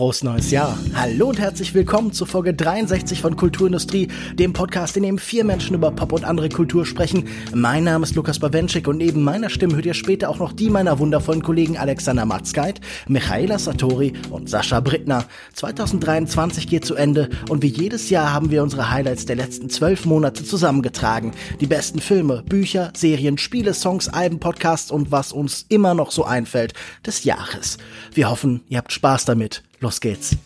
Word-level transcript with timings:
frohes 0.00 0.24
neues 0.24 0.50
Jahr. 0.50 0.78
Hallo 0.94 1.28
und 1.28 1.38
herzlich 1.38 1.74
willkommen 1.74 2.10
zur 2.14 2.26
Folge 2.26 2.54
63 2.54 3.20
von 3.20 3.36
Kulturindustrie, 3.36 4.08
dem 4.32 4.54
Podcast, 4.54 4.96
in 4.96 5.02
dem 5.02 5.18
vier 5.18 5.44
Menschen 5.44 5.74
über 5.74 5.90
Pop 5.90 6.14
und 6.14 6.24
andere 6.24 6.48
Kultur 6.48 6.86
sprechen. 6.86 7.28
Mein 7.52 7.84
Name 7.84 8.04
ist 8.04 8.14
Lukas 8.14 8.38
Bawenschik 8.38 8.88
und 8.88 8.96
neben 8.96 9.22
meiner 9.22 9.50
Stimme 9.50 9.74
hört 9.74 9.84
ihr 9.84 9.92
später 9.92 10.30
auch 10.30 10.38
noch 10.38 10.54
die 10.54 10.70
meiner 10.70 10.98
wundervollen 11.00 11.42
Kollegen 11.42 11.76
Alexander 11.76 12.24
Matzkeit, 12.24 12.80
Michaela 13.08 13.58
Satori 13.58 14.14
und 14.30 14.48
Sascha 14.48 14.80
Brittner. 14.80 15.26
2023 15.52 16.66
geht 16.66 16.86
zu 16.86 16.94
Ende 16.94 17.28
und 17.50 17.62
wie 17.62 17.66
jedes 17.66 18.08
Jahr 18.08 18.32
haben 18.32 18.50
wir 18.50 18.62
unsere 18.62 18.90
Highlights 18.90 19.26
der 19.26 19.36
letzten 19.36 19.68
zwölf 19.68 20.06
Monate 20.06 20.44
zusammengetragen. 20.44 21.32
Die 21.60 21.66
besten 21.66 22.00
Filme, 22.00 22.42
Bücher, 22.48 22.90
Serien, 22.96 23.36
Spiele, 23.36 23.74
Songs, 23.74 24.08
Alben, 24.08 24.40
Podcasts 24.40 24.90
und 24.90 25.12
was 25.12 25.30
uns 25.30 25.66
immer 25.68 25.92
noch 25.92 26.10
so 26.10 26.24
einfällt 26.24 26.72
des 27.04 27.24
Jahres. 27.24 27.76
Wir 28.14 28.30
hoffen, 28.30 28.62
ihr 28.70 28.78
habt 28.78 28.92
Spaß 28.92 29.26
damit. 29.26 29.62
Los 29.82 30.00
geht's. 30.00 30.36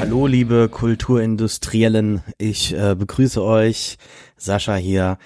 Hallo 0.00 0.26
liebe 0.26 0.68
Kulturindustriellen, 0.68 2.22
ich 2.38 2.74
äh, 2.74 2.96
begrüße 2.96 3.40
euch, 3.40 3.98
Sascha 4.36 4.74
hier. 4.74 5.18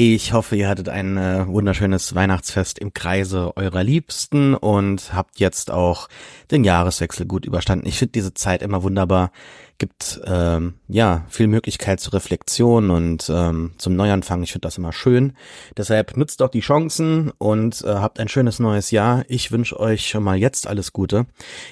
Ich 0.00 0.32
hoffe, 0.32 0.54
ihr 0.54 0.68
hattet 0.68 0.88
ein 0.88 1.16
äh, 1.16 1.44
wunderschönes 1.48 2.14
Weihnachtsfest 2.14 2.78
im 2.78 2.94
Kreise 2.94 3.56
eurer 3.56 3.82
Liebsten 3.82 4.54
und 4.54 5.12
habt 5.12 5.40
jetzt 5.40 5.72
auch 5.72 6.06
den 6.52 6.62
Jahreswechsel 6.62 7.26
gut 7.26 7.44
überstanden. 7.44 7.88
Ich 7.88 7.98
finde 7.98 8.12
diese 8.12 8.32
Zeit 8.32 8.62
immer 8.62 8.84
wunderbar 8.84 9.32
gibt 9.76 10.20
ähm, 10.24 10.74
ja 10.86 11.24
viel 11.28 11.48
Möglichkeit 11.48 11.98
zur 11.98 12.12
Reflexion 12.12 12.90
und 12.90 13.28
ähm, 13.28 13.72
zum 13.78 13.96
Neuanfang. 13.96 14.44
Ich 14.44 14.52
finde 14.52 14.68
das 14.68 14.78
immer 14.78 14.92
schön. 14.92 15.32
Deshalb 15.76 16.16
nutzt 16.16 16.40
doch 16.42 16.48
die 16.48 16.60
Chancen 16.60 17.32
und 17.38 17.82
äh, 17.82 17.88
habt 17.88 18.20
ein 18.20 18.28
schönes 18.28 18.60
neues 18.60 18.92
Jahr. 18.92 19.24
Ich 19.26 19.50
wünsche 19.50 19.80
euch 19.80 20.08
schon 20.08 20.22
mal 20.22 20.36
jetzt 20.36 20.68
alles 20.68 20.92
Gute. 20.92 21.26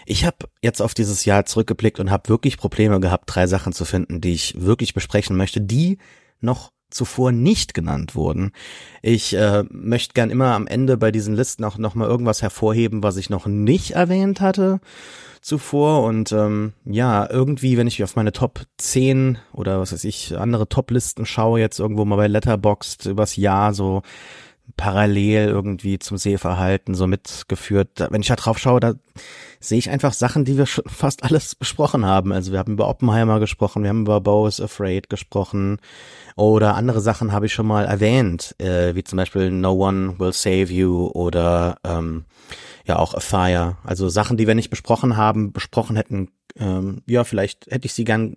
Ich 0.04 0.24
habe 0.24 0.48
jetzt 0.62 0.82
auf 0.82 0.94
dieses 0.94 1.26
Jahr 1.26 1.46
zurückgeblickt 1.46 2.00
und 2.00 2.10
habe 2.10 2.28
wirklich 2.28 2.58
Probleme 2.58 2.98
gehabt, 2.98 3.26
drei 3.28 3.46
Sachen 3.46 3.72
zu 3.72 3.84
finden, 3.84 4.20
die 4.20 4.32
ich 4.32 4.60
wirklich 4.60 4.94
besprechen 4.94 5.36
möchte, 5.36 5.60
die 5.60 5.98
noch 6.40 6.72
zuvor 6.96 7.32
nicht 7.32 7.74
genannt 7.74 8.14
wurden. 8.14 8.52
Ich 9.02 9.34
äh, 9.34 9.64
möchte 9.70 10.14
gern 10.14 10.30
immer 10.30 10.54
am 10.54 10.66
Ende 10.66 10.96
bei 10.96 11.12
diesen 11.12 11.34
Listen 11.34 11.64
auch 11.64 11.78
noch 11.78 11.94
mal 11.94 12.08
irgendwas 12.08 12.42
hervorheben, 12.42 13.02
was 13.02 13.16
ich 13.16 13.30
noch 13.30 13.46
nicht 13.46 13.92
erwähnt 13.92 14.40
hatte 14.40 14.80
zuvor 15.46 16.02
und 16.02 16.32
ähm, 16.32 16.72
ja, 16.84 17.30
irgendwie, 17.30 17.76
wenn 17.76 17.86
ich 17.86 18.02
auf 18.02 18.16
meine 18.16 18.32
Top 18.32 18.62
10 18.78 19.38
oder 19.52 19.78
was 19.78 19.92
weiß 19.92 20.02
ich, 20.02 20.36
andere 20.36 20.68
Top-Listen 20.68 21.24
schaue, 21.24 21.60
jetzt 21.60 21.78
irgendwo 21.78 22.04
mal 22.04 22.16
bei 22.16 22.26
Letterboxd 22.26 23.06
übers 23.06 23.36
Jahr 23.36 23.72
so 23.72 24.02
parallel 24.76 25.48
irgendwie 25.48 25.98
zum 25.98 26.16
Sehverhalten 26.16 26.94
so 26.94 27.06
mitgeführt. 27.06 28.06
Wenn 28.10 28.20
ich 28.20 28.28
da 28.28 28.36
drauf 28.36 28.58
schaue, 28.58 28.80
da 28.80 28.94
sehe 29.60 29.78
ich 29.78 29.90
einfach 29.90 30.12
Sachen, 30.12 30.44
die 30.44 30.58
wir 30.58 30.66
schon 30.66 30.84
fast 30.88 31.24
alles 31.24 31.54
besprochen 31.54 32.04
haben. 32.04 32.32
Also 32.32 32.52
wir 32.52 32.58
haben 32.58 32.74
über 32.74 32.88
Oppenheimer 32.88 33.40
gesprochen, 33.40 33.82
wir 33.82 33.90
haben 33.90 34.02
über 34.02 34.20
Bo 34.20 34.46
is 34.46 34.60
Afraid 34.60 35.08
gesprochen 35.08 35.78
oder 36.36 36.74
andere 36.74 37.00
Sachen 37.00 37.32
habe 37.32 37.46
ich 37.46 37.54
schon 37.54 37.66
mal 37.66 37.86
erwähnt, 37.86 38.54
äh, 38.58 38.94
wie 38.94 39.04
zum 39.04 39.16
Beispiel 39.16 39.50
No 39.50 39.72
One 39.72 40.18
Will 40.18 40.32
Save 40.32 40.72
You 40.72 41.08
oder 41.14 41.76
ähm, 41.84 42.24
ja 42.84 42.98
auch 42.98 43.14
A 43.14 43.20
Fire. 43.20 43.76
Also 43.84 44.08
Sachen, 44.08 44.36
die 44.36 44.46
wir 44.46 44.54
nicht 44.54 44.70
besprochen 44.70 45.16
haben, 45.16 45.52
besprochen 45.52 45.96
hätten. 45.96 46.28
Ähm, 46.58 47.02
ja, 47.06 47.24
vielleicht 47.24 47.66
hätte 47.66 47.86
ich 47.86 47.92
sie 47.92 48.04
gern 48.04 48.34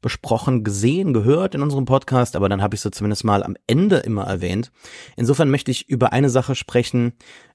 besprochen, 0.00 0.64
gesehen, 0.64 1.12
gehört 1.12 1.54
in 1.54 1.62
unserem 1.62 1.86
Podcast, 1.86 2.36
aber 2.36 2.48
dann 2.48 2.62
habe 2.62 2.74
ich 2.74 2.82
sie 2.82 2.90
zumindest 2.90 3.24
mal 3.24 3.42
am 3.42 3.56
Ende 3.66 3.98
immer 3.98 4.24
erwähnt. 4.24 4.70
Insofern 5.16 5.50
möchte 5.50 5.70
ich 5.70 5.88
über 5.88 6.12
eine 6.12 6.30
Sache 6.30 6.54
sprechen, 6.54 7.14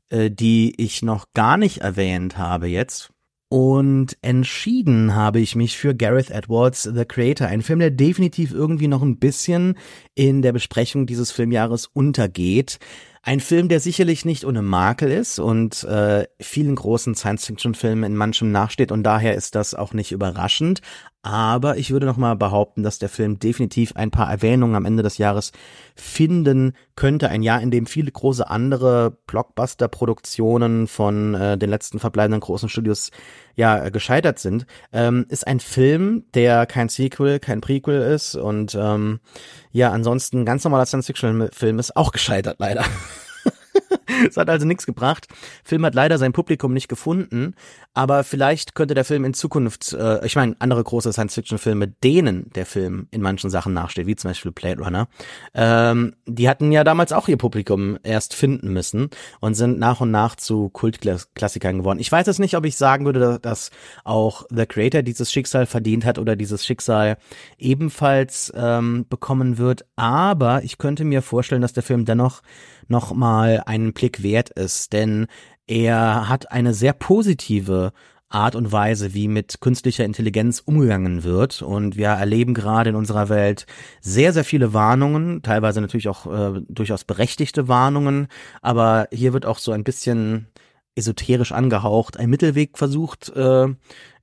äh, 0.09 0.31
die 0.31 0.73
ich 0.81 1.03
noch 1.03 1.25
gar 1.33 1.57
nicht 1.57 1.79
erwähnt 1.79 2.37
habe 2.37 2.67
jetzt. 2.67 3.11
Und 3.51 4.15
entschieden 4.21 5.15
habe 5.15 5.39
ich 5.39 5.55
mich 5.55 5.75
für 5.75 5.95
Gareth 5.95 6.29
Edwards 6.29 6.83
The 6.83 7.05
Creator, 7.05 7.47
ein 7.47 7.63
Film, 7.63 7.79
der 7.79 7.89
definitiv 7.89 8.53
irgendwie 8.53 8.87
noch 8.87 9.01
ein 9.01 9.17
bisschen 9.17 9.75
in 10.13 10.43
der 10.43 10.53
Besprechung 10.53 11.07
dieses 11.07 11.31
Filmjahres 11.31 11.87
untergeht. 11.87 12.77
Ein 13.21 13.41
Film, 13.41 13.67
der 13.67 13.79
sicherlich 13.79 14.23
nicht 14.23 14.45
ohne 14.45 14.61
Makel 14.61 15.11
ist 15.11 15.39
und 15.39 15.83
äh, 15.83 16.25
vielen 16.39 16.75
großen 16.75 17.15
Science-Fiction-Filmen 17.15 18.03
in 18.03 18.15
manchem 18.15 18.51
nachsteht 18.51 18.91
und 18.91 19.03
daher 19.03 19.35
ist 19.35 19.55
das 19.55 19.73
auch 19.73 19.93
nicht 19.93 20.11
überraschend. 20.11 20.81
Aber 21.21 21.75
ich 21.75 21.91
würde 21.91 22.05
noch 22.05 22.15
mal 22.15 22.35
behaupten, 22.35 22.81
dass 22.81 22.97
der 22.97 23.09
Film 23.09 23.39
definitiv 23.39 23.93
ein 23.95 24.09
paar 24.09 24.31
Erwähnungen 24.31 24.75
am 24.75 24.85
Ende 24.85 25.03
des 25.03 25.17
Jahres 25.17 25.51
finden 25.93 26.73
könnte. 26.95 27.27
Ein 27.27 27.43
Jahr, 27.43 27.61
in 27.61 27.71
dem 27.71 27.87
viele 27.87 28.09
große 28.09 28.49
andere 28.49 29.17
Blockbuster-Produktionen 29.27 30.87
von 30.87 31.35
äh, 31.35 31.57
den 31.57 31.69
letzten 31.69 31.99
verbleibenden 31.99 32.39
großen 32.39 32.69
Studios 32.69 33.11
ja 33.55 33.89
gescheitert 33.89 34.39
sind. 34.39 34.65
Ähm, 34.93 35.25
ist 35.27 35.45
ein 35.45 35.59
Film, 35.59 36.23
der 36.33 36.65
kein 36.65 36.87
Sequel, 36.87 37.39
kein 37.39 37.59
Prequel 37.59 38.01
ist 38.01 38.35
und 38.35 38.77
ähm, 38.79 39.19
ja, 39.71 39.91
ansonsten 39.91 40.45
ganz 40.45 40.63
normaler 40.63 40.85
Science-Fiction-Film 40.85 41.79
ist 41.79 41.97
auch 41.97 42.13
gescheitert 42.13 42.55
leider. 42.59 42.85
Es 44.27 44.37
hat 44.37 44.49
also 44.49 44.65
nichts 44.65 44.85
gebracht. 44.85 45.27
Film 45.63 45.85
hat 45.85 45.95
leider 45.95 46.17
sein 46.17 46.33
Publikum 46.33 46.73
nicht 46.73 46.87
gefunden, 46.87 47.55
aber 47.93 48.23
vielleicht 48.23 48.75
könnte 48.75 48.93
der 48.93 49.05
Film 49.05 49.25
in 49.25 49.33
Zukunft, 49.33 49.93
äh, 49.93 50.25
ich 50.25 50.35
meine, 50.35 50.55
andere 50.59 50.83
große 50.83 51.11
Science-Fiction-Filme, 51.11 51.87
denen 51.87 52.49
der 52.55 52.65
Film 52.65 53.07
in 53.11 53.21
manchen 53.21 53.49
Sachen 53.49 53.73
nachsteht, 53.73 54.07
wie 54.07 54.15
zum 54.15 54.29
Beispiel 54.29 54.51
Blade 54.51 54.81
Runner, 54.81 55.07
ähm, 55.53 56.15
die 56.25 56.49
hatten 56.49 56.71
ja 56.71 56.83
damals 56.83 57.11
auch 57.11 57.27
ihr 57.27 57.37
Publikum 57.37 57.97
erst 58.03 58.33
finden 58.35 58.71
müssen 58.71 59.09
und 59.39 59.55
sind 59.55 59.79
nach 59.79 60.01
und 60.01 60.11
nach 60.11 60.35
zu 60.35 60.69
Kultklassikern 60.69 61.79
geworden. 61.79 61.99
Ich 61.99 62.11
weiß 62.11 62.27
jetzt 62.27 62.39
nicht, 62.39 62.55
ob 62.55 62.65
ich 62.65 62.77
sagen 62.77 63.05
würde, 63.05 63.39
dass 63.41 63.71
auch 64.03 64.45
The 64.49 64.65
Creator 64.65 65.01
dieses 65.01 65.31
Schicksal 65.31 65.65
verdient 65.65 66.05
hat 66.05 66.19
oder 66.19 66.35
dieses 66.35 66.65
Schicksal 66.65 67.17
ebenfalls 67.57 68.51
ähm, 68.55 69.05
bekommen 69.09 69.57
wird, 69.57 69.85
aber 69.95 70.63
ich 70.63 70.77
könnte 70.77 71.03
mir 71.03 71.21
vorstellen, 71.21 71.61
dass 71.61 71.73
der 71.73 71.83
Film 71.83 72.05
dennoch 72.05 72.41
noch 72.89 73.13
mal 73.13 73.63
einen 73.65 73.93
Blick 73.93 74.23
wert 74.23 74.49
ist, 74.49 74.93
denn 74.93 75.27
er 75.67 76.27
hat 76.27 76.51
eine 76.51 76.73
sehr 76.73 76.93
positive 76.93 77.91
Art 78.29 78.55
und 78.55 78.71
Weise, 78.71 79.13
wie 79.15 79.27
mit 79.27 79.59
künstlicher 79.59 80.05
Intelligenz 80.05 80.61
umgegangen 80.63 81.23
wird. 81.23 81.63
Und 81.63 81.97
wir 81.97 82.09
erleben 82.09 82.53
gerade 82.53 82.91
in 82.91 82.95
unserer 82.95 83.27
Welt 83.29 83.65
sehr, 84.01 84.33
sehr 84.33 84.43
viele 84.43 84.73
Warnungen, 84.73 85.41
teilweise 85.41 85.81
natürlich 85.81 86.09
auch 86.09 86.27
äh, 86.27 86.61
durchaus 86.69 87.03
berechtigte 87.05 87.67
Warnungen, 87.67 88.27
aber 88.61 89.07
hier 89.11 89.33
wird 89.33 89.47
auch 89.47 89.57
so 89.57 89.71
ein 89.71 89.83
bisschen 89.83 90.47
esoterisch 90.95 91.51
angehaucht, 91.51 92.17
ein 92.17 92.29
Mittelweg 92.29 92.77
versucht 92.77 93.29
äh, 93.29 93.67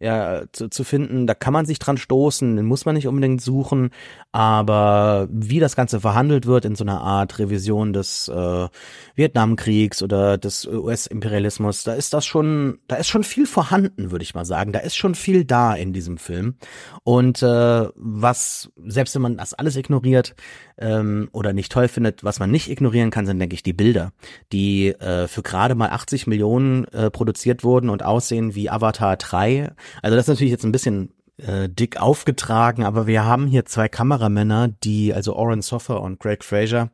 ja, 0.00 0.42
zu, 0.52 0.68
zu 0.68 0.84
finden. 0.84 1.26
Da 1.26 1.34
kann 1.34 1.52
man 1.52 1.66
sich 1.66 1.78
dran 1.78 1.96
stoßen, 1.96 2.56
den 2.56 2.66
muss 2.66 2.84
man 2.84 2.94
nicht 2.94 3.06
unbedingt 3.06 3.40
suchen, 3.40 3.90
aber 4.32 5.28
wie 5.30 5.60
das 5.60 5.76
Ganze 5.76 6.00
verhandelt 6.00 6.46
wird 6.46 6.64
in 6.64 6.74
so 6.74 6.84
einer 6.84 7.00
Art 7.00 7.38
Revision 7.38 7.92
des 7.92 8.28
äh, 8.28 8.68
Vietnamkriegs 9.14 10.02
oder 10.02 10.36
des 10.36 10.66
US-Imperialismus, 10.66 11.84
da 11.84 11.94
ist 11.94 12.12
das 12.12 12.26
schon, 12.26 12.78
da 12.88 12.96
ist 12.96 13.08
schon 13.08 13.24
viel 13.24 13.46
vorhanden, 13.46 14.10
würde 14.10 14.22
ich 14.22 14.34
mal 14.34 14.44
sagen. 14.44 14.72
Da 14.72 14.80
ist 14.80 14.96
schon 14.96 15.14
viel 15.14 15.44
da 15.44 15.74
in 15.74 15.92
diesem 15.92 16.18
Film. 16.18 16.56
Und 17.02 17.42
äh, 17.42 17.88
was, 17.94 18.70
selbst 18.84 19.14
wenn 19.14 19.22
man 19.22 19.36
das 19.38 19.54
alles 19.54 19.76
ignoriert 19.76 20.34
ähm, 20.78 21.28
oder 21.32 21.52
nicht 21.52 21.72
toll 21.72 21.88
findet, 21.88 22.22
was 22.22 22.38
man 22.38 22.50
nicht 22.50 22.70
ignorieren 22.70 23.10
kann, 23.10 23.26
sind, 23.26 23.38
denke 23.38 23.54
ich, 23.54 23.62
die 23.62 23.72
Bilder, 23.72 24.12
die 24.52 24.88
äh, 24.88 25.26
für 25.28 25.42
gerade 25.42 25.74
mal 25.74 25.88
80 25.88 26.26
Millionen 26.26 26.84
äh, 26.88 27.10
produziert 27.10 27.64
wurden 27.64 27.88
und 27.88 28.02
aussehen 28.02 28.54
wie 28.54 28.68
Avatar 28.68 29.16
3 29.16 29.72
also 30.02 30.16
das 30.16 30.24
ist 30.24 30.28
natürlich 30.28 30.52
jetzt 30.52 30.64
ein 30.64 30.72
bisschen 30.72 31.12
äh, 31.38 31.69
dick 31.69 32.00
aufgetragen, 32.00 32.84
aber 32.84 33.06
wir 33.06 33.24
haben 33.24 33.47
hier 33.47 33.64
zwei 33.64 33.88
Kameramänner, 33.88 34.69
die, 34.69 35.12
also 35.12 35.34
Oren 35.36 35.62
Soffer 35.62 36.00
und 36.00 36.18
Greg 36.18 36.44
Fraser, 36.44 36.91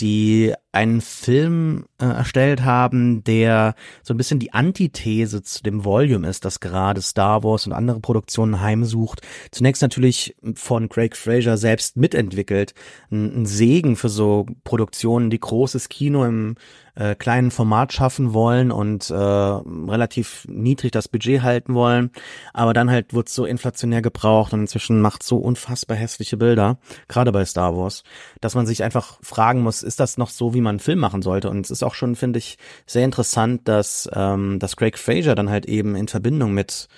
die 0.00 0.52
einen 0.72 1.00
Film 1.00 1.86
äh, 2.00 2.06
erstellt 2.06 2.64
haben, 2.64 3.22
der 3.22 3.76
so 4.02 4.12
ein 4.12 4.16
bisschen 4.16 4.40
die 4.40 4.52
Antithese 4.52 5.42
zu 5.42 5.62
dem 5.62 5.84
Volume 5.84 6.28
ist, 6.28 6.44
das 6.44 6.58
gerade 6.58 7.00
Star 7.00 7.44
Wars 7.44 7.66
und 7.66 7.72
andere 7.72 8.00
Produktionen 8.00 8.60
heimsucht. 8.60 9.20
Zunächst 9.52 9.82
natürlich 9.82 10.34
von 10.56 10.88
Craig 10.88 11.16
Fraser 11.16 11.56
selbst 11.56 11.96
mitentwickelt. 11.96 12.74
Ein, 13.10 13.42
ein 13.42 13.46
Segen 13.46 13.94
für 13.94 14.08
so 14.08 14.46
Produktionen, 14.64 15.30
die 15.30 15.40
großes 15.40 15.88
Kino 15.88 16.24
im 16.24 16.56
äh, 16.94 17.14
kleinen 17.14 17.50
Format 17.50 17.92
schaffen 17.92 18.32
wollen 18.34 18.70
und 18.70 19.10
äh, 19.10 19.14
relativ 19.14 20.46
niedrig 20.48 20.92
das 20.92 21.08
Budget 21.08 21.42
halten 21.42 21.74
wollen. 21.74 22.10
Aber 22.52 22.72
dann 22.72 22.90
halt 22.90 23.14
wird 23.14 23.28
so 23.28 23.44
inflationär 23.44 24.02
gebraucht 24.02 24.52
und 24.52 24.60
inzwischen 24.60 25.00
macht 25.00 25.22
so 25.22 25.38
unfassbar 25.38 25.96
hässliche 25.96 26.36
Bilder, 26.36 26.78
gerade 27.08 27.32
bei 27.32 27.44
Star 27.44 27.76
Wars, 27.76 28.02
dass 28.40 28.54
man 28.54 28.66
sich 28.66 28.82
einfach 28.82 29.18
fragen 29.22 29.62
muss, 29.62 29.82
ist 29.82 30.00
das 30.00 30.18
noch 30.18 30.30
so, 30.30 30.54
wie 30.54 30.60
man 30.60 30.74
einen 30.74 30.80
Film 30.80 30.98
machen 30.98 31.22
sollte? 31.22 31.50
Und 31.50 31.64
es 31.64 31.70
ist 31.70 31.82
auch 31.82 31.94
schon, 31.94 32.16
finde 32.16 32.38
ich, 32.38 32.58
sehr 32.86 33.04
interessant, 33.04 33.68
dass, 33.68 34.08
ähm, 34.12 34.58
dass 34.58 34.76
Craig 34.76 34.98
Fraser 34.98 35.34
dann 35.34 35.50
halt 35.50 35.66
eben 35.66 35.96
in 35.96 36.08
Verbindung 36.08 36.52
mit 36.52 36.88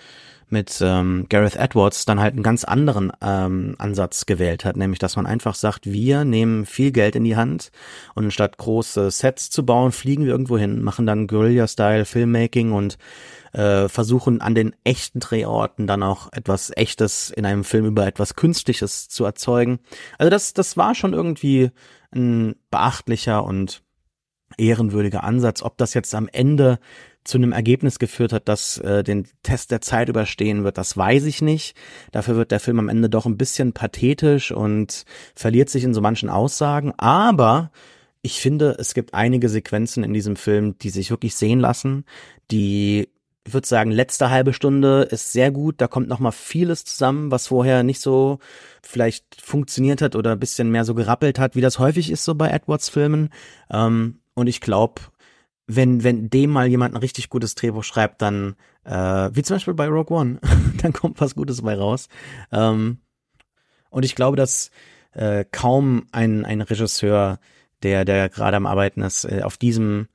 mit 0.49 0.81
ähm, 0.81 1.27
Gareth 1.29 1.57
Edwards 1.57 2.05
dann 2.05 2.21
halt 2.21 2.35
einen 2.35 2.43
ganz 2.43 2.65
anderen 2.65 3.13
ähm, 3.21 3.75
Ansatz 3.79 4.27
gewählt 4.27 4.65
hat, 4.65 4.77
nämlich 4.77 4.99
dass 4.99 5.17
man 5.17 5.27
einfach 5.27 5.55
sagt, 5.55 5.87
wir 5.91 6.25
nehmen 6.25 6.67
viel 6.67 6.93
Geld 6.93 7.17
in 7.17 7.25
die 7.25 7.37
Hand 7.37 7.71
und 8.15 8.33
statt 8.33 8.57
große 8.57 9.11
Sets 9.11 9.51
zu 9.51 9.67
bauen, 9.67 9.93
fliegen 9.93 10.25
wir 10.25 10.33
irgendwo 10.33 10.57
hin, 10.57 10.83
machen 10.83 11.07
dann 11.07 11.27
Guerilla-Style 11.27 12.05
Filmmaking 12.05 12.73
und 12.73 12.97
äh, 13.53 13.89
versuchen 13.89 14.41
an 14.41 14.55
den 14.55 14.75
echten 14.85 15.21
Drehorten 15.21 15.87
dann 15.87 16.03
auch 16.03 16.29
etwas 16.33 16.71
Echtes 16.77 17.31
in 17.31 17.45
einem 17.45 17.65
Film 17.65 17.87
über 17.87 18.07
etwas 18.07 18.37
Künstliches 18.37 19.09
zu 19.09 19.25
erzeugen. 19.25 19.81
Also 20.19 20.31
das, 20.31 20.53
das 20.53 20.77
war 20.77 20.95
schon 20.95 21.13
irgendwie 21.13 21.71
ein 22.15 22.55
beachtlicher 22.71 23.45
und 23.45 23.83
ehrenwürdiger 24.59 25.25
Ansatz. 25.25 25.63
Ob 25.63 25.79
das 25.79 25.95
jetzt 25.95 26.15
am 26.15 26.29
Ende 26.29 26.79
zu 27.27 27.39
einem 27.39 27.53
Ergebnis 27.53 27.99
geführt 27.99 28.33
hat, 28.33 28.49
das 28.49 28.79
äh, 28.79 29.03
den 29.03 29.27
Test 29.43 29.71
der 29.71 29.81
Zeit 29.81 30.09
überstehen 30.09 30.65
wird, 30.65 30.79
das 30.79 30.97
weiß 30.97 31.25
ich 31.25 31.43
nicht. 31.43 31.77
Dafür 32.13 32.37
wird 32.37 32.53
der 32.53 32.61
Film 32.61 32.79
am 32.79 32.89
Ende 32.89 33.11
doch 33.11 33.27
ein 33.27 33.37
bisschen 33.37 33.73
pathetisch 33.73 34.53
und 34.53 35.05
verliert 35.35 35.69
sich 35.69 35.85
in 35.85 35.95
so 35.95 36.01
manchen 36.01 36.29
Aussagen. 36.29 36.93
Aber 36.99 37.71
ich 38.23 38.41
finde, 38.41 38.77
es 38.79 38.95
gibt 38.95 39.15
einige 39.15 39.49
Sequenzen 39.49 40.05
in 40.05 40.13
diesem 40.13 40.37
Film, 40.37 40.79
die 40.79 40.91
sich 40.91 41.11
wirklich 41.11 41.35
sehen 41.35 41.61
lassen, 41.61 42.05
die 42.51 43.09
ich 43.47 43.55
würde 43.55 43.69
sagen, 43.69 43.93
letzte 43.93 44.31
halbe 44.31 44.53
Stunde 44.53 45.03
ist 45.03 45.33
sehr 45.33 45.53
gut. 45.53 45.77
Da 45.81 45.87
kommt 45.87 46.09
noch 46.09 46.19
mal 46.19 46.33
vieles 46.33 46.85
zusammen, 46.85 47.31
was 47.31 47.47
vorher 47.47 47.85
nicht 47.85 48.01
so 48.01 48.41
vielleicht 48.83 49.41
funktioniert 49.41 50.03
hat 50.03 50.17
oder 50.17 50.33
ein 50.33 50.41
bisschen 50.41 50.71
mehr 50.71 50.85
so 50.85 50.97
gerappelt 50.97 51.39
hat, 51.39 51.55
wie 51.55 51.61
das 51.61 51.79
häufig 51.79 52.11
ist 52.11 52.25
so 52.25 52.35
bei 52.35 52.51
Edwards-Filmen. 52.51 53.31
Ähm, 53.71 54.19
und 54.35 54.49
ich 54.49 54.61
glaube, 54.61 55.03
wenn, 55.67 56.05
wenn 56.05 56.31
dem 56.31 56.51
mal 56.51 56.69
jemand 56.69 56.95
ein 56.95 57.01
richtig 57.01 57.29
gutes 57.29 57.55
Drehbuch 57.55 57.85
schreibt, 57.85 58.23
dann, 58.23 58.57
äh, 58.85 59.31
wie 59.33 59.43
zum 59.43 59.57
Beispiel 59.57 59.75
bei 59.75 59.89
Rogue 59.89 60.17
One, 60.17 60.41
dann 60.83 60.93
kommt 60.93 61.21
was 61.21 61.35
Gutes 61.35 61.63
bei 61.63 61.75
raus. 61.75 62.09
Ähm, 62.53 62.99
und 63.91 64.05
ich 64.05 64.15
glaube, 64.15 64.37
dass 64.37 64.71
äh, 65.13 65.45
kaum 65.51 66.07
ein, 66.13 66.45
ein 66.45 66.61
Regisseur, 66.61 67.39
der, 67.83 68.05
der 68.05 68.29
gerade 68.29 68.57
am 68.57 68.67
Arbeiten 68.67 69.03
ist, 69.03 69.25
äh, 69.25 69.43
auf 69.43 69.57
diesem 69.57 70.09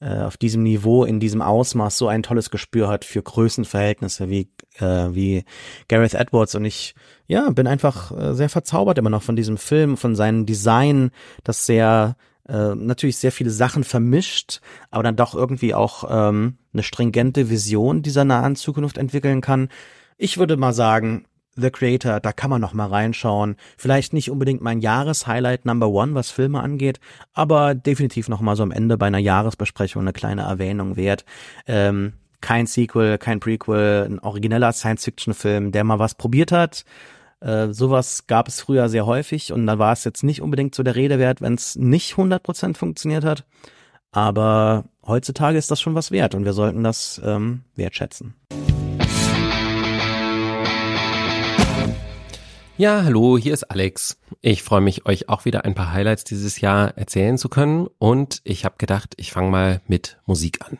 äh, 0.00 0.20
auf 0.20 0.36
diesem 0.36 0.62
Niveau, 0.62 1.04
in 1.04 1.18
diesem 1.18 1.42
Ausmaß 1.42 1.98
so 1.98 2.06
ein 2.06 2.22
tolles 2.22 2.50
Gespür 2.50 2.88
hat 2.88 3.04
für 3.04 3.20
Größenverhältnisse 3.20 4.30
wie, 4.30 4.48
äh, 4.78 5.08
wie 5.12 5.44
Gareth 5.88 6.14
Edwards. 6.14 6.54
Und 6.54 6.64
ich, 6.64 6.94
ja, 7.26 7.50
bin 7.50 7.66
einfach 7.66 8.16
äh, 8.16 8.34
sehr 8.34 8.48
verzaubert 8.48 8.98
immer 8.98 9.10
noch 9.10 9.22
von 9.22 9.34
diesem 9.34 9.56
Film, 9.56 9.96
von 9.96 10.14
seinem 10.14 10.46
Design, 10.46 11.10
das 11.42 11.66
sehr 11.66 12.16
äh, 12.48 12.74
natürlich 12.74 13.16
sehr 13.16 13.32
viele 13.32 13.50
Sachen 13.50 13.84
vermischt, 13.84 14.60
aber 14.90 15.02
dann 15.02 15.16
doch 15.16 15.34
irgendwie 15.34 15.74
auch 15.74 16.04
ähm, 16.10 16.58
eine 16.72 16.82
stringente 16.82 17.50
Vision 17.50 18.02
dieser 18.02 18.24
nahen 18.24 18.56
Zukunft 18.56 18.98
entwickeln 18.98 19.40
kann. 19.40 19.68
Ich 20.16 20.38
würde 20.38 20.56
mal 20.56 20.72
sagen, 20.72 21.26
The 21.56 21.70
Creator, 21.70 22.20
da 22.20 22.32
kann 22.32 22.50
man 22.50 22.60
noch 22.60 22.72
mal 22.72 22.86
reinschauen. 22.86 23.56
Vielleicht 23.76 24.12
nicht 24.12 24.30
unbedingt 24.30 24.62
mein 24.62 24.80
Jahreshighlight 24.80 25.64
Number 25.64 25.88
One, 25.88 26.14
was 26.14 26.30
Filme 26.30 26.60
angeht, 26.60 27.00
aber 27.34 27.74
definitiv 27.74 28.28
noch 28.28 28.40
mal 28.40 28.56
so 28.56 28.62
am 28.62 28.70
Ende 28.70 28.96
bei 28.96 29.06
einer 29.06 29.18
Jahresbesprechung 29.18 30.02
eine 30.02 30.12
kleine 30.12 30.42
Erwähnung 30.42 30.96
wert. 30.96 31.24
Ähm, 31.66 32.12
kein 32.40 32.66
Sequel, 32.66 33.18
kein 33.18 33.40
Prequel, 33.40 34.06
ein 34.08 34.20
origineller 34.20 34.72
Science-Fiction-Film, 34.72 35.72
der 35.72 35.82
mal 35.82 35.98
was 35.98 36.14
probiert 36.14 36.52
hat 36.52 36.84
äh, 37.40 37.72
sowas 37.72 38.26
gab 38.26 38.48
es 38.48 38.60
früher 38.60 38.88
sehr 38.88 39.06
häufig 39.06 39.52
und 39.52 39.66
da 39.66 39.78
war 39.78 39.92
es 39.92 40.04
jetzt 40.04 40.22
nicht 40.22 40.42
unbedingt 40.42 40.74
so 40.74 40.82
der 40.82 40.96
Rede 40.96 41.18
wert, 41.18 41.40
wenn 41.40 41.54
es 41.54 41.76
nicht 41.76 42.14
100% 42.14 42.76
funktioniert 42.76 43.24
hat. 43.24 43.44
Aber 44.10 44.84
heutzutage 45.06 45.58
ist 45.58 45.70
das 45.70 45.80
schon 45.80 45.94
was 45.94 46.10
wert 46.10 46.34
und 46.34 46.44
wir 46.44 46.52
sollten 46.52 46.82
das 46.82 47.20
ähm, 47.24 47.62
wertschätzen. 47.76 48.34
Ja, 52.76 53.02
hallo, 53.02 53.36
hier 53.36 53.54
ist 53.54 53.64
Alex. 53.64 54.18
Ich 54.40 54.62
freue 54.62 54.80
mich, 54.80 55.04
euch 55.04 55.28
auch 55.28 55.44
wieder 55.44 55.64
ein 55.64 55.74
paar 55.74 55.92
Highlights 55.92 56.24
dieses 56.24 56.60
Jahr 56.60 56.96
erzählen 56.96 57.36
zu 57.36 57.48
können 57.48 57.88
und 57.98 58.40
ich 58.44 58.64
habe 58.64 58.76
gedacht, 58.78 59.14
ich 59.16 59.32
fange 59.32 59.50
mal 59.50 59.80
mit 59.88 60.18
Musik 60.26 60.64
an. 60.64 60.78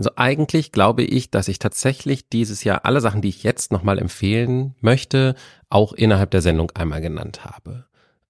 Also 0.00 0.12
eigentlich 0.16 0.72
glaube 0.72 1.02
ich, 1.02 1.30
dass 1.30 1.46
ich 1.46 1.58
tatsächlich 1.58 2.30
dieses 2.30 2.64
Jahr 2.64 2.86
alle 2.86 3.02
Sachen, 3.02 3.20
die 3.20 3.28
ich 3.28 3.42
jetzt 3.42 3.70
nochmal 3.70 3.98
empfehlen 3.98 4.74
möchte, 4.80 5.34
auch 5.68 5.92
innerhalb 5.92 6.30
der 6.30 6.40
Sendung 6.40 6.70
einmal 6.70 7.02
genannt 7.02 7.44
habe. 7.44 7.84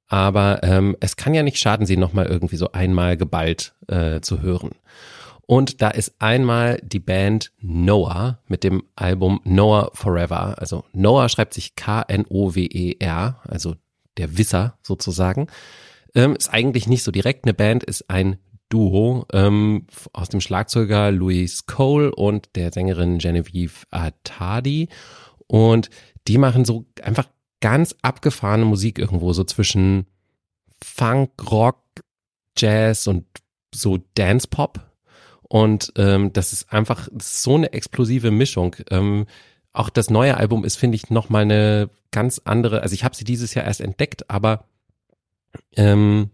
Aber 0.08 0.64
ähm, 0.64 0.96
es 0.98 1.14
kann 1.14 1.32
ja 1.32 1.44
nicht 1.44 1.58
schaden, 1.58 1.86
sie 1.86 1.96
nochmal 1.96 2.26
irgendwie 2.26 2.56
so 2.56 2.72
einmal 2.72 3.16
geballt 3.16 3.76
äh, 3.86 4.20
zu 4.20 4.42
hören. 4.42 4.72
Und 5.42 5.80
da 5.80 5.90
ist 5.90 6.16
einmal 6.18 6.80
die 6.82 6.98
Band 6.98 7.52
Noah 7.60 8.40
mit 8.48 8.64
dem 8.64 8.82
Album 8.96 9.40
Noah 9.44 9.92
Forever. 9.94 10.56
Also 10.58 10.82
Noah 10.92 11.28
schreibt 11.28 11.54
sich 11.54 11.76
K-N-O-W-E-R, 11.76 13.40
also 13.46 13.76
der 14.16 14.36
Wisser 14.36 14.76
sozusagen. 14.82 15.46
Ähm, 16.16 16.34
ist 16.34 16.52
eigentlich 16.52 16.88
nicht 16.88 17.04
so 17.04 17.12
direkt 17.12 17.44
eine 17.44 17.54
Band, 17.54 17.84
ist 17.84 18.10
ein 18.10 18.38
Duo 18.70 19.26
ähm, 19.32 19.86
aus 20.14 20.30
dem 20.30 20.40
Schlagzeuger 20.40 21.10
Louis 21.10 21.66
Cole 21.66 22.14
und 22.14 22.48
der 22.54 22.72
Sängerin 22.72 23.18
Genevieve 23.18 23.84
Atadi. 23.90 24.88
Und 25.46 25.90
die 26.26 26.38
machen 26.38 26.64
so 26.64 26.86
einfach 27.02 27.28
ganz 27.60 27.94
abgefahrene 28.00 28.64
Musik 28.64 28.98
irgendwo, 28.98 29.34
so 29.34 29.44
zwischen 29.44 30.06
Funk, 30.82 31.32
Rock, 31.50 31.82
Jazz 32.56 33.06
und 33.06 33.26
so 33.74 33.98
Dance 34.14 34.48
Pop. 34.48 34.80
Und 35.42 35.92
ähm, 35.96 36.32
das 36.32 36.52
ist 36.52 36.72
einfach 36.72 37.08
so 37.20 37.56
eine 37.56 37.72
explosive 37.72 38.30
Mischung. 38.30 38.76
Ähm, 38.90 39.26
auch 39.72 39.90
das 39.90 40.08
neue 40.08 40.36
Album 40.36 40.64
ist, 40.64 40.76
finde 40.76 40.96
ich, 40.96 41.10
nochmal 41.10 41.42
eine 41.42 41.90
ganz 42.12 42.40
andere. 42.44 42.82
Also 42.82 42.94
ich 42.94 43.04
habe 43.04 43.16
sie 43.16 43.24
dieses 43.24 43.54
Jahr 43.54 43.64
erst 43.64 43.80
entdeckt, 43.80 44.30
aber 44.30 44.64
ähm, 45.76 46.30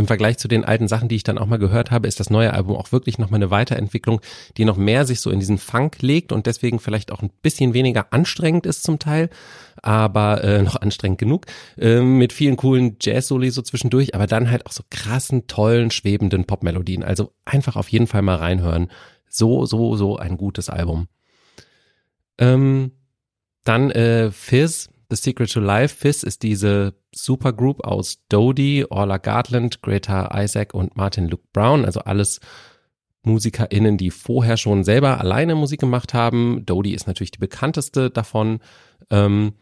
im 0.00 0.06
Vergleich 0.06 0.38
zu 0.38 0.48
den 0.48 0.64
alten 0.64 0.88
Sachen, 0.88 1.08
die 1.08 1.16
ich 1.16 1.22
dann 1.22 1.38
auch 1.38 1.46
mal 1.46 1.58
gehört 1.58 1.90
habe, 1.90 2.08
ist 2.08 2.18
das 2.18 2.30
neue 2.30 2.52
Album 2.52 2.74
auch 2.74 2.90
wirklich 2.90 3.18
nochmal 3.18 3.38
eine 3.38 3.50
Weiterentwicklung, 3.50 4.20
die 4.56 4.64
noch 4.64 4.76
mehr 4.76 5.04
sich 5.04 5.20
so 5.20 5.30
in 5.30 5.38
diesen 5.38 5.58
Funk 5.58 6.00
legt 6.00 6.32
und 6.32 6.46
deswegen 6.46 6.80
vielleicht 6.80 7.12
auch 7.12 7.22
ein 7.22 7.30
bisschen 7.42 7.74
weniger 7.74 8.12
anstrengend 8.12 8.64
ist 8.64 8.82
zum 8.82 8.98
Teil, 8.98 9.28
aber 9.82 10.42
äh, 10.42 10.62
noch 10.62 10.76
anstrengend 10.76 11.18
genug, 11.18 11.46
äh, 11.78 12.00
mit 12.00 12.32
vielen 12.32 12.56
coolen 12.56 12.96
Jazz-Soli 12.98 13.50
so 13.50 13.60
zwischendurch, 13.60 14.14
aber 14.14 14.26
dann 14.26 14.50
halt 14.50 14.66
auch 14.66 14.72
so 14.72 14.82
krassen, 14.90 15.46
tollen, 15.46 15.90
schwebenden 15.90 16.46
Popmelodien. 16.46 17.04
Also 17.04 17.32
einfach 17.44 17.76
auf 17.76 17.88
jeden 17.88 18.06
Fall 18.06 18.22
mal 18.22 18.36
reinhören. 18.36 18.90
So, 19.28 19.66
so, 19.66 19.96
so 19.96 20.16
ein 20.16 20.38
gutes 20.38 20.70
Album. 20.70 21.08
Ähm, 22.38 22.92
dann 23.64 23.90
äh, 23.90 24.30
Fizz 24.32 24.88
The 25.10 25.16
Secret 25.16 25.52
to 25.52 25.60
Life. 25.60 25.96
Fizz 25.96 26.22
ist 26.22 26.42
diese 26.42 26.94
Supergroup 27.12 27.84
aus 27.84 28.24
Dodie, 28.28 28.86
Orla 28.88 29.18
Gartland, 29.18 29.82
Greta 29.82 30.30
Isaac 30.40 30.72
und 30.72 30.96
Martin 30.96 31.28
Luke 31.28 31.44
Brown. 31.52 31.84
Also 31.84 32.00
alles 32.00 32.40
MusikerInnen, 33.24 33.96
die 33.96 34.10
vorher 34.10 34.56
schon 34.56 34.84
selber 34.84 35.20
alleine 35.20 35.54
Musik 35.54 35.80
gemacht 35.80 36.14
haben. 36.14 36.64
Dodie 36.64 36.94
ist 36.94 37.06
natürlich 37.06 37.32
die 37.32 37.38
bekannteste 37.38 38.10
davon. 38.10 38.60
Ähm, 39.10 39.54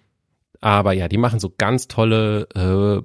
aber 0.61 0.93
ja, 0.93 1.09
die 1.09 1.19
machen 1.19 1.41
so 1.41 1.53
ganz 1.57 1.89
tolle 1.89 2.49
äh, 2.55 3.03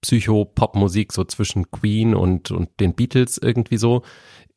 Psycho-Pop-Musik, 0.00 1.12
so 1.12 1.24
zwischen 1.24 1.70
Queen 1.70 2.14
und, 2.14 2.50
und 2.50 2.80
den 2.80 2.94
Beatles 2.94 3.38
irgendwie 3.38 3.76
so. 3.76 4.02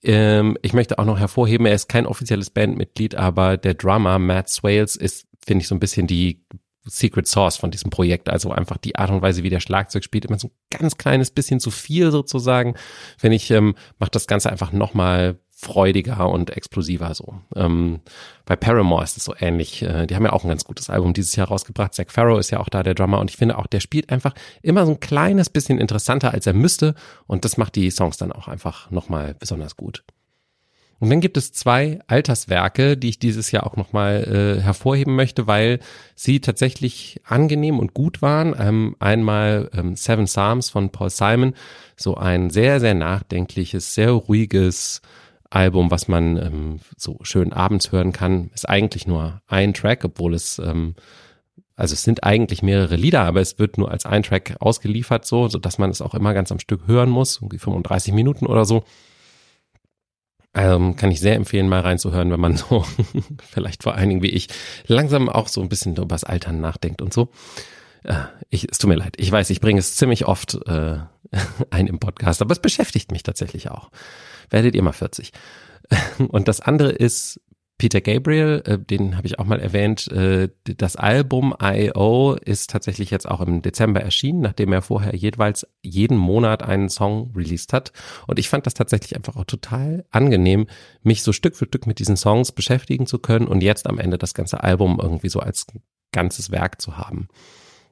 Ähm, 0.03 0.57
ich 0.61 0.73
möchte 0.73 0.99
auch 0.99 1.05
noch 1.05 1.19
hervorheben, 1.19 1.65
er 1.65 1.75
ist 1.75 1.89
kein 1.89 2.05
offizielles 2.05 2.49
Bandmitglied, 2.49 3.15
aber 3.15 3.57
der 3.57 3.73
Drummer 3.73 4.19
Matt 4.19 4.49
Swales 4.49 4.95
ist, 4.95 5.27
finde 5.45 5.63
ich, 5.63 5.67
so 5.67 5.75
ein 5.75 5.79
bisschen 5.79 6.07
die 6.07 6.45
Secret 6.85 7.27
Source 7.27 7.57
von 7.57 7.71
diesem 7.71 7.89
Projekt. 7.89 8.29
Also 8.29 8.51
einfach 8.51 8.77
die 8.77 8.95
Art 8.95 9.11
und 9.11 9.21
Weise, 9.21 9.43
wie 9.43 9.49
der 9.49 9.59
Schlagzeug 9.59 10.03
spielt, 10.03 10.25
immer 10.25 10.39
so 10.39 10.47
ein 10.47 10.79
ganz 10.79 10.97
kleines 10.97 11.31
bisschen 11.31 11.59
zu 11.59 11.71
viel 11.71 12.11
sozusagen. 12.11 12.75
Wenn 13.19 13.31
ich, 13.31 13.51
ähm, 13.51 13.75
macht 13.97 14.15
das 14.15 14.27
Ganze 14.27 14.49
einfach 14.49 14.71
nochmal 14.71 15.37
freudiger 15.61 16.29
und 16.29 16.51
explosiver 16.51 17.13
so. 17.13 17.41
Ähm, 17.53 17.99
bei 18.45 18.55
Paramore 18.55 19.03
ist 19.03 19.17
es 19.17 19.25
so 19.25 19.33
ähnlich. 19.37 19.81
Äh, 19.81 20.07
die 20.07 20.15
haben 20.15 20.23
ja 20.23 20.31
auch 20.31 20.45
ein 20.45 20.49
ganz 20.49 20.63
gutes 20.63 20.89
Album 20.89 21.13
dieses 21.13 21.35
Jahr 21.35 21.49
rausgebracht. 21.49 21.93
Zach 21.93 22.05
Farrow 22.07 22.39
ist 22.39 22.49
ja 22.49 22.61
auch 22.61 22.69
da 22.69 22.81
der 22.81 22.95
Drummer 22.95 23.19
und 23.19 23.29
ich 23.29 23.35
finde 23.35 23.57
auch, 23.57 23.67
der 23.67 23.81
spielt 23.81 24.09
einfach 24.09 24.33
immer 24.61 24.85
so 24.85 24.93
ein 24.93 25.01
kleines 25.01 25.49
bisschen 25.49 25.77
interessanter, 25.77 26.31
als 26.31 26.47
er 26.47 26.53
müsste 26.53 26.95
und 27.27 27.43
das 27.43 27.57
macht 27.57 27.75
die 27.75 27.91
Songs 27.91 28.15
dann 28.15 28.31
auch 28.31 28.47
einfach 28.47 28.89
nochmal 28.89 29.35
besonders 29.37 29.75
gut. 29.75 30.05
Und 30.99 31.09
dann 31.09 31.21
gibt 31.21 31.37
es 31.37 31.53
zwei 31.53 31.99
Alterswerke, 32.07 32.97
die 32.97 33.09
ich 33.09 33.19
dieses 33.19 33.51
Jahr 33.51 33.65
auch 33.65 33.77
nochmal 33.77 34.57
äh, 34.59 34.61
hervorheben 34.61 35.15
möchte, 35.15 35.47
weil 35.47 35.79
sie 36.15 36.41
tatsächlich 36.41 37.21
angenehm 37.25 37.79
und 37.79 37.93
gut 37.93 38.21
waren. 38.21 38.53
Ähm, 38.59 38.95
einmal 38.99 39.69
ähm, 39.73 39.95
Seven 39.95 40.25
Psalms 40.25 40.69
von 40.69 40.89
Paul 40.89 41.09
Simon, 41.09 41.53
so 41.95 42.15
ein 42.15 42.49
sehr, 42.49 42.79
sehr 42.79 42.95
nachdenkliches, 42.95 43.93
sehr 43.93 44.11
ruhiges 44.11 45.01
Album, 45.49 45.89
was 45.89 46.07
man 46.07 46.37
ähm, 46.37 46.79
so 46.97 47.17
schön 47.21 47.53
abends 47.53 47.91
hören 47.91 48.11
kann. 48.11 48.51
Ist 48.53 48.67
eigentlich 48.67 49.07
nur 49.07 49.41
ein 49.47 49.73
Track, 49.73 50.03
obwohl 50.03 50.33
es 50.33 50.59
ähm, 50.59 50.95
also 51.79 51.93
es 51.93 52.03
sind 52.03 52.25
eigentlich 52.25 52.61
mehrere 52.61 52.97
Lieder, 52.97 53.21
aber 53.21 53.39
es 53.39 53.57
wird 53.57 53.77
nur 53.77 53.89
als 53.89 54.05
ein 54.05 54.21
Track 54.21 54.57
ausgeliefert, 54.59 55.25
so, 55.25 55.47
so 55.47 55.57
dass 55.57 55.77
man 55.77 55.89
es 55.89 56.01
auch 56.01 56.13
immer 56.13 56.33
ganz 56.33 56.51
am 56.51 56.59
Stück 56.59 56.87
hören 56.87 57.09
muss, 57.09 57.37
irgendwie 57.37 57.57
35 57.57 58.13
Minuten 58.13 58.47
oder 58.47 58.65
so. 58.65 58.83
Ähm, 60.55 60.95
kann 60.95 61.11
ich 61.11 61.19
sehr 61.19 61.35
empfehlen, 61.35 61.69
mal 61.69 61.81
reinzuhören, 61.81 62.31
wenn 62.31 62.39
man 62.39 62.57
so, 62.57 62.83
vielleicht 63.51 63.83
vor 63.83 63.95
allen 63.95 64.09
Dingen 64.09 64.23
wie 64.23 64.29
ich, 64.29 64.47
langsam 64.87 65.29
auch 65.29 65.47
so 65.47 65.61
ein 65.61 65.69
bisschen 65.69 65.95
über 65.95 66.07
das 66.07 66.23
Altern 66.23 66.59
nachdenkt 66.59 67.01
und 67.01 67.13
so. 67.13 67.29
Äh, 68.03 68.15
ich, 68.49 68.67
es 68.69 68.79
tut 68.79 68.89
mir 68.89 68.95
leid. 68.95 69.13
Ich 69.17 69.31
weiß, 69.31 69.49
ich 69.51 69.61
bringe 69.61 69.79
es 69.79 69.95
ziemlich 69.95 70.25
oft 70.25 70.55
äh, 70.67 70.97
ein 71.69 71.87
im 71.87 71.99
Podcast, 71.99 72.41
aber 72.41 72.51
es 72.51 72.59
beschäftigt 72.59 73.11
mich 73.11 73.23
tatsächlich 73.23 73.69
auch. 73.69 73.91
Werdet 74.49 74.75
ihr 74.75 74.81
mal 74.81 74.91
40. 74.91 75.31
Und 76.29 76.47
das 76.47 76.61
andere 76.61 76.89
ist 76.89 77.41
Peter 77.79 78.01
Gabriel, 78.01 78.61
äh, 78.65 78.77
den 78.77 79.15
habe 79.15 79.25
ich 79.25 79.39
auch 79.39 79.45
mal 79.45 79.61
erwähnt. 79.61 80.11
Äh, 80.11 80.49
das 80.63 80.97
Album 80.97 81.55
I.O. 81.63 82.33
ist 82.33 82.69
tatsächlich 82.69 83.09
jetzt 83.09 83.27
auch 83.27 83.39
im 83.39 83.61
Dezember 83.61 84.01
erschienen, 84.01 84.41
nachdem 84.41 84.73
er 84.73 84.81
vorher 84.81 85.15
jeweils 85.15 85.65
jeden 85.81 86.17
Monat 86.17 86.61
einen 86.61 86.89
Song 86.89 87.33
released 87.35 87.71
hat. 87.71 87.93
Und 88.27 88.37
ich 88.37 88.49
fand 88.49 88.65
das 88.65 88.73
tatsächlich 88.73 89.15
einfach 89.15 89.37
auch 89.37 89.45
total 89.45 90.05
angenehm, 90.11 90.67
mich 91.03 91.23
so 91.23 91.31
Stück 91.31 91.55
für 91.55 91.65
Stück 91.65 91.87
mit 91.87 91.99
diesen 91.99 92.17
Songs 92.17 92.51
beschäftigen 92.51 93.07
zu 93.07 93.17
können 93.17 93.47
und 93.47 93.61
jetzt 93.61 93.87
am 93.87 93.97
Ende 93.97 94.17
das 94.17 94.33
ganze 94.33 94.61
Album 94.61 94.99
irgendwie 95.01 95.29
so 95.29 95.39
als 95.39 95.65
ganzes 96.11 96.51
Werk 96.51 96.81
zu 96.81 96.97
haben. 96.97 97.29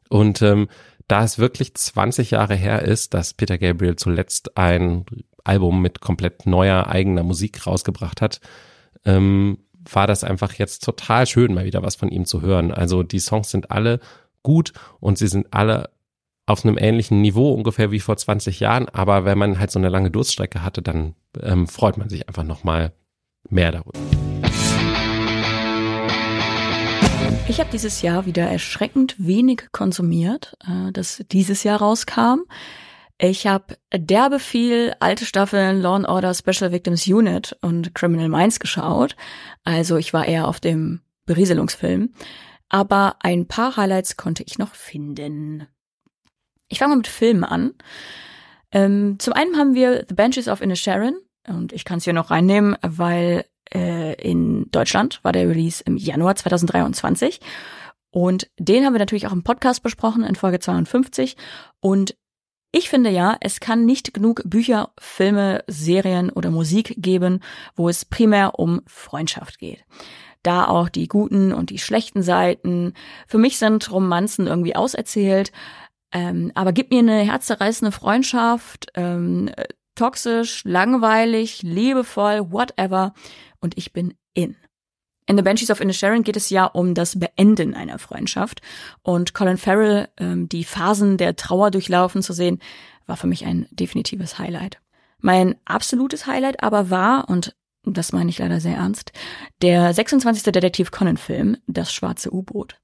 Und 0.09 0.41
ähm, 0.41 0.67
da 1.07 1.23
es 1.23 1.39
wirklich 1.39 1.73
20 1.73 2.31
Jahre 2.31 2.55
her 2.55 2.81
ist, 2.81 3.13
dass 3.13 3.33
Peter 3.33 3.57
Gabriel 3.57 3.95
zuletzt 3.95 4.57
ein 4.57 5.05
Album 5.45 5.81
mit 5.81 6.01
komplett 6.01 6.45
neuer 6.45 6.87
eigener 6.87 7.23
Musik 7.23 7.65
rausgebracht 7.65 8.21
hat, 8.21 8.41
ähm, 9.05 9.59
war 9.93 10.07
das 10.07 10.23
einfach 10.23 10.53
jetzt 10.53 10.83
total 10.83 11.25
schön, 11.27 11.53
mal 11.53 11.65
wieder 11.65 11.83
was 11.83 11.95
von 11.95 12.09
ihm 12.09 12.25
zu 12.25 12.41
hören. 12.41 12.71
Also 12.71 13.03
die 13.03 13.19
Songs 13.19 13.51
sind 13.51 13.71
alle 13.71 13.99
gut 14.43 14.73
und 14.99 15.17
sie 15.17 15.27
sind 15.27 15.47
alle 15.51 15.89
auf 16.45 16.63
einem 16.63 16.77
ähnlichen 16.77 17.21
Niveau 17.21 17.51
ungefähr 17.53 17.91
wie 17.91 17.99
vor 17.99 18.15
20 18.15 18.61
Jahren, 18.61 18.87
aber 18.87 19.25
wenn 19.25 19.37
man 19.37 19.59
halt 19.59 19.69
so 19.69 19.79
eine 19.79 19.89
lange 19.89 20.09
Durststrecke 20.09 20.63
hatte, 20.63 20.81
dann 20.81 21.13
ähm, 21.41 21.67
freut 21.67 21.97
man 21.97 22.07
sich 22.07 22.27
einfach 22.29 22.43
nochmal 22.43 22.93
mehr 23.49 23.73
darüber. 23.73 23.99
Ich 27.49 27.59
habe 27.59 27.69
dieses 27.71 28.01
Jahr 28.01 28.25
wieder 28.25 28.45
erschreckend 28.45 29.15
wenig 29.17 29.63
konsumiert, 29.71 30.57
äh, 30.65 30.91
das 30.93 31.23
dieses 31.31 31.63
Jahr 31.63 31.79
rauskam. 31.79 32.43
Ich 33.19 33.47
habe 33.47 33.77
derbe 33.91 34.39
viel 34.39 34.93
alte 34.99 35.25
Staffeln 35.25 35.81
Law 35.81 35.95
and 35.95 36.07
Order 36.07 36.33
Special 36.33 36.71
Victims 36.71 37.07
Unit 37.07 37.57
und 37.61 37.95
Criminal 37.95 38.29
Minds 38.29 38.59
geschaut. 38.59 39.15
Also 39.63 39.97
ich 39.97 40.13
war 40.13 40.25
eher 40.25 40.47
auf 40.47 40.59
dem 40.59 41.01
Berieselungsfilm. 41.25 42.13
Aber 42.69 43.15
ein 43.21 43.47
paar 43.47 43.75
Highlights 43.75 44.17
konnte 44.17 44.43
ich 44.43 44.59
noch 44.59 44.75
finden. 44.75 45.67
Ich 46.67 46.79
fange 46.79 46.91
mal 46.91 46.97
mit 46.97 47.07
Filmen 47.07 47.43
an. 47.43 47.73
Ähm, 48.71 49.17
zum 49.19 49.33
einen 49.33 49.57
haben 49.57 49.73
wir 49.73 50.05
The 50.07 50.15
Benches 50.15 50.47
of 50.47 50.61
Inisharan. 50.61 51.15
Und 51.47 51.71
ich 51.73 51.85
kann 51.85 51.99
es 51.99 52.03
hier 52.03 52.13
noch 52.13 52.29
reinnehmen, 52.29 52.75
weil 52.81 53.45
äh, 53.73 54.13
in 54.21 54.69
Deutschland 54.71 55.23
war 55.23 55.31
der 55.31 55.47
Release 55.49 55.81
im 55.85 55.97
Januar 55.97 56.35
2023. 56.35 57.39
Und 58.11 58.49
den 58.59 58.85
haben 58.85 58.93
wir 58.93 58.99
natürlich 58.99 59.27
auch 59.27 59.33
im 59.33 59.43
Podcast 59.43 59.81
besprochen 59.81 60.23
in 60.23 60.35
Folge 60.35 60.59
52. 60.59 61.37
Und 61.79 62.15
ich 62.77 62.89
finde 62.89 63.09
ja, 63.09 63.37
es 63.41 63.59
kann 63.59 63.85
nicht 63.85 64.13
genug 64.13 64.43
Bücher, 64.45 64.91
Filme, 64.99 65.63
Serien 65.65 66.29
oder 66.29 66.51
Musik 66.51 66.93
geben, 66.97 67.39
wo 67.75 67.89
es 67.89 68.05
primär 68.05 68.59
um 68.59 68.81
Freundschaft 68.85 69.57
geht. 69.57 69.83
Da 70.43 70.67
auch 70.67 70.87
die 70.87 71.07
guten 71.07 71.53
und 71.53 71.71
die 71.71 71.79
schlechten 71.79 72.21
Seiten. 72.21 72.93
Für 73.27 73.39
mich 73.39 73.57
sind 73.57 73.91
Romanzen 73.91 74.45
irgendwie 74.45 74.75
auserzählt. 74.75 75.51
Ähm, 76.11 76.51
aber 76.53 76.71
gib 76.71 76.91
mir 76.91 76.99
eine 76.99 77.21
herzzerreißende 77.21 77.91
Freundschaft, 77.91 78.91
ähm, 78.93 79.49
toxisch, 79.95 80.63
langweilig, 80.63 81.63
liebevoll, 81.63 82.51
whatever. 82.51 83.13
Und 83.59 83.75
ich 83.75 83.91
bin 83.91 84.13
in. 84.35 84.55
In 85.27 85.35
The 85.35 85.43
Banshees 85.43 85.69
of 85.69 85.81
Inisherin 85.81 86.23
geht 86.23 86.37
es 86.37 86.49
ja 86.49 86.65
um 86.65 86.93
das 86.93 87.19
Beenden 87.19 87.73
einer 87.73 87.99
Freundschaft. 87.99 88.61
Und 89.03 89.33
Colin 89.33 89.57
Farrell, 89.57 90.07
ähm, 90.17 90.47
die 90.47 90.63
Phasen 90.63 91.17
der 91.17 91.35
Trauer 91.35 91.69
durchlaufen 91.69 92.23
zu 92.23 92.31
sehen, 92.31 92.59
war 93.05 93.17
für 93.17 93.27
mich 93.27 93.45
ein 93.45 93.67
definitives 93.71 94.39
Highlight. 94.39 94.79
Mein 95.19 95.55
absolutes 95.65 96.27
Highlight 96.27 96.63
aber 96.63 96.89
war, 96.89 97.29
und 97.29 97.55
das 97.83 98.13
meine 98.13 98.29
ich 98.29 98.39
leider 98.39 98.61
sehr 98.61 98.77
ernst, 98.77 99.11
der 99.61 99.93
26. 99.93 100.43
Detektiv 100.43 100.91
Conan-Film, 100.91 101.57
Das 101.67 101.93
schwarze 101.93 102.33
U-Boot. 102.33 102.79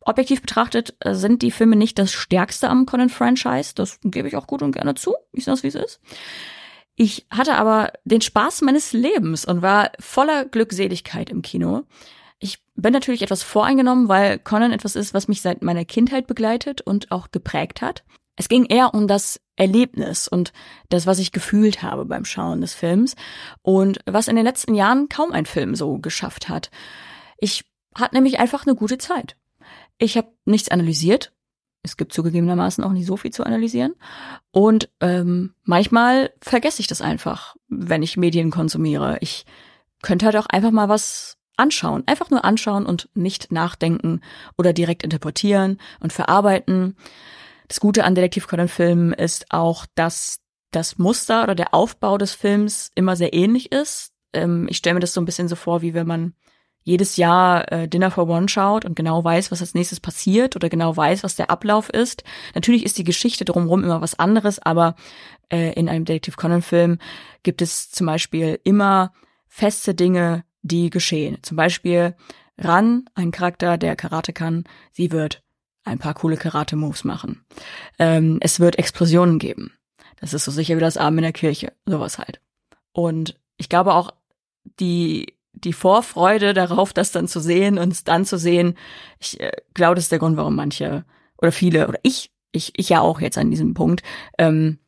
Objektiv 0.00 0.40
betrachtet 0.40 0.96
äh, 1.00 1.14
sind 1.14 1.42
die 1.42 1.50
Filme 1.50 1.76
nicht 1.76 1.98
das 1.98 2.12
stärkste 2.12 2.70
am 2.70 2.86
Conan-Franchise, 2.86 3.74
das 3.74 3.98
gebe 4.02 4.28
ich 4.28 4.36
auch 4.36 4.46
gut 4.46 4.62
und 4.62 4.72
gerne 4.72 4.94
zu, 4.94 5.14
ich 5.32 5.44
sage 5.44 5.62
wie 5.64 5.68
es 5.68 5.74
ist. 5.74 6.00
Ich 6.96 7.26
hatte 7.30 7.54
aber 7.56 7.92
den 8.04 8.22
Spaß 8.22 8.62
meines 8.62 8.92
Lebens 8.92 9.44
und 9.44 9.60
war 9.60 9.92
voller 10.00 10.46
Glückseligkeit 10.46 11.28
im 11.28 11.42
Kino. 11.42 11.82
Ich 12.38 12.58
bin 12.74 12.92
natürlich 12.92 13.22
etwas 13.22 13.42
voreingenommen, 13.42 14.08
weil 14.08 14.38
Conan 14.38 14.72
etwas 14.72 14.96
ist, 14.96 15.12
was 15.12 15.28
mich 15.28 15.42
seit 15.42 15.62
meiner 15.62 15.84
Kindheit 15.84 16.26
begleitet 16.26 16.80
und 16.80 17.12
auch 17.12 17.30
geprägt 17.30 17.82
hat. 17.82 18.02
Es 18.34 18.48
ging 18.48 18.66
eher 18.66 18.94
um 18.94 19.08
das 19.08 19.40
Erlebnis 19.56 20.28
und 20.28 20.52
das, 20.88 21.06
was 21.06 21.18
ich 21.18 21.32
gefühlt 21.32 21.82
habe 21.82 22.04
beim 22.04 22.24
Schauen 22.24 22.60
des 22.60 22.74
Films 22.74 23.14
und 23.62 23.98
was 24.06 24.28
in 24.28 24.36
den 24.36 24.44
letzten 24.44 24.74
Jahren 24.74 25.08
kaum 25.08 25.32
ein 25.32 25.46
Film 25.46 25.74
so 25.74 25.98
geschafft 25.98 26.48
hat. 26.48 26.70
Ich 27.38 27.64
hatte 27.94 28.14
nämlich 28.14 28.38
einfach 28.38 28.66
eine 28.66 28.74
gute 28.74 28.98
Zeit. 28.98 29.36
Ich 29.98 30.16
habe 30.18 30.28
nichts 30.44 30.70
analysiert, 30.70 31.32
es 31.86 31.96
gibt 31.96 32.12
zugegebenermaßen 32.12 32.84
auch 32.84 32.92
nicht 32.92 33.06
so 33.06 33.16
viel 33.16 33.30
zu 33.30 33.44
analysieren. 33.44 33.94
Und 34.50 34.90
ähm, 35.00 35.54
manchmal 35.62 36.32
vergesse 36.40 36.80
ich 36.80 36.88
das 36.88 37.00
einfach, 37.00 37.56
wenn 37.68 38.02
ich 38.02 38.16
Medien 38.16 38.50
konsumiere. 38.50 39.18
Ich 39.20 39.46
könnte 40.02 40.26
halt 40.26 40.36
auch 40.36 40.46
einfach 40.46 40.72
mal 40.72 40.88
was 40.88 41.38
anschauen. 41.56 42.02
Einfach 42.06 42.30
nur 42.30 42.44
anschauen 42.44 42.84
und 42.84 43.08
nicht 43.14 43.50
nachdenken 43.52 44.20
oder 44.58 44.72
direkt 44.72 45.04
interpretieren 45.04 45.78
und 46.00 46.12
verarbeiten. 46.12 46.96
Das 47.68 47.80
Gute 47.80 48.04
an 48.04 48.14
Detektiv 48.14 48.46
Conan-Filmen 48.48 49.12
ist 49.12 49.46
auch, 49.50 49.86
dass 49.94 50.40
das 50.72 50.98
Muster 50.98 51.44
oder 51.44 51.54
der 51.54 51.72
Aufbau 51.72 52.18
des 52.18 52.34
Films 52.34 52.90
immer 52.94 53.16
sehr 53.16 53.32
ähnlich 53.32 53.72
ist. 53.72 54.12
Ähm, 54.32 54.66
ich 54.68 54.76
stelle 54.76 54.94
mir 54.94 55.00
das 55.00 55.14
so 55.14 55.20
ein 55.20 55.24
bisschen 55.24 55.48
so 55.48 55.56
vor, 55.56 55.82
wie 55.82 55.94
wenn 55.94 56.06
man 56.06 56.34
jedes 56.86 57.16
Jahr 57.16 57.70
äh, 57.72 57.88
Dinner 57.88 58.12
for 58.12 58.28
One 58.28 58.48
schaut 58.48 58.84
und 58.84 58.94
genau 58.94 59.22
weiß, 59.24 59.50
was 59.50 59.60
als 59.60 59.74
nächstes 59.74 59.98
passiert 59.98 60.54
oder 60.54 60.68
genau 60.68 60.96
weiß, 60.96 61.24
was 61.24 61.34
der 61.34 61.50
Ablauf 61.50 61.90
ist. 61.90 62.22
Natürlich 62.54 62.84
ist 62.84 62.96
die 62.96 63.04
Geschichte 63.04 63.44
drumherum 63.44 63.82
immer 63.82 64.00
was 64.00 64.16
anderes, 64.20 64.60
aber 64.60 64.94
äh, 65.50 65.72
in 65.72 65.88
einem 65.88 66.04
Detective 66.04 66.36
Conan-Film 66.36 66.98
gibt 67.42 67.60
es 67.60 67.90
zum 67.90 68.06
Beispiel 68.06 68.60
immer 68.62 69.12
feste 69.48 69.96
Dinge, 69.96 70.44
die 70.62 70.90
geschehen. 70.90 71.38
Zum 71.42 71.56
Beispiel 71.56 72.14
Ran, 72.56 73.06
ein 73.16 73.32
Charakter, 73.32 73.78
der 73.78 73.96
Karate 73.96 74.32
kann, 74.32 74.62
sie 74.92 75.10
wird 75.10 75.42
ein 75.82 75.98
paar 75.98 76.14
coole 76.14 76.36
Karate-Moves 76.36 77.02
machen. 77.02 77.44
Ähm, 77.98 78.38
es 78.40 78.60
wird 78.60 78.78
Explosionen 78.78 79.40
geben. 79.40 79.72
Das 80.20 80.32
ist 80.32 80.44
so 80.44 80.52
sicher 80.52 80.76
wie 80.76 80.80
das 80.80 80.98
Abend 80.98 81.18
in 81.18 81.24
der 81.24 81.32
Kirche, 81.32 81.72
sowas 81.84 82.18
halt. 82.18 82.40
Und 82.92 83.40
ich 83.56 83.68
glaube 83.68 83.92
auch, 83.92 84.12
die 84.78 85.35
die 85.56 85.72
Vorfreude 85.72 86.54
darauf, 86.54 86.92
das 86.92 87.12
dann 87.12 87.28
zu 87.28 87.40
sehen 87.40 87.78
und 87.78 87.92
es 87.92 88.04
dann 88.04 88.24
zu 88.24 88.38
sehen, 88.38 88.76
ich 89.18 89.40
äh, 89.40 89.52
glaube, 89.74 89.94
das 89.94 90.04
ist 90.04 90.12
der 90.12 90.18
Grund, 90.18 90.36
warum 90.36 90.54
manche 90.54 91.04
oder 91.38 91.52
viele 91.52 91.88
oder 91.88 91.98
ich, 92.02 92.30
ich, 92.52 92.72
ich 92.76 92.88
ja 92.88 93.00
auch 93.00 93.20
jetzt 93.20 93.38
an 93.38 93.50
diesem 93.50 93.74
Punkt, 93.74 94.02
ähm, 94.38 94.78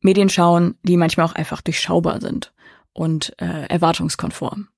Medien 0.00 0.28
schauen, 0.28 0.76
die 0.82 0.96
manchmal 0.96 1.26
auch 1.26 1.34
einfach 1.34 1.60
durchschaubar 1.60 2.20
sind 2.20 2.52
und 2.92 3.34
äh, 3.40 3.66
erwartungskonform. 3.66 4.68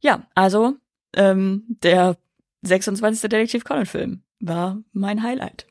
Ja, 0.00 0.26
also 0.34 0.74
ähm, 1.14 1.64
der 1.68 2.16
26. 2.62 3.22
Detektiv 3.22 3.64
Conan 3.64 3.86
Film 3.86 4.22
war 4.40 4.78
mein 4.92 5.22
Highlight. 5.22 5.66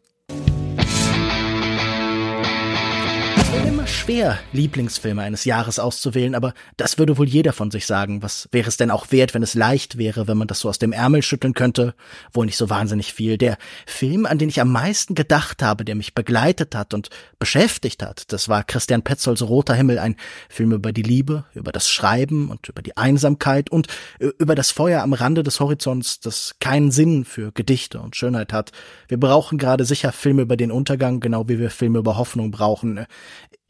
Schwer, 3.91 4.39
Lieblingsfilme 4.53 5.21
eines 5.21 5.45
Jahres 5.45 5.77
auszuwählen, 5.77 6.33
aber 6.33 6.53
das 6.77 6.97
würde 6.97 7.17
wohl 7.17 7.27
jeder 7.27 7.53
von 7.53 7.71
sich 7.71 7.85
sagen. 7.85 8.23
Was 8.23 8.47
wäre 8.51 8.67
es 8.67 8.77
denn 8.77 8.91
auch 8.91 9.11
wert, 9.11 9.33
wenn 9.33 9.43
es 9.43 9.53
leicht 9.53 9.97
wäre, 9.97 10.27
wenn 10.27 10.37
man 10.37 10.47
das 10.47 10.61
so 10.61 10.69
aus 10.69 10.79
dem 10.79 10.93
Ärmel 10.93 11.21
schütteln 11.21 11.53
könnte? 11.53 11.93
Wohl 12.33 12.45
nicht 12.45 12.57
so 12.57 12.69
wahnsinnig 12.69 13.13
viel. 13.13 13.37
Der 13.37 13.57
Film, 13.85 14.25
an 14.25 14.37
den 14.37 14.49
ich 14.49 14.61
am 14.61 14.71
meisten 14.71 15.15
gedacht 15.15 15.61
habe, 15.61 15.85
der 15.85 15.95
mich 15.95 16.15
begleitet 16.15 16.73
hat 16.75 16.93
und 16.93 17.09
beschäftigt 17.37 18.01
hat, 18.01 18.31
das 18.31 18.49
war 18.49 18.63
Christian 18.63 19.03
Petzolds 19.03 19.41
Roter 19.41 19.73
Himmel, 19.73 19.99
ein 19.99 20.15
Film 20.49 20.71
über 20.71 20.93
die 20.93 21.03
Liebe, 21.03 21.45
über 21.53 21.71
das 21.71 21.89
Schreiben 21.89 22.49
und 22.49 22.69
über 22.69 22.81
die 22.81 22.97
Einsamkeit 22.97 23.69
und 23.69 23.87
über 24.19 24.55
das 24.55 24.71
Feuer 24.71 25.01
am 25.03 25.13
Rande 25.13 25.43
des 25.43 25.59
Horizonts, 25.59 26.19
das 26.19 26.55
keinen 26.59 26.91
Sinn 26.91 27.25
für 27.25 27.51
Gedichte 27.51 27.99
und 27.99 28.15
Schönheit 28.15 28.53
hat. 28.53 28.71
Wir 29.07 29.19
brauchen 29.19 29.57
gerade 29.57 29.85
sicher 29.85 30.11
Filme 30.11 30.43
über 30.43 30.57
den 30.57 30.71
Untergang, 30.71 31.19
genau 31.19 31.47
wie 31.49 31.59
wir 31.59 31.69
Filme 31.69 31.99
über 31.99 32.17
Hoffnung 32.17 32.51
brauchen 32.51 33.05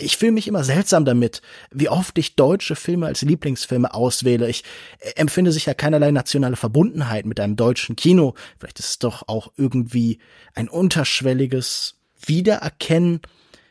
ich 0.02 0.18
fühle 0.18 0.32
mich 0.32 0.48
immer 0.48 0.64
seltsam 0.64 1.06
damit, 1.06 1.42
wie 1.72 1.90
oft 1.90 2.18
ich 2.18 2.36
deutsche 2.36 2.76
Filme 2.76 3.08
als 3.08 3.22
Lieblingsfilme 3.22 3.94
auswähle. 3.94 4.50
Ich 4.50 4.64
äh, 5.00 5.12
empfinde 5.16 5.52
sicher 5.52 5.74
keinerlei 5.74 6.12
nationale 6.12 6.56
Verbundenheit 6.56 7.26
mit 7.26 7.40
einem 7.40 7.56
deutschen 7.56 7.96
Kino. 7.96 8.36
Vielleicht 8.60 8.80
ist 8.80 8.90
es 8.90 9.00
doch 9.00 9.28
auch 9.28 9.52
irgendwie 9.58 10.20
ein 10.56 10.70
unterschwelliges 10.70 11.96
Wiedererkennen 12.26 13.22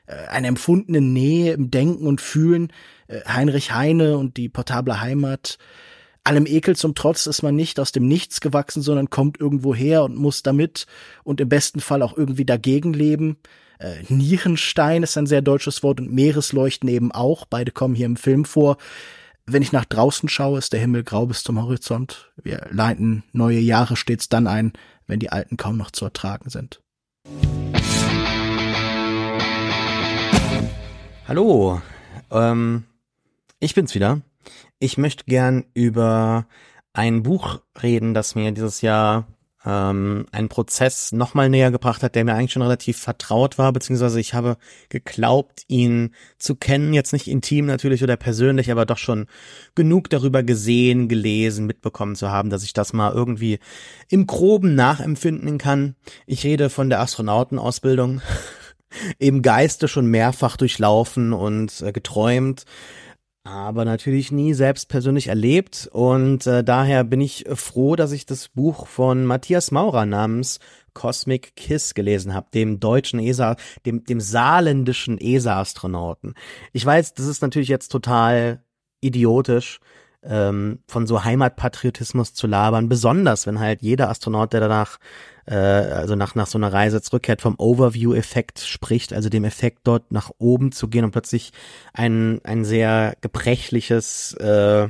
äh, 0.06 0.26
eine 0.28 0.48
empfundene 0.48 1.00
Nähe 1.00 1.52
im 1.52 1.70
Denken 1.70 2.06
und 2.06 2.20
Fühlen. 2.20 2.72
Äh, 3.06 3.20
Heinrich 3.26 3.72
Heine 3.72 4.18
und 4.18 4.36
die 4.36 4.48
portable 4.48 5.00
Heimat. 5.00 5.58
Allem 6.22 6.44
Ekel 6.46 6.76
zum 6.76 6.94
Trotz 6.94 7.26
ist 7.26 7.42
man 7.42 7.56
nicht 7.56 7.80
aus 7.80 7.92
dem 7.92 8.06
Nichts 8.06 8.40
gewachsen, 8.40 8.82
sondern 8.82 9.08
kommt 9.08 9.40
irgendwo 9.40 9.74
her 9.74 10.04
und 10.04 10.16
muss 10.16 10.42
damit 10.42 10.86
und 11.24 11.40
im 11.40 11.48
besten 11.48 11.80
Fall 11.80 12.02
auch 12.02 12.16
irgendwie 12.16 12.44
dagegen 12.44 12.92
leben. 12.92 13.38
Äh, 13.78 14.02
Nierenstein 14.08 15.02
ist 15.02 15.16
ein 15.16 15.26
sehr 15.26 15.40
deutsches 15.40 15.82
Wort 15.82 15.98
und 15.98 16.12
Meeresleuchten 16.12 16.90
eben 16.90 17.10
auch. 17.10 17.46
Beide 17.46 17.72
kommen 17.72 17.94
hier 17.94 18.04
im 18.04 18.16
Film 18.16 18.44
vor. 18.44 18.76
Wenn 19.46 19.62
ich 19.62 19.72
nach 19.72 19.86
draußen 19.86 20.28
schaue, 20.28 20.58
ist 20.58 20.74
der 20.74 20.80
Himmel 20.80 21.04
grau 21.04 21.24
bis 21.24 21.42
zum 21.42 21.60
Horizont. 21.60 22.30
Wir 22.36 22.66
leiten 22.70 23.24
neue 23.32 23.58
Jahre 23.58 23.96
stets 23.96 24.28
dann 24.28 24.46
ein, 24.46 24.74
wenn 25.06 25.20
die 25.20 25.30
alten 25.30 25.56
kaum 25.56 25.78
noch 25.78 25.90
zu 25.90 26.04
ertragen 26.04 26.50
sind. 26.50 26.82
Hallo, 31.26 31.80
ähm, 32.30 32.84
ich 33.58 33.74
bin's 33.74 33.94
wieder. 33.94 34.20
Ich 34.82 34.96
möchte 34.96 35.24
gern 35.26 35.66
über 35.74 36.46
ein 36.94 37.22
Buch 37.22 37.60
reden, 37.82 38.14
das 38.14 38.34
mir 38.34 38.50
dieses 38.50 38.80
Jahr 38.80 39.26
ähm, 39.62 40.24
einen 40.32 40.48
Prozess 40.48 41.12
nochmal 41.12 41.50
näher 41.50 41.70
gebracht 41.70 42.02
hat, 42.02 42.14
der 42.14 42.24
mir 42.24 42.32
eigentlich 42.32 42.52
schon 42.52 42.62
relativ 42.62 42.96
vertraut 42.96 43.58
war, 43.58 43.74
beziehungsweise 43.74 44.18
ich 44.18 44.32
habe 44.32 44.56
geglaubt, 44.88 45.64
ihn 45.68 46.14
zu 46.38 46.54
kennen, 46.54 46.94
jetzt 46.94 47.12
nicht 47.12 47.28
intim 47.28 47.66
natürlich 47.66 48.02
oder 48.02 48.16
persönlich, 48.16 48.70
aber 48.72 48.86
doch 48.86 48.96
schon 48.96 49.26
genug 49.74 50.08
darüber 50.08 50.42
gesehen, 50.42 51.08
gelesen, 51.08 51.66
mitbekommen 51.66 52.16
zu 52.16 52.30
haben, 52.30 52.48
dass 52.48 52.64
ich 52.64 52.72
das 52.72 52.94
mal 52.94 53.12
irgendwie 53.12 53.58
im 54.08 54.26
groben 54.26 54.74
nachempfinden 54.76 55.58
kann. 55.58 55.94
Ich 56.24 56.42
rede 56.44 56.70
von 56.70 56.88
der 56.88 57.00
Astronautenausbildung, 57.00 58.22
im 59.18 59.42
Geiste 59.42 59.88
schon 59.88 60.06
mehrfach 60.06 60.56
durchlaufen 60.56 61.34
und 61.34 61.82
äh, 61.82 61.92
geträumt 61.92 62.64
aber 63.44 63.84
natürlich 63.84 64.30
nie 64.32 64.52
selbst 64.52 64.88
persönlich 64.88 65.28
erlebt 65.28 65.88
und 65.92 66.46
äh, 66.46 66.62
daher 66.62 67.04
bin 67.04 67.20
ich 67.20 67.46
froh, 67.54 67.96
dass 67.96 68.12
ich 68.12 68.26
das 68.26 68.48
Buch 68.48 68.86
von 68.86 69.24
Matthias 69.24 69.70
Maurer 69.70 70.04
namens 70.04 70.58
Cosmic 70.92 71.56
Kiss 71.56 71.94
gelesen 71.94 72.34
habe, 72.34 72.48
dem 72.52 72.80
deutschen 72.80 73.18
ESA, 73.18 73.56
dem 73.86 74.04
dem 74.04 74.20
saarländischen 74.20 75.18
ESA-Astronauten. 75.18 76.34
Ich 76.72 76.84
weiß, 76.84 77.14
das 77.14 77.26
ist 77.26 77.40
natürlich 77.40 77.68
jetzt 77.68 77.88
total 77.88 78.62
idiotisch, 79.00 79.80
ähm, 80.22 80.80
von 80.86 81.06
so 81.06 81.24
Heimatpatriotismus 81.24 82.34
zu 82.34 82.46
labern, 82.46 82.88
besonders 82.88 83.46
wenn 83.46 83.58
halt 83.58 83.82
jeder 83.82 84.10
Astronaut, 84.10 84.52
der 84.52 84.60
danach 84.60 84.98
äh, 85.46 85.54
also 85.54 86.14
nach, 86.14 86.34
nach 86.34 86.46
so 86.46 86.58
einer 86.58 86.72
Reise 86.72 87.02
zurückkehrt, 87.02 87.42
vom 87.42 87.56
Overview-Effekt 87.58 88.60
spricht, 88.60 89.12
also 89.12 89.28
dem 89.28 89.44
Effekt 89.44 89.80
dort 89.84 90.12
nach 90.12 90.30
oben 90.38 90.72
zu 90.72 90.88
gehen 90.88 91.04
und 91.04 91.10
plötzlich 91.10 91.52
ein, 91.92 92.40
ein 92.44 92.64
sehr 92.64 93.16
gebrechliches, 93.20 94.34
äh, 94.34 94.88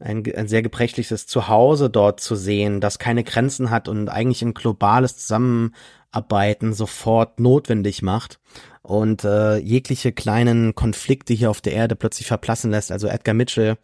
ein, 0.00 0.24
ein 0.36 0.48
sehr 0.48 0.62
gebrechliches 0.62 1.26
Zuhause 1.26 1.90
dort 1.90 2.20
zu 2.20 2.36
sehen, 2.36 2.80
das 2.80 2.98
keine 2.98 3.24
Grenzen 3.24 3.70
hat 3.70 3.88
und 3.88 4.08
eigentlich 4.08 4.42
ein 4.42 4.54
globales 4.54 5.16
Zusammenarbeiten 5.16 6.72
sofort 6.72 7.40
notwendig 7.40 8.02
macht 8.02 8.38
und 8.82 9.24
äh, 9.24 9.56
jegliche 9.56 10.12
kleinen 10.12 10.74
Konflikte 10.74 11.34
hier 11.34 11.50
auf 11.50 11.60
der 11.60 11.72
Erde 11.72 11.96
plötzlich 11.96 12.26
verplassen 12.26 12.70
lässt. 12.70 12.92
Also 12.92 13.08
Edgar 13.08 13.34
Mitchell, 13.34 13.76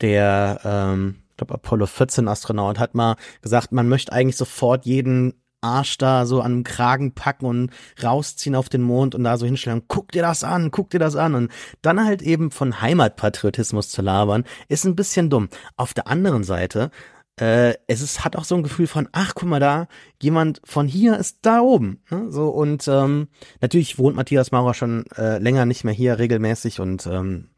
der 0.00 0.60
ähm, 0.64 1.22
ich 1.36 1.38
glaube 1.38 1.54
Apollo 1.54 1.86
14 1.86 2.28
Astronaut, 2.28 2.78
hat 2.78 2.94
mal 2.94 3.16
gesagt, 3.42 3.70
man 3.70 3.90
möchte 3.90 4.10
eigentlich 4.10 4.38
sofort 4.38 4.86
jeden 4.86 5.34
Arsch 5.60 5.98
da 5.98 6.24
so 6.24 6.40
an 6.40 6.58
den 6.58 6.64
Kragen 6.64 7.12
packen 7.12 7.44
und 7.44 7.70
rausziehen 8.02 8.54
auf 8.54 8.68
den 8.68 8.82
Mond 8.82 9.14
und 9.14 9.24
da 9.24 9.36
so 9.36 9.44
hinstellen, 9.44 9.82
guck 9.88 10.12
dir 10.12 10.22
das 10.22 10.44
an, 10.44 10.70
guck 10.70 10.90
dir 10.90 10.98
das 10.98 11.16
an 11.16 11.34
und 11.34 11.52
dann 11.82 12.04
halt 12.04 12.22
eben 12.22 12.50
von 12.50 12.80
Heimatpatriotismus 12.80 13.90
zu 13.90 14.00
labern, 14.00 14.44
ist 14.68 14.86
ein 14.86 14.96
bisschen 14.96 15.28
dumm. 15.28 15.48
Auf 15.76 15.92
der 15.92 16.06
anderen 16.06 16.44
Seite, 16.44 16.90
äh, 17.38 17.74
es 17.86 18.00
ist, 18.00 18.24
hat 18.24 18.36
auch 18.36 18.44
so 18.44 18.54
ein 18.54 18.62
Gefühl 18.62 18.86
von, 18.86 19.08
ach, 19.12 19.34
guck 19.34 19.48
mal 19.48 19.60
da, 19.60 19.88
jemand 20.22 20.62
von 20.64 20.86
hier 20.86 21.18
ist 21.18 21.40
da 21.42 21.60
oben. 21.60 22.02
Ne? 22.10 22.30
So 22.30 22.48
und 22.48 22.88
ähm, 22.88 23.28
natürlich 23.60 23.98
wohnt 23.98 24.16
Matthias 24.16 24.52
Maurer 24.52 24.72
schon 24.72 25.04
äh, 25.16 25.38
länger 25.38 25.66
nicht 25.66 25.84
mehr 25.84 25.94
hier 25.94 26.18
regelmäßig 26.18 26.80
und 26.80 27.06
ähm, 27.06 27.50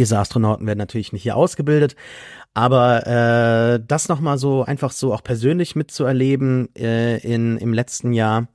ESA-Astronauten 0.00 0.66
werden 0.66 0.78
natürlich 0.78 1.12
nicht 1.12 1.22
hier 1.22 1.36
ausgebildet, 1.36 1.96
aber 2.54 3.06
äh, 3.06 3.80
das 3.86 4.08
nochmal 4.08 4.38
so 4.38 4.64
einfach 4.64 4.92
so 4.92 5.12
auch 5.12 5.22
persönlich 5.22 5.76
mitzuerleben 5.76 6.74
äh, 6.76 7.18
in, 7.18 7.56
im 7.58 7.72
letzten 7.72 8.12
Jahr 8.12 8.48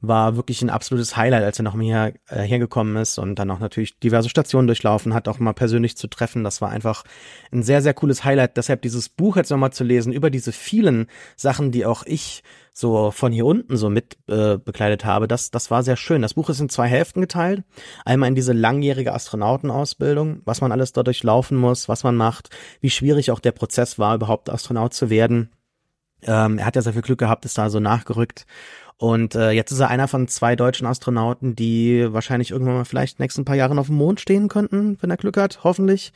war 0.00 0.36
wirklich 0.36 0.62
ein 0.62 0.70
absolutes 0.70 1.16
Highlight, 1.16 1.42
als 1.42 1.58
er 1.58 1.64
noch 1.64 1.74
mal 1.74 2.14
äh, 2.28 2.42
hergekommen 2.42 2.96
ist 2.96 3.18
und 3.18 3.36
dann 3.36 3.50
auch 3.50 3.58
natürlich 3.58 3.98
diverse 3.98 4.28
Stationen 4.28 4.68
durchlaufen 4.68 5.12
hat, 5.12 5.26
auch 5.26 5.38
mal 5.38 5.54
persönlich 5.54 5.96
zu 5.96 6.06
treffen. 6.06 6.44
Das 6.44 6.60
war 6.60 6.70
einfach 6.70 7.04
ein 7.52 7.62
sehr, 7.62 7.82
sehr 7.82 7.94
cooles 7.94 8.24
Highlight. 8.24 8.56
Deshalb 8.56 8.82
dieses 8.82 9.08
Buch 9.08 9.36
jetzt 9.36 9.50
nochmal 9.50 9.72
zu 9.72 9.82
lesen 9.82 10.12
über 10.12 10.30
diese 10.30 10.52
vielen 10.52 11.06
Sachen, 11.36 11.72
die 11.72 11.84
auch 11.84 12.04
ich 12.06 12.42
so 12.72 13.10
von 13.10 13.32
hier 13.32 13.44
unten 13.44 13.76
so 13.76 13.90
mit 13.90 14.16
äh, 14.28 14.56
bekleidet 14.56 15.04
habe, 15.04 15.26
das, 15.26 15.50
das 15.50 15.68
war 15.70 15.82
sehr 15.82 15.96
schön. 15.96 16.22
Das 16.22 16.34
Buch 16.34 16.48
ist 16.48 16.60
in 16.60 16.68
zwei 16.68 16.86
Hälften 16.86 17.20
geteilt. 17.20 17.64
Einmal 18.04 18.28
in 18.28 18.36
diese 18.36 18.52
langjährige 18.52 19.12
Astronautenausbildung, 19.14 20.42
was 20.44 20.60
man 20.60 20.70
alles 20.70 20.92
dort 20.92 21.08
durchlaufen 21.08 21.58
muss, 21.58 21.88
was 21.88 22.04
man 22.04 22.14
macht, 22.14 22.50
wie 22.80 22.90
schwierig 22.90 23.32
auch 23.32 23.40
der 23.40 23.50
Prozess 23.50 23.98
war, 23.98 24.14
überhaupt 24.14 24.48
Astronaut 24.48 24.94
zu 24.94 25.10
werden. 25.10 25.50
Ähm, 26.22 26.58
er 26.58 26.66
hat 26.66 26.76
ja 26.76 26.82
sehr 26.82 26.92
viel 26.92 27.02
Glück 27.02 27.18
gehabt, 27.18 27.44
ist 27.44 27.58
da 27.58 27.70
so 27.70 27.80
nachgerückt. 27.80 28.46
Und 29.00 29.36
äh, 29.36 29.52
jetzt 29.52 29.70
ist 29.70 29.78
er 29.78 29.88
einer 29.88 30.08
von 30.08 30.26
zwei 30.26 30.56
deutschen 30.56 30.86
Astronauten, 30.86 31.54
die 31.54 32.12
wahrscheinlich 32.12 32.50
irgendwann 32.50 32.74
mal 32.74 32.84
vielleicht 32.84 33.20
nächsten 33.20 33.44
paar 33.44 33.54
Jahren 33.54 33.78
auf 33.78 33.86
dem 33.86 33.94
Mond 33.96 34.20
stehen 34.20 34.48
könnten, 34.48 34.98
wenn 35.00 35.10
er 35.10 35.16
Glück 35.16 35.36
hat, 35.36 35.62
hoffentlich. 35.62 36.12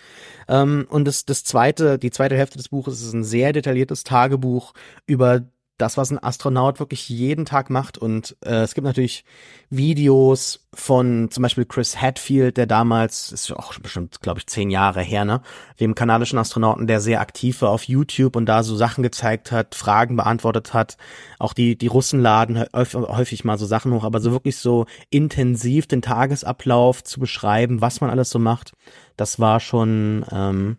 Ähm, 0.48 0.86
und 0.88 1.06
das, 1.06 1.24
das 1.24 1.44
zweite, 1.44 1.96
die 1.96 2.10
zweite 2.10 2.36
Hälfte 2.36 2.58
des 2.58 2.70
Buches 2.70 3.00
ist 3.00 3.12
ein 3.12 3.22
sehr 3.22 3.52
detailliertes 3.52 4.02
Tagebuch 4.02 4.74
über 5.06 5.42
das, 5.82 5.96
was 5.96 6.10
ein 6.10 6.22
Astronaut 6.22 6.78
wirklich 6.78 7.08
jeden 7.08 7.44
Tag 7.44 7.68
macht. 7.68 7.98
Und 7.98 8.36
äh, 8.44 8.62
es 8.62 8.74
gibt 8.74 8.86
natürlich 8.86 9.24
Videos 9.68 10.66
von 10.72 11.28
zum 11.30 11.42
Beispiel 11.42 11.64
Chris 11.64 12.00
Hadfield, 12.00 12.56
der 12.56 12.66
damals, 12.66 13.32
ist 13.32 13.50
auch 13.52 13.78
bestimmt, 13.78 14.20
glaube 14.22 14.38
ich, 14.38 14.46
zehn 14.46 14.70
Jahre 14.70 15.02
her, 15.02 15.24
ne, 15.24 15.42
dem 15.80 15.94
kanadischen 15.94 16.38
Astronauten, 16.38 16.86
der 16.86 17.00
sehr 17.00 17.20
aktiv 17.20 17.60
war 17.62 17.70
auf 17.70 17.84
YouTube 17.84 18.36
und 18.36 18.46
da 18.46 18.62
so 18.62 18.76
Sachen 18.76 19.02
gezeigt 19.02 19.50
hat, 19.50 19.74
Fragen 19.74 20.16
beantwortet 20.16 20.72
hat. 20.72 20.96
Auch 21.38 21.52
die, 21.52 21.76
die 21.76 21.88
Russen 21.88 22.20
laden 22.20 22.64
häufig 22.72 23.44
mal 23.44 23.58
so 23.58 23.66
Sachen 23.66 23.92
hoch, 23.92 24.04
aber 24.04 24.20
so 24.20 24.30
wirklich 24.30 24.56
so 24.56 24.86
intensiv 25.10 25.86
den 25.88 26.00
Tagesablauf 26.00 27.02
zu 27.02 27.18
beschreiben, 27.18 27.80
was 27.80 28.00
man 28.00 28.08
alles 28.08 28.30
so 28.30 28.38
macht, 28.38 28.72
das 29.16 29.40
war 29.40 29.60
schon 29.60 30.24
ähm, 30.30 30.76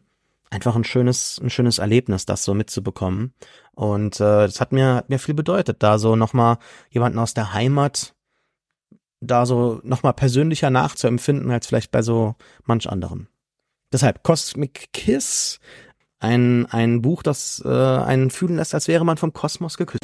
einfach 0.53 0.75
ein 0.75 0.83
schönes, 0.83 1.41
ein 1.43 1.49
schönes 1.49 1.79
Erlebnis, 1.79 2.25
das 2.25 2.43
so 2.45 2.53
mitzubekommen. 2.53 3.33
Und 3.75 4.19
äh, 4.19 4.45
das 4.45 4.61
hat 4.61 4.71
mir, 4.71 4.95
hat 4.95 5.09
mir 5.09 5.19
viel 5.19 5.33
bedeutet, 5.33 5.81
da 5.81 5.97
so 5.97 6.15
nochmal 6.15 6.57
jemanden 6.89 7.19
aus 7.19 7.33
der 7.33 7.53
Heimat 7.53 8.13
da 9.27 9.45
so 9.45 9.79
nochmal 9.83 10.13
persönlicher 10.13 10.69
nachzuempfinden 10.69 11.49
als 11.51 11.67
vielleicht 11.67 11.91
bei 11.91 12.01
so 12.01 12.35
manch 12.65 12.89
anderem. 12.89 13.27
Deshalb 13.91 14.23
Cosmic 14.23 14.91
Kiss, 14.91 15.59
ein, 16.19 16.65
ein 16.67 17.01
Buch, 17.01 17.23
das 17.23 17.61
äh, 17.65 17.69
einen 17.69 18.31
fühlen 18.31 18.57
lässt, 18.57 18.73
als 18.73 18.87
wäre 18.87 19.05
man 19.05 19.17
vom 19.17 19.33
Kosmos 19.33 19.77
geküsst. 19.77 19.99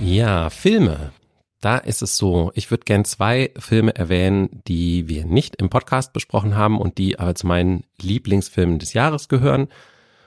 Ja, 0.00 0.50
Filme. 0.50 1.12
Da 1.60 1.76
ist 1.76 2.00
es 2.00 2.16
so, 2.16 2.50
ich 2.54 2.70
würde 2.70 2.84
gern 2.84 3.04
zwei 3.04 3.50
Filme 3.58 3.94
erwähnen, 3.94 4.62
die 4.66 5.08
wir 5.08 5.26
nicht 5.26 5.56
im 5.56 5.68
Podcast 5.68 6.14
besprochen 6.14 6.56
haben 6.56 6.80
und 6.80 6.96
die 6.96 7.18
aber 7.18 7.34
zu 7.34 7.46
meinen 7.46 7.84
Lieblingsfilmen 8.00 8.78
des 8.78 8.94
Jahres 8.94 9.28
gehören. 9.28 9.68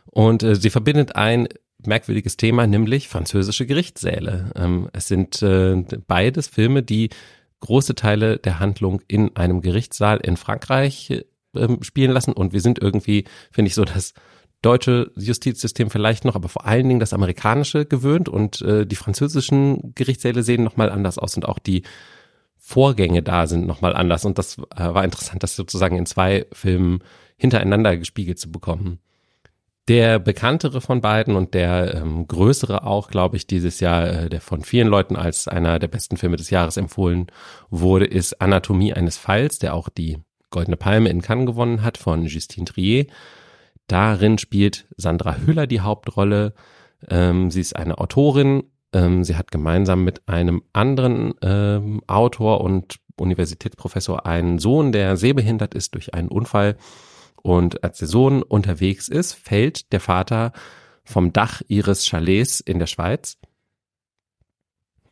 Und 0.05 0.43
äh, 0.43 0.55
sie 0.55 0.69
verbindet 0.69 1.15
ein 1.15 1.47
merkwürdiges 1.85 2.37
Thema, 2.37 2.67
nämlich 2.67 3.07
französische 3.07 3.65
Gerichtssäle. 3.65 4.51
Ähm, 4.55 4.89
es 4.93 5.07
sind 5.07 5.41
äh, 5.41 5.83
beides 6.07 6.47
Filme, 6.47 6.83
die 6.83 7.09
große 7.61 7.95
Teile 7.95 8.37
der 8.37 8.59
Handlung 8.59 9.01
in 9.07 9.35
einem 9.35 9.61
Gerichtssaal 9.61 10.17
in 10.17 10.37
Frankreich 10.37 11.09
äh, 11.55 11.67
spielen 11.81 12.11
lassen. 12.11 12.33
Und 12.33 12.53
wir 12.53 12.61
sind 12.61 12.79
irgendwie, 12.79 13.25
finde 13.51 13.69
ich, 13.69 13.75
so 13.75 13.85
das 13.85 14.13
deutsche 14.63 15.11
Justizsystem 15.15 15.91
vielleicht 15.91 16.25
noch, 16.25 16.35
aber 16.35 16.49
vor 16.49 16.65
allen 16.65 16.87
Dingen 16.87 16.99
das 16.99 17.13
amerikanische 17.13 17.85
gewöhnt 17.85 18.29
und 18.29 18.61
äh, 18.61 18.87
die 18.87 18.95
französischen 18.95 19.93
Gerichtssäle 19.93 20.41
sehen 20.41 20.63
nochmal 20.63 20.89
anders 20.89 21.19
aus 21.19 21.35
und 21.35 21.47
auch 21.47 21.59
die 21.59 21.83
Vorgänge 22.57 23.21
da 23.21 23.45
sind 23.45 23.67
nochmal 23.67 23.93
anders. 23.93 24.23
Und 24.23 24.37
das 24.37 24.57
äh, 24.57 24.63
war 24.93 25.03
interessant, 25.03 25.43
das 25.43 25.55
sozusagen 25.55 25.97
in 25.97 26.05
zwei 26.05 26.45
Filmen 26.53 27.03
hintereinander 27.35 27.97
gespiegelt 27.97 28.39
zu 28.39 28.51
bekommen. 28.51 28.99
Der 29.89 30.17
bekanntere 30.17 30.79
von 30.79 31.01
beiden 31.01 31.35
und 31.35 31.53
der 31.53 31.95
ähm, 31.95 32.25
größere 32.25 32.85
auch, 32.85 33.09
glaube 33.09 33.35
ich, 33.35 33.47
dieses 33.47 33.81
Jahr, 33.81 34.07
äh, 34.07 34.29
der 34.29 34.39
von 34.39 34.63
vielen 34.63 34.87
Leuten 34.87 35.17
als 35.17 35.49
einer 35.49 35.77
der 35.77 35.89
besten 35.89 36.15
Filme 36.15 36.37
des 36.37 36.51
Jahres 36.51 36.77
empfohlen 36.77 37.27
wurde, 37.69 38.05
ist 38.05 38.39
Anatomie 38.39 38.93
eines 38.93 39.17
Falls, 39.17 39.59
der 39.59 39.73
auch 39.73 39.89
die 39.89 40.19
Goldene 40.51 40.77
Palme 40.77 41.09
in 41.09 41.21
Cannes 41.21 41.47
gewonnen 41.47 41.83
hat 41.83 41.97
von 41.97 42.25
Justine 42.25 42.65
Trier. 42.65 43.07
Darin 43.87 44.37
spielt 44.37 44.87
Sandra 44.97 45.37
Hüller 45.37 45.67
die 45.67 45.81
Hauptrolle. 45.81 46.53
Ähm, 47.07 47.51
sie 47.51 47.61
ist 47.61 47.75
eine 47.75 47.97
Autorin 47.97 48.63
Ähm, 48.93 49.23
sie 49.23 49.35
hat 49.35 49.51
gemeinsam 49.51 50.03
mit 50.03 50.27
einem 50.27 50.63
anderen 50.71 51.33
ähm, 51.41 52.01
Autor 52.07 52.61
und 52.61 52.99
Universitätsprofessor 53.17 54.25
einen 54.25 54.59
Sohn, 54.59 54.91
der 54.91 55.17
sehbehindert 55.17 55.73
ist 55.73 55.95
durch 55.95 56.13
einen 56.13 56.29
Unfall. 56.29 56.77
Und 57.41 57.83
als 57.83 57.97
der 57.99 58.07
Sohn 58.07 58.41
unterwegs 58.43 59.09
ist, 59.09 59.33
fällt 59.33 59.91
der 59.91 59.99
Vater 59.99 60.53
vom 61.03 61.33
Dach 61.33 61.61
ihres 61.67 62.05
Chalets 62.05 62.59
in 62.61 62.79
der 62.79 62.87
Schweiz 62.87 63.37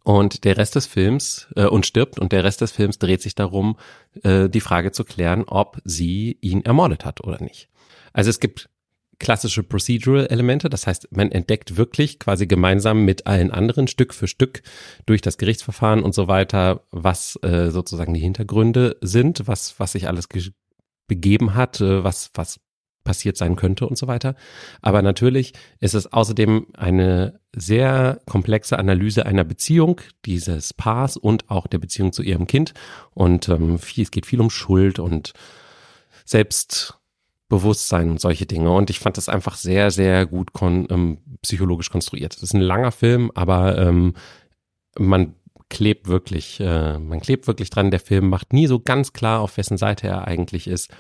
und 0.04 0.46
der 0.46 0.58
Rest 0.58 0.76
des 0.76 0.88
Films 0.88 1.48
äh, 1.56 1.66
und 1.66 1.86
stirbt 1.86 2.20
und 2.20 2.32
der 2.32 2.44
Rest 2.44 2.62
des 2.62 2.72
Films 2.72 3.00
dreht 3.00 3.22
sich 3.22 3.36
darum, 3.36 3.78
äh, 4.24 4.50
die 4.50 4.62
Frage 4.62 4.92
zu 4.92 5.04
klären, 5.04 5.44
ob 5.46 5.80
sie 5.84 6.38
ihn 6.42 6.64
ermordet 6.64 7.06
hat 7.06 7.22
oder 7.24 7.42
nicht. 7.42 7.70
Also 8.14 8.30
es 8.30 8.40
gibt 8.40 8.70
klassische 9.20 9.62
Procedural-Elemente, 9.62 10.68
das 10.68 10.88
heißt, 10.88 11.10
man 11.12 11.32
entdeckt 11.32 11.78
wirklich 11.78 12.18
quasi 12.18 12.48
gemeinsam 12.48 13.06
mit 13.06 13.28
allen 13.28 13.52
anderen 13.52 13.88
Stück 13.88 14.16
für 14.16 14.28
Stück 14.28 14.64
durch 15.06 15.22
das 15.22 15.38
Gerichtsverfahren 15.38 16.02
und 16.02 16.16
so 16.16 16.28
weiter, 16.28 16.86
was 16.90 17.38
äh, 17.44 17.70
sozusagen 17.70 18.16
die 18.16 18.20
Hintergründe 18.20 18.98
sind, 19.02 19.48
was 19.48 19.80
was 19.80 19.92
sich 19.92 20.08
alles 20.08 20.28
begeben 21.08 21.54
hat, 21.54 21.82
äh, 21.82 22.04
was 22.04 22.32
was 22.34 22.60
passiert 23.04 23.38
sein 23.38 23.56
könnte 23.56 23.88
und 23.88 23.98
so 23.98 24.08
weiter. 24.08 24.36
Aber 24.82 25.02
natürlich 25.02 25.54
ist 25.80 25.94
es 25.94 26.12
außerdem 26.12 26.68
eine 26.74 27.40
sehr 27.56 28.22
komplexe 28.26 28.78
Analyse 28.78 29.26
einer 29.26 29.44
Beziehung 29.44 30.02
dieses 30.26 30.74
Paars 30.74 31.18
und 31.18 31.50
auch 31.50 31.68
der 31.68 31.80
Beziehung 31.80 32.14
zu 32.14 32.24
ihrem 32.24 32.48
Kind. 32.48 32.74
Und 33.12 33.50
ähm, 33.50 33.80
viel, 33.80 34.04
es 34.04 34.12
geht 34.12 34.26
viel 34.26 34.42
um 34.42 34.50
Schuld 34.50 35.00
und 35.00 35.34
Selbstbewusstsein 37.52 38.10
und 38.10 38.22
solche 38.22 38.46
Dinge. 38.46 38.72
Und 38.72 38.90
ich 38.90 39.00
fand 39.00 39.18
das 39.18 39.30
einfach 39.30 39.56
sehr, 39.56 39.92
sehr 39.92 40.26
gut 40.26 40.54
kon 40.54 40.88
ähm, 40.90 41.18
psychologisch 41.42 41.90
konstruiert. 41.90 42.36
Das 42.36 42.44
ist 42.44 42.54
ein 42.54 42.62
langer 42.62 42.92
Film, 42.92 43.32
aber 43.36 43.78
ähm, 43.78 44.14
man 44.98 45.36
klebt 45.70 46.08
wirklich, 46.08 46.60
äh, 46.60 46.98
man 46.98 47.20
klebt 47.20 47.48
wirklich 47.48 47.70
dran. 47.70 47.92
Der 47.92 48.00
Film 48.00 48.30
macht 48.30 48.54
nie 48.54 48.68
so 48.68 48.80
ganz 48.80 49.14
klar, 49.14 49.42
auf 49.42 49.58
wessen 49.58 49.78
Seite 49.78 50.08
er 50.08 50.28
eigentlich 50.28 50.68
ist. 50.68 50.92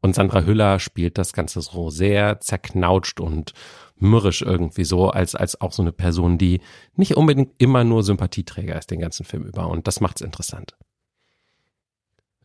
Und 0.00 0.14
Sandra 0.14 0.42
Hüller 0.42 0.78
spielt 0.80 1.16
das 1.16 1.32
Ganze 1.32 1.62
so 1.62 1.88
sehr 1.88 2.40
zerknautscht 2.40 3.20
und 3.20 3.52
mürrisch 3.96 4.42
irgendwie 4.42 4.84
so, 4.84 5.08
als, 5.08 5.34
als 5.34 5.60
auch 5.62 5.72
so 5.72 5.82
eine 5.82 5.92
Person, 5.92 6.36
die 6.36 6.60
nicht 6.96 7.16
unbedingt 7.16 7.52
immer 7.56 7.84
nur 7.84 8.02
Sympathieträger 8.02 8.78
ist 8.78 8.90
den 8.90 9.00
ganzen 9.00 9.24
Film 9.24 9.44
über. 9.44 9.68
Und 9.68 9.86
das 9.86 10.00
macht's 10.00 10.20
interessant. 10.20 10.74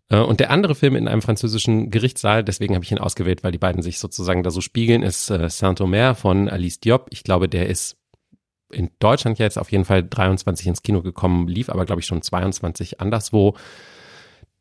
Äh, 0.10 0.19
und 0.19 0.39
der 0.39 0.52
andere 0.52 0.76
Film 0.76 0.95
in 0.95 1.08
einem 1.08 1.22
französischen 1.22 1.89
Gerichtssaal, 1.89 2.43
deswegen 2.43 2.76
habe 2.76 2.84
ich 2.84 2.91
ihn 2.91 2.98
ausgewählt, 2.98 3.43
weil 3.43 3.52
die 3.52 3.58
beiden 3.58 3.82
sich 3.82 4.00
sozusagen 4.00 4.43
da 4.43 4.52
so 4.52 4.62
spiegeln, 4.62 5.04
ist 5.04 5.30
äh, 5.30 5.50
Saint-Omer 5.50 6.15
von 6.15 6.50
Alice 6.50 6.80
Diop. 6.80 7.08
Ich 7.12 7.24
glaube, 7.24 7.48
der 7.48 7.67
ist 7.67 7.98
in 8.72 8.89
Deutschland 9.00 9.39
jetzt 9.39 9.58
auf 9.58 9.72
jeden 9.72 9.86
Fall 9.86 10.04
23 10.04 10.67
ins 10.67 10.84
Kino 10.84 11.02
gekommen, 11.02 11.48
lief 11.48 11.69
aber, 11.69 11.86
glaube 11.86 12.02
ich, 12.02 12.08
schon 12.08 12.22
22 12.22 13.02
anderswo. 13.02 13.56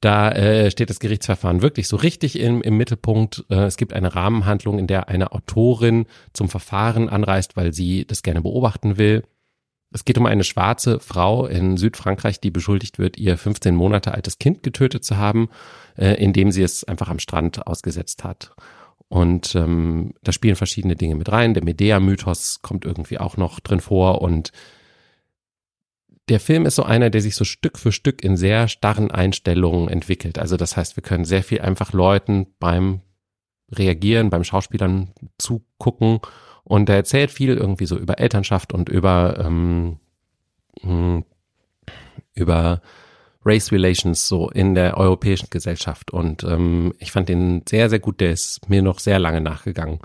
Da 0.00 0.30
äh, 0.30 0.70
steht 0.70 0.90
das 0.90 1.00
Gerichtsverfahren 1.00 1.60
wirklich 1.60 1.88
so 1.88 1.96
richtig 1.96 2.38
im, 2.38 2.62
im 2.62 2.76
Mittelpunkt. 2.76 3.44
Äh, 3.50 3.64
es 3.64 3.76
gibt 3.76 3.92
eine 3.92 4.14
Rahmenhandlung, 4.14 4.78
in 4.78 4.86
der 4.86 5.08
eine 5.08 5.32
Autorin 5.32 6.06
zum 6.32 6.48
Verfahren 6.48 7.08
anreist, 7.08 7.56
weil 7.56 7.72
sie 7.72 8.06
das 8.06 8.22
gerne 8.22 8.40
beobachten 8.40 8.96
will. 8.96 9.24
Es 9.90 10.04
geht 10.04 10.18
um 10.18 10.26
eine 10.26 10.44
schwarze 10.44 11.00
Frau 11.00 11.46
in 11.46 11.76
Südfrankreich, 11.76 12.40
die 12.40 12.50
beschuldigt 12.50 12.98
wird, 12.98 13.16
ihr 13.16 13.38
15 13.38 13.74
Monate 13.74 14.12
altes 14.12 14.38
Kind 14.38 14.62
getötet 14.62 15.04
zu 15.04 15.16
haben, 15.16 15.48
äh, 15.96 16.14
indem 16.22 16.52
sie 16.52 16.62
es 16.62 16.84
einfach 16.84 17.08
am 17.08 17.18
Strand 17.18 17.66
ausgesetzt 17.66 18.22
hat. 18.24 18.54
Und 19.08 19.54
ähm, 19.54 20.12
da 20.22 20.32
spielen 20.32 20.56
verschiedene 20.56 20.94
Dinge 20.94 21.14
mit 21.14 21.32
rein. 21.32 21.54
Der 21.54 21.64
Medea-Mythos 21.64 22.60
kommt 22.60 22.84
irgendwie 22.84 23.18
auch 23.18 23.38
noch 23.38 23.60
drin 23.60 23.80
vor 23.80 24.20
und 24.20 24.52
der 26.28 26.40
Film 26.40 26.66
ist 26.66 26.76
so 26.76 26.82
einer, 26.82 27.08
der 27.08 27.22
sich 27.22 27.34
so 27.34 27.44
Stück 27.44 27.78
für 27.78 27.90
Stück 27.90 28.22
in 28.22 28.36
sehr 28.36 28.68
starren 28.68 29.10
Einstellungen 29.10 29.88
entwickelt. 29.88 30.38
Also 30.38 30.58
das 30.58 30.76
heißt, 30.76 30.96
wir 30.96 31.02
können 31.02 31.24
sehr 31.24 31.42
viel 31.42 31.62
einfach 31.62 31.94
Leuten 31.94 32.48
beim 32.58 33.00
Reagieren, 33.70 34.28
beim 34.28 34.44
Schauspielern 34.44 35.12
zugucken 35.38 36.20
und 36.68 36.88
er 36.88 36.96
erzählt 36.96 37.30
viel 37.30 37.56
irgendwie 37.56 37.86
so 37.86 37.96
über 37.96 38.18
Elternschaft 38.20 38.72
und 38.72 38.88
über 38.88 39.42
ähm, 39.44 39.98
hm, 40.80 41.24
über 42.34 42.82
Race 43.44 43.72
Relations 43.72 44.28
so 44.28 44.50
in 44.50 44.74
der 44.74 44.98
europäischen 44.98 45.48
Gesellschaft 45.50 46.10
und 46.10 46.44
ähm, 46.44 46.92
ich 46.98 47.10
fand 47.12 47.28
den 47.28 47.62
sehr 47.68 47.88
sehr 47.88 47.98
gut. 47.98 48.20
Der 48.20 48.30
ist 48.30 48.68
mir 48.68 48.82
noch 48.82 48.98
sehr 48.98 49.18
lange 49.18 49.40
nachgegangen. 49.40 50.00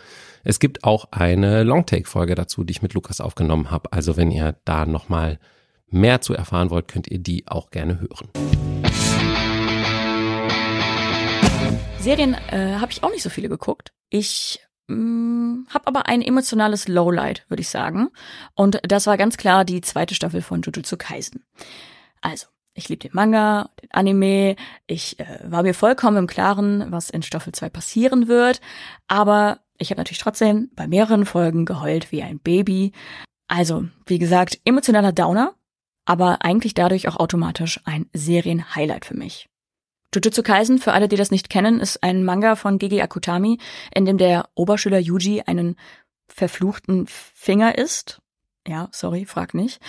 Es 0.46 0.60
gibt 0.60 0.84
auch 0.84 1.06
eine 1.12 1.64
Longtake-Folge 1.64 2.36
dazu, 2.36 2.64
die 2.64 2.72
ich 2.72 2.82
mit 2.82 2.94
Lukas 2.94 3.22
aufgenommen 3.22 3.72
habe. 3.72 3.92
Also 3.92 4.18
wenn 4.18 4.32
ihr 4.32 4.56
da 4.66 4.86
noch 4.86 5.10
mal 5.10 5.40
mehr 5.90 6.22
zu 6.22 6.34
erfahren 6.34 6.70
wollt, 6.70 6.88
könnt 6.88 7.08
ihr 7.08 7.20
die 7.20 7.48
auch 7.48 7.70
gerne 7.72 8.00
hören. 8.00 8.30
Serien 12.00 12.36
äh, 12.52 12.76
habe 12.80 12.92
ich 12.92 13.04
auch 13.04 13.12
nicht 13.12 13.24
so 13.24 13.30
viele 13.30 13.48
geguckt. 13.48 13.94
Ich 14.10 14.60
mm, 14.88 15.68
habe 15.70 15.88
aber 15.88 16.08
ein 16.08 16.22
emotionales 16.22 16.88
Lowlight, 16.88 17.46
würde 17.50 17.62
ich 17.62 17.70
sagen. 17.70 18.10
Und 18.56 18.80
das 18.84 19.08
war 19.08 19.18
ganz 19.18 19.38
klar 19.38 19.66
die 19.66 19.82
zweite 19.82 20.16
Staffel 20.16 20.42
von 20.42 20.62
Jujutsu 20.62 20.98
Kaisen. 20.98 21.46
Also, 22.22 22.48
ich 22.74 22.90
liebe 22.90 23.08
den 23.08 23.12
Manga, 23.14 23.70
den 23.82 23.92
Anime. 23.92 24.56
Ich 24.88 25.20
äh, 25.20 25.40
war 25.44 25.64
mir 25.64 25.74
vollkommen 25.74 26.18
im 26.18 26.28
Klaren, 26.28 26.92
was 26.92 27.10
in 27.10 27.22
Staffel 27.22 27.54
2 27.54 27.70
passieren 27.70 28.28
wird. 28.28 28.62
Aber 29.08 29.60
ich 29.78 29.92
habe 29.92 30.00
natürlich 30.00 30.20
trotzdem 30.20 30.72
bei 30.76 30.88
mehreren 30.88 31.26
Folgen 31.26 31.66
geheult 31.66 32.12
wie 32.12 32.24
ein 32.24 32.40
Baby. 32.40 32.92
Also, 33.48 33.86
wie 34.08 34.20
gesagt, 34.20 34.60
emotionaler 34.66 35.12
Downer 35.12 35.54
aber 36.06 36.44
eigentlich 36.44 36.74
dadurch 36.74 37.08
auch 37.08 37.18
automatisch 37.18 37.80
ein 37.86 38.10
Serienhighlight 38.14 39.06
für 39.06 39.16
mich. 39.16 39.50
Jujutsu 40.14 40.44
Kaisen, 40.44 40.80
für 40.80 40.94
alle, 40.94 41.08
die 41.08 41.16
das 41.16 41.32
nicht 41.32 41.50
kennen, 41.50 41.80
ist 41.80 42.04
ein 42.04 42.24
Manga 42.24 42.56
von 42.56 42.78
Gigi 42.78 43.02
Akutami, 43.02 43.58
in 43.94 44.06
dem 44.06 44.18
der 44.18 44.50
Oberschüler 44.56 45.00
Yuji 45.00 45.44
einen 45.46 45.76
verfluchten 46.28 47.06
Finger 47.08 47.78
ist. 47.78 48.20
Ja, 48.66 48.88
sorry, 48.92 49.26
frag 49.26 49.54
nicht. 49.54 49.82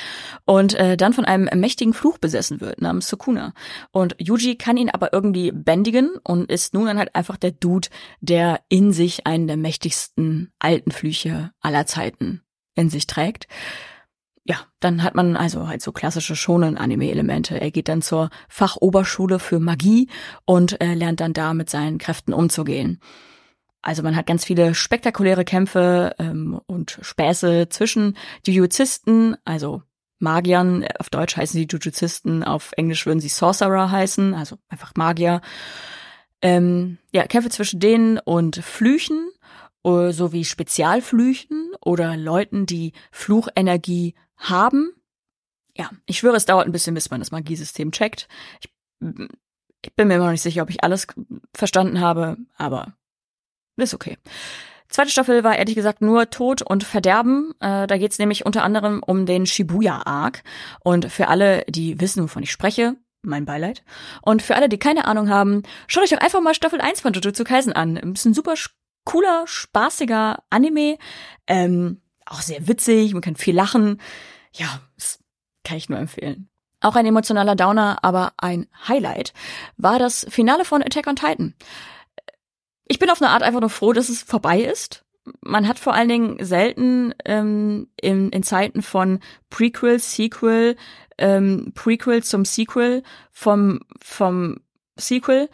Und 0.46 0.74
äh, 0.74 0.96
dann 0.96 1.12
von 1.12 1.24
einem 1.24 1.48
mächtigen 1.60 1.94
Fluch 1.94 2.18
besessen 2.18 2.60
wird, 2.60 2.80
namens 2.80 3.08
Sukuna. 3.08 3.52
Und 3.92 4.16
Yuji 4.18 4.56
kann 4.56 4.76
ihn 4.76 4.90
aber 4.90 5.12
irgendwie 5.12 5.52
bändigen 5.52 6.16
und 6.24 6.50
ist 6.50 6.74
nun 6.74 6.86
dann 6.86 6.98
halt 6.98 7.14
einfach 7.14 7.36
der 7.36 7.52
Dude, 7.52 7.88
der 8.20 8.60
in 8.68 8.92
sich 8.92 9.26
einen 9.28 9.46
der 9.46 9.56
mächtigsten 9.56 10.52
alten 10.58 10.90
Flüche 10.90 11.52
aller 11.60 11.86
Zeiten 11.86 12.42
in 12.74 12.90
sich 12.90 13.06
trägt 13.06 13.46
ja, 14.44 14.56
dann 14.80 15.02
hat 15.02 15.14
man 15.14 15.36
also 15.36 15.68
halt 15.68 15.80
so 15.80 15.90
klassische 15.90 16.36
schonen 16.36 16.76
Anime-Elemente. 16.76 17.58
Er 17.58 17.70
geht 17.70 17.88
dann 17.88 18.02
zur 18.02 18.28
Fachoberschule 18.48 19.38
für 19.38 19.58
Magie 19.58 20.08
und 20.44 20.80
äh, 20.82 20.94
lernt 20.94 21.20
dann 21.20 21.32
da 21.32 21.54
mit 21.54 21.70
seinen 21.70 21.98
Kräften 21.98 22.34
umzugehen. 22.34 23.00
Also 23.80 24.02
man 24.02 24.16
hat 24.16 24.26
ganz 24.26 24.44
viele 24.44 24.74
spektakuläre 24.74 25.44
Kämpfe 25.44 26.14
ähm, 26.18 26.60
und 26.66 26.98
Späße 27.02 27.68
zwischen 27.70 28.16
Jujuzisten, 28.46 29.36
also 29.44 29.82
Magiern, 30.18 30.86
auf 30.98 31.10
Deutsch 31.10 31.36
heißen 31.36 31.58
sie 31.58 31.66
Jujuzisten, 31.70 32.44
auf 32.44 32.72
Englisch 32.76 33.04
würden 33.06 33.20
sie 33.20 33.28
Sorcerer 33.28 33.90
heißen, 33.90 34.34
also 34.34 34.56
einfach 34.68 34.92
Magier. 34.96 35.40
Ähm, 36.42 36.98
ja, 37.12 37.26
Kämpfe 37.26 37.50
zwischen 37.50 37.80
denen 37.80 38.18
und 38.18 38.56
Flüchen 38.56 39.30
sowie 39.84 40.44
Spezialflüchen 40.44 41.72
oder 41.80 42.16
Leuten, 42.16 42.66
die 42.66 42.92
Fluchenergie 43.10 44.14
haben. 44.36 44.92
Ja, 45.76 45.90
ich 46.06 46.18
schwöre, 46.18 46.36
es 46.36 46.46
dauert 46.46 46.66
ein 46.66 46.72
bisschen, 46.72 46.94
bis 46.94 47.10
man 47.10 47.20
das 47.20 47.32
Magiesystem 47.32 47.92
checkt. 47.92 48.28
Ich, 48.60 48.72
ich 49.82 49.94
bin 49.94 50.08
mir 50.08 50.14
immer 50.14 50.24
noch 50.24 50.32
nicht 50.32 50.42
sicher, 50.42 50.62
ob 50.62 50.70
ich 50.70 50.82
alles 50.82 51.06
verstanden 51.54 52.00
habe, 52.00 52.36
aber 52.56 52.94
ist 53.76 53.94
okay. 53.94 54.16
Zweite 54.88 55.10
Staffel 55.10 55.42
war 55.42 55.56
ehrlich 55.56 55.74
gesagt 55.74 56.02
nur 56.02 56.30
Tod 56.30 56.62
und 56.62 56.84
Verderben. 56.84 57.52
Äh, 57.58 57.86
da 57.86 57.98
geht's 57.98 58.18
nämlich 58.18 58.46
unter 58.46 58.62
anderem 58.62 59.02
um 59.04 59.26
den 59.26 59.44
Shibuya-Arc. 59.46 60.44
Und 60.80 61.10
für 61.10 61.28
alle, 61.28 61.64
die 61.68 62.00
wissen, 62.00 62.22
wovon 62.22 62.44
ich 62.44 62.52
spreche, 62.52 62.94
mein 63.22 63.44
Beileid. 63.44 63.82
Und 64.22 64.42
für 64.42 64.54
alle, 64.54 64.68
die 64.68 64.78
keine 64.78 65.06
Ahnung 65.06 65.28
haben, 65.28 65.62
schaut 65.88 66.04
euch 66.04 66.10
doch 66.10 66.18
einfach 66.18 66.40
mal 66.40 66.54
Staffel 66.54 66.80
1 66.80 67.00
von 67.00 67.12
Jujutsu 67.12 67.42
Kaisen 67.42 67.72
an. 67.72 67.96
Ist 67.96 68.24
ein 68.24 68.34
super 68.34 68.54
cooler, 69.04 69.46
spaßiger 69.46 70.42
Anime. 70.50 70.98
Ähm, 71.46 72.00
auch 72.26 72.40
sehr 72.40 72.66
witzig, 72.66 73.12
man 73.12 73.22
kann 73.22 73.36
viel 73.36 73.54
lachen. 73.54 74.00
Ja, 74.52 74.80
kann 75.64 75.76
ich 75.76 75.88
nur 75.88 75.98
empfehlen. 75.98 76.48
Auch 76.80 76.96
ein 76.96 77.06
emotionaler 77.06 77.56
Downer, 77.56 77.98
aber 78.02 78.34
ein 78.36 78.66
Highlight 78.86 79.32
war 79.76 79.98
das 79.98 80.26
Finale 80.28 80.64
von 80.64 80.82
Attack 80.82 81.06
on 81.06 81.16
Titan. 81.16 81.54
Ich 82.86 82.98
bin 82.98 83.08
auf 83.08 83.22
eine 83.22 83.30
Art 83.30 83.42
einfach 83.42 83.60
nur 83.60 83.70
froh, 83.70 83.94
dass 83.94 84.10
es 84.10 84.22
vorbei 84.22 84.60
ist. 84.60 85.04
Man 85.40 85.66
hat 85.66 85.78
vor 85.78 85.94
allen 85.94 86.10
Dingen 86.10 86.44
selten 86.44 87.14
ähm, 87.24 87.88
in, 87.98 88.28
in 88.28 88.42
Zeiten 88.42 88.82
von 88.82 89.20
Prequel, 89.48 89.98
Sequel, 89.98 90.76
ähm, 91.16 91.72
Prequel 91.74 92.22
zum 92.22 92.44
Sequel, 92.44 93.02
vom, 93.32 93.80
vom 94.02 94.60
Sequel 94.96 95.48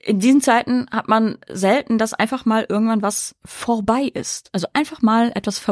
in 0.00 0.20
diesen 0.20 0.40
Zeiten 0.40 0.86
hat 0.90 1.08
man 1.08 1.38
selten, 1.48 1.98
dass 1.98 2.14
einfach 2.14 2.44
mal 2.44 2.66
irgendwann 2.68 3.02
was 3.02 3.36
vorbei 3.44 4.02
ist. 4.02 4.50
Also 4.52 4.66
einfach 4.72 5.02
mal 5.02 5.32
etwas 5.34 5.64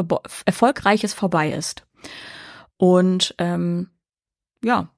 Erfolgreiches 0.45 1.13
vorbei 1.13 1.51
ist. 1.51 1.85
Und 2.77 3.35
ähm, 3.37 3.89
ja, 4.63 4.89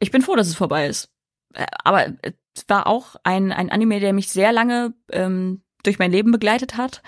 ich 0.00 0.10
bin 0.10 0.22
froh, 0.22 0.36
dass 0.36 0.48
es 0.48 0.56
vorbei 0.56 0.86
ist. 0.86 1.10
Äh, 1.54 1.66
aber 1.84 2.14
es 2.22 2.64
war 2.68 2.86
auch 2.86 3.16
ein, 3.24 3.52
ein 3.52 3.70
Anime, 3.70 4.00
der 4.00 4.12
mich 4.12 4.28
sehr 4.28 4.52
lange 4.52 4.94
ähm, 5.10 5.62
durch 5.82 5.98
mein 5.98 6.12
Leben 6.12 6.32
begleitet 6.32 6.76
hat. 6.76 7.02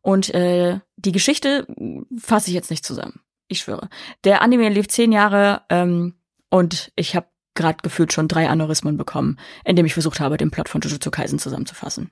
Und 0.00 0.34
äh, 0.34 0.80
die 0.96 1.12
Geschichte 1.12 1.66
fasse 2.18 2.48
ich 2.48 2.54
jetzt 2.54 2.70
nicht 2.70 2.84
zusammen. 2.84 3.20
Ich 3.48 3.60
schwöre. 3.60 3.88
Der 4.24 4.42
Anime 4.42 4.68
lief 4.68 4.88
zehn 4.88 5.12
Jahre 5.12 5.62
ähm, 5.68 6.14
und 6.50 6.92
ich 6.96 7.14
habe 7.14 7.26
gerade 7.54 7.78
gefühlt 7.82 8.12
schon 8.12 8.28
drei 8.28 8.48
Aneurysmen 8.48 8.96
bekommen, 8.96 9.38
indem 9.64 9.86
ich 9.86 9.94
versucht 9.94 10.20
habe, 10.20 10.36
den 10.36 10.50
Plot 10.50 10.68
von 10.68 10.80
Jujutsu 10.80 11.10
Kaisen 11.10 11.38
zusammenzufassen. 11.38 12.10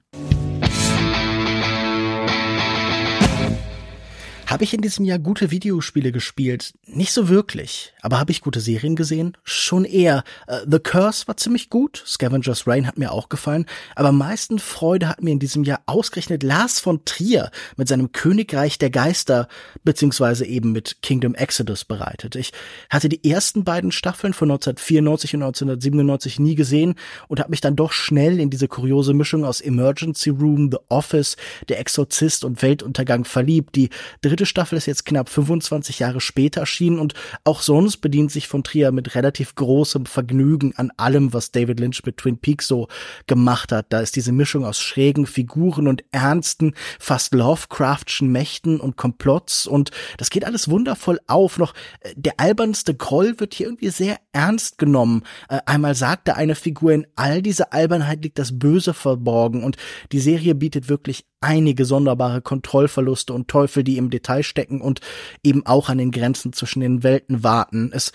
Habe 4.51 4.65
ich 4.65 4.75
in 4.75 4.81
diesem 4.81 5.05
Jahr 5.05 5.21
gute 5.21 5.53
Videospiele 5.53 6.11
gespielt? 6.11 6.73
Nicht 6.85 7.13
so 7.13 7.29
wirklich. 7.29 7.93
Aber 8.03 8.19
habe 8.19 8.33
ich 8.33 8.41
gute 8.41 8.59
Serien 8.59 8.97
gesehen? 8.97 9.37
Schon 9.45 9.85
eher. 9.85 10.25
Uh, 10.49 10.69
The 10.69 10.81
Curse 10.81 11.29
war 11.29 11.37
ziemlich 11.37 11.71
gut. 11.71 12.03
Scavenger's 12.05 12.67
Reign 12.67 12.89
hat 12.89 12.99
mir 12.99 13.13
auch 13.13 13.29
gefallen. 13.29 13.67
Aber 13.95 14.09
am 14.09 14.19
meisten 14.19 14.59
Freude 14.59 15.09
hat 15.09 15.23
mir 15.23 15.31
in 15.31 15.39
diesem 15.39 15.63
Jahr 15.63 15.83
ausgerechnet 15.87 16.43
Lars 16.43 16.81
von 16.81 17.05
Trier 17.05 17.53
mit 17.77 17.87
seinem 17.87 18.11
Königreich 18.11 18.77
der 18.77 18.91
Geister 18.91 19.47
beziehungsweise 19.85 20.45
eben 20.45 20.73
mit 20.73 21.01
Kingdom 21.01 21.37
Exodus 21.37 21.85
bereitet. 21.85 22.35
Ich 22.35 22.51
hatte 22.91 23.09
die 23.09 23.31
ersten 23.31 23.63
beiden 23.63 23.93
Staffeln 23.93 24.35
von 24.35 24.51
1994 24.51 25.35
und 25.35 25.43
1997 25.45 26.41
nie 26.41 26.57
gesehen 26.57 26.97
und 27.29 27.39
habe 27.39 27.51
mich 27.51 27.61
dann 27.61 27.77
doch 27.77 27.93
schnell 27.93 28.41
in 28.41 28.51
diese 28.51 28.67
kuriose 28.67 29.15
Mischung 29.15 29.45
aus 29.45 29.61
Emergency 29.61 30.31
Room, 30.31 30.73
The 30.73 30.79
Office, 30.89 31.37
Der 31.69 31.79
Exorzist 31.79 32.43
und 32.43 32.63
Weltuntergang 32.63 33.25
verliebt. 33.25 33.77
Die 33.77 33.91
dritte 34.23 34.40
dritte 34.41 34.47
Staffel 34.47 34.79
ist 34.79 34.87
jetzt 34.87 35.05
knapp 35.05 35.29
25 35.29 35.99
Jahre 35.99 36.23
später 36.23 36.61
erschienen 36.61 36.99
und 36.99 37.13
auch 37.45 37.61
sonst 37.61 37.99
bedient 37.99 38.33
sich 38.33 38.49
von 38.49 38.65
Trier 38.65 38.91
mit 38.91 39.15
relativ 39.15 39.55
großem 39.55 40.07
Vergnügen 40.07 40.73
an 40.77 40.91
allem, 40.97 41.35
was 41.35 41.51
David 41.51 41.79
Lynch 41.79 42.01
mit 42.07 42.17
Twin 42.17 42.39
Peaks 42.39 42.67
so 42.67 42.89
gemacht 43.27 43.71
hat. 43.71 43.93
Da 43.93 44.01
ist 44.01 44.17
diese 44.17 44.33
Mischung 44.33 44.65
aus 44.65 44.81
schrägen 44.81 45.27
Figuren 45.27 45.89
und 45.89 46.05
ernsten, 46.11 46.73
fast 46.99 47.35
Lovecraftschen 47.35 48.33
Mächten 48.33 48.81
und 48.81 48.97
Komplotts 48.97 49.67
und 49.67 49.91
das 50.17 50.31
geht 50.31 50.47
alles 50.47 50.71
wundervoll 50.71 51.21
auf. 51.27 51.59
Noch 51.59 51.75
äh, 52.01 52.15
der 52.17 52.41
albernste 52.41 52.95
Groll 52.95 53.39
wird 53.41 53.53
hier 53.53 53.67
irgendwie 53.67 53.91
sehr 53.91 54.17
ernst 54.33 54.79
genommen. 54.79 55.25
Äh, 55.51 55.59
einmal 55.67 55.95
sagte 55.95 56.37
eine 56.37 56.55
Figur, 56.55 56.93
in 56.93 57.07
all 57.15 57.43
dieser 57.43 57.75
Albernheit 57.75 58.23
liegt 58.23 58.39
das 58.39 58.59
Böse 58.59 58.95
verborgen 58.95 59.65
und 59.65 59.77
die 60.13 60.21
Serie 60.21 60.55
bietet 60.55 60.89
wirklich 60.89 61.27
einige 61.41 61.85
sonderbare 61.85 62.43
Kontrollverluste 62.43 63.33
und 63.33 63.49
Teufel, 63.49 63.83
die 63.83 63.97
im 63.97 64.11
Detail 64.11 64.43
stecken 64.43 64.81
und 64.81 65.01
eben 65.43 65.67
auch 65.67 65.89
an 65.89 65.99
den 65.99 66.11
Grenzen 66.11 66.53
zwischen 66.53 66.81
den 66.81 67.03
Welten 67.03 67.43
warten. 67.43 67.91
Es 67.93 68.13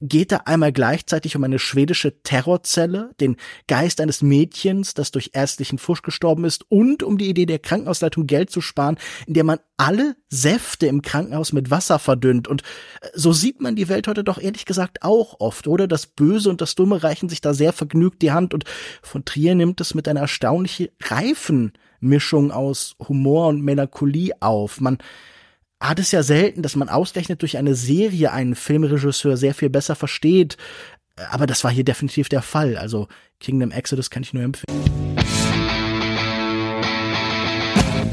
geht 0.00 0.30
da 0.30 0.42
einmal 0.44 0.72
gleichzeitig 0.72 1.34
um 1.34 1.42
eine 1.42 1.58
schwedische 1.58 2.22
Terrorzelle, 2.22 3.10
den 3.20 3.36
Geist 3.66 4.00
eines 4.00 4.22
Mädchens, 4.22 4.94
das 4.94 5.10
durch 5.10 5.30
ärztlichen 5.32 5.78
Fusch 5.78 6.02
gestorben 6.02 6.44
ist, 6.44 6.70
und 6.70 7.02
um 7.02 7.18
die 7.18 7.28
Idee 7.28 7.46
der 7.46 7.58
Krankenhausleitung 7.58 8.28
Geld 8.28 8.50
zu 8.50 8.60
sparen, 8.60 8.96
indem 9.26 9.46
man 9.46 9.58
alle 9.76 10.14
Säfte 10.28 10.86
im 10.86 11.02
Krankenhaus 11.02 11.52
mit 11.52 11.70
Wasser 11.70 11.98
verdünnt. 11.98 12.46
Und 12.46 12.62
äh, 13.00 13.08
so 13.14 13.32
sieht 13.32 13.60
man 13.60 13.74
die 13.74 13.88
Welt 13.88 14.06
heute 14.06 14.22
doch 14.22 14.38
ehrlich 14.38 14.66
gesagt 14.66 15.02
auch 15.02 15.40
oft, 15.40 15.66
oder? 15.66 15.88
Das 15.88 16.06
Böse 16.06 16.48
und 16.50 16.60
das 16.60 16.76
Dumme 16.76 17.02
reichen 17.02 17.28
sich 17.28 17.40
da 17.40 17.52
sehr 17.52 17.72
vergnügt 17.72 18.22
die 18.22 18.30
Hand 18.30 18.54
und 18.54 18.64
von 19.02 19.24
Trier 19.24 19.56
nimmt 19.56 19.80
es 19.80 19.94
mit 19.94 20.06
einer 20.06 20.20
erstaunlich 20.20 20.92
reifen 21.02 21.72
Mischung 22.00 22.50
aus 22.50 22.96
Humor 23.08 23.48
und 23.48 23.62
Melancholie 23.62 24.32
auf. 24.40 24.80
Man 24.80 24.98
hat 25.80 25.98
es 25.98 26.12
ja 26.12 26.22
selten, 26.22 26.62
dass 26.62 26.76
man 26.76 26.88
ausgerechnet 26.88 27.42
durch 27.42 27.56
eine 27.56 27.74
Serie 27.74 28.32
einen 28.32 28.54
Filmregisseur 28.54 29.36
sehr 29.36 29.54
viel 29.54 29.70
besser 29.70 29.94
versteht. 29.94 30.56
Aber 31.30 31.46
das 31.46 31.64
war 31.64 31.70
hier 31.70 31.84
definitiv 31.84 32.28
der 32.28 32.42
Fall. 32.42 32.76
Also 32.76 33.08
Kingdom 33.40 33.70
Exodus 33.70 34.10
kann 34.10 34.22
ich 34.22 34.34
nur 34.34 34.42
empfehlen. 34.42 34.66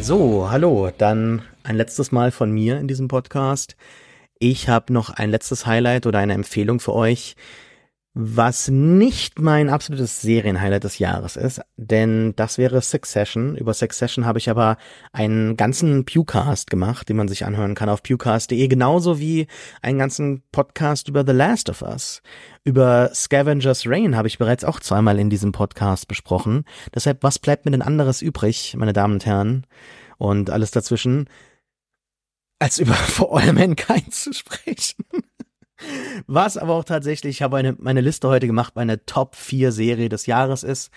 So, 0.01 0.49
hallo, 0.51 0.91
dann 0.95 1.41
ein 1.63 1.75
letztes 1.75 2.11
Mal 2.11 2.31
von 2.31 2.51
mir 2.51 2.77
in 2.77 2.87
diesem 2.87 3.07
Podcast. 3.07 3.75
Ich 4.37 4.69
habe 4.69 4.93
noch 4.93 5.09
ein 5.09 5.31
letztes 5.31 5.65
Highlight 5.65 6.05
oder 6.05 6.19
eine 6.19 6.33
Empfehlung 6.33 6.79
für 6.79 6.93
euch 6.93 7.35
was 8.17 8.69
nicht 8.69 9.41
mein 9.41 9.67
absolutes 9.67 10.21
Serienhighlight 10.21 10.85
des 10.85 10.99
Jahres 10.99 11.35
ist, 11.35 11.59
denn 11.75 12.33
das 12.37 12.57
wäre 12.57 12.81
Succession. 12.81 13.57
Über 13.57 13.73
Succession 13.73 14.25
habe 14.25 14.39
ich 14.39 14.49
aber 14.49 14.77
einen 15.11 15.57
ganzen 15.57 16.05
Pewcast 16.05 16.69
gemacht, 16.69 17.09
den 17.09 17.17
man 17.17 17.27
sich 17.27 17.45
anhören 17.45 17.75
kann 17.75 17.89
auf 17.89 18.03
pewcast.de, 18.03 18.67
genauso 18.69 19.19
wie 19.19 19.47
einen 19.81 19.99
ganzen 19.99 20.43
Podcast 20.53 21.09
über 21.09 21.25
The 21.27 21.33
Last 21.33 21.69
of 21.69 21.81
Us. 21.81 22.21
Über 22.63 23.11
Scavenger's 23.13 23.85
Reign 23.85 24.15
habe 24.15 24.29
ich 24.29 24.37
bereits 24.37 24.63
auch 24.63 24.79
zweimal 24.79 25.19
in 25.19 25.29
diesem 25.29 25.51
Podcast 25.51 26.07
besprochen. 26.07 26.63
Deshalb, 26.95 27.21
was 27.21 27.37
bleibt 27.37 27.65
mir 27.65 27.71
denn 27.71 27.81
anderes 27.81 28.21
übrig, 28.21 28.75
meine 28.77 28.93
Damen 28.93 29.15
und 29.15 29.25
Herren, 29.25 29.67
und 30.17 30.49
alles 30.49 30.71
dazwischen, 30.71 31.27
als 32.59 32.79
über 32.79 32.93
For 32.93 33.37
All 33.37 33.51
Mankind 33.51 34.13
zu 34.13 34.31
sprechen? 34.31 35.03
Was 36.27 36.57
aber 36.57 36.73
auch 36.73 36.83
tatsächlich, 36.83 37.37
ich 37.37 37.41
habe 37.41 37.57
eine, 37.57 37.75
meine 37.79 38.01
Liste 38.01 38.27
heute 38.27 38.47
gemacht, 38.47 38.75
meine 38.75 39.05
Top 39.05 39.35
4 39.35 39.71
Serie 39.71 40.09
des 40.09 40.25
Jahres 40.25 40.63
ist. 40.63 40.91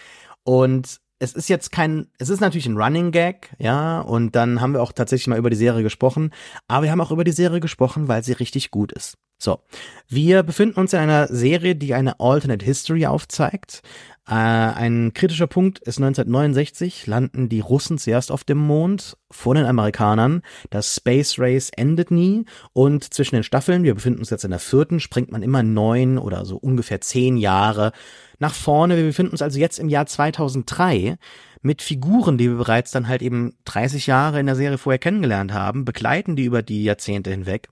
Und 0.44 1.00
es 1.18 1.32
ist 1.32 1.48
jetzt 1.48 1.72
kein, 1.72 2.08
es 2.18 2.28
ist 2.28 2.40
natürlich 2.40 2.66
ein 2.66 2.76
Running 2.76 3.10
Gag, 3.10 3.54
ja, 3.58 4.00
und 4.00 4.36
dann 4.36 4.60
haben 4.60 4.72
wir 4.72 4.82
auch 4.82 4.92
tatsächlich 4.92 5.26
mal 5.26 5.38
über 5.38 5.50
die 5.50 5.56
Serie 5.56 5.82
gesprochen, 5.82 6.30
aber 6.68 6.84
wir 6.84 6.90
haben 6.92 7.00
auch 7.00 7.10
über 7.10 7.24
die 7.24 7.32
Serie 7.32 7.60
gesprochen, 7.60 8.08
weil 8.08 8.22
sie 8.22 8.32
richtig 8.32 8.70
gut 8.70 8.92
ist. 8.92 9.18
So, 9.38 9.60
wir 10.08 10.42
befinden 10.42 10.80
uns 10.80 10.92
in 10.92 10.98
einer 10.98 11.28
Serie, 11.28 11.76
die 11.76 11.94
eine 11.94 12.18
Alternate 12.18 12.64
History 12.64 13.06
aufzeigt. 13.06 13.82
Äh, 14.28 14.34
ein 14.34 15.12
kritischer 15.14 15.46
Punkt 15.46 15.78
ist 15.78 15.98
1969 15.98 17.06
landen 17.06 17.48
die 17.48 17.60
Russen 17.60 17.98
zuerst 17.98 18.32
auf 18.32 18.42
dem 18.42 18.58
Mond 18.58 19.16
vor 19.30 19.54
den 19.54 19.64
Amerikanern. 19.64 20.42
Das 20.70 20.96
Space 20.96 21.38
Race 21.38 21.70
endet 21.74 22.10
nie 22.10 22.44
und 22.72 23.14
zwischen 23.14 23.36
den 23.36 23.44
Staffeln, 23.44 23.84
wir 23.84 23.94
befinden 23.94 24.18
uns 24.18 24.30
jetzt 24.30 24.44
in 24.44 24.50
der 24.50 24.58
vierten, 24.58 24.98
springt 24.98 25.30
man 25.30 25.42
immer 25.42 25.62
neun 25.62 26.18
oder 26.18 26.44
so 26.44 26.56
ungefähr 26.56 27.00
zehn 27.00 27.36
Jahre 27.36 27.92
nach 28.38 28.54
vorne. 28.54 28.96
Wir 28.96 29.04
befinden 29.04 29.32
uns 29.32 29.42
also 29.42 29.58
jetzt 29.58 29.78
im 29.78 29.88
Jahr 29.88 30.06
2003 30.06 31.16
mit 31.60 31.82
Figuren, 31.82 32.38
die 32.38 32.48
wir 32.48 32.56
bereits 32.56 32.90
dann 32.92 33.08
halt 33.08 33.22
eben 33.22 33.56
30 33.64 34.06
Jahre 34.06 34.40
in 34.40 34.46
der 34.46 34.56
Serie 34.56 34.78
vorher 34.78 34.98
kennengelernt 34.98 35.52
haben, 35.52 35.84
begleiten 35.84 36.36
die 36.36 36.44
über 36.44 36.62
die 36.62 36.84
Jahrzehnte 36.84 37.30
hinweg 37.30 37.68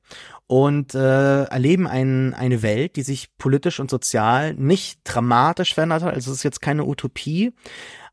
und 0.47 0.95
äh, 0.95 1.45
erleben 1.45 1.87
ein, 1.87 2.35
eine 2.35 2.63
Welt, 2.63 2.97
die 2.97 3.03
sich 3.03 3.37
politisch 3.39 3.81
und 3.81 3.91
sozial 3.91 4.55
nicht 4.55 5.01
dramatisch 5.05 5.75
verändert 5.75 6.03
hat. 6.03 6.15
Also 6.15 6.31
es 6.31 6.39
ist 6.39 6.45
jetzt 6.45 6.63
keine 6.63 6.85
Utopie, 6.85 7.53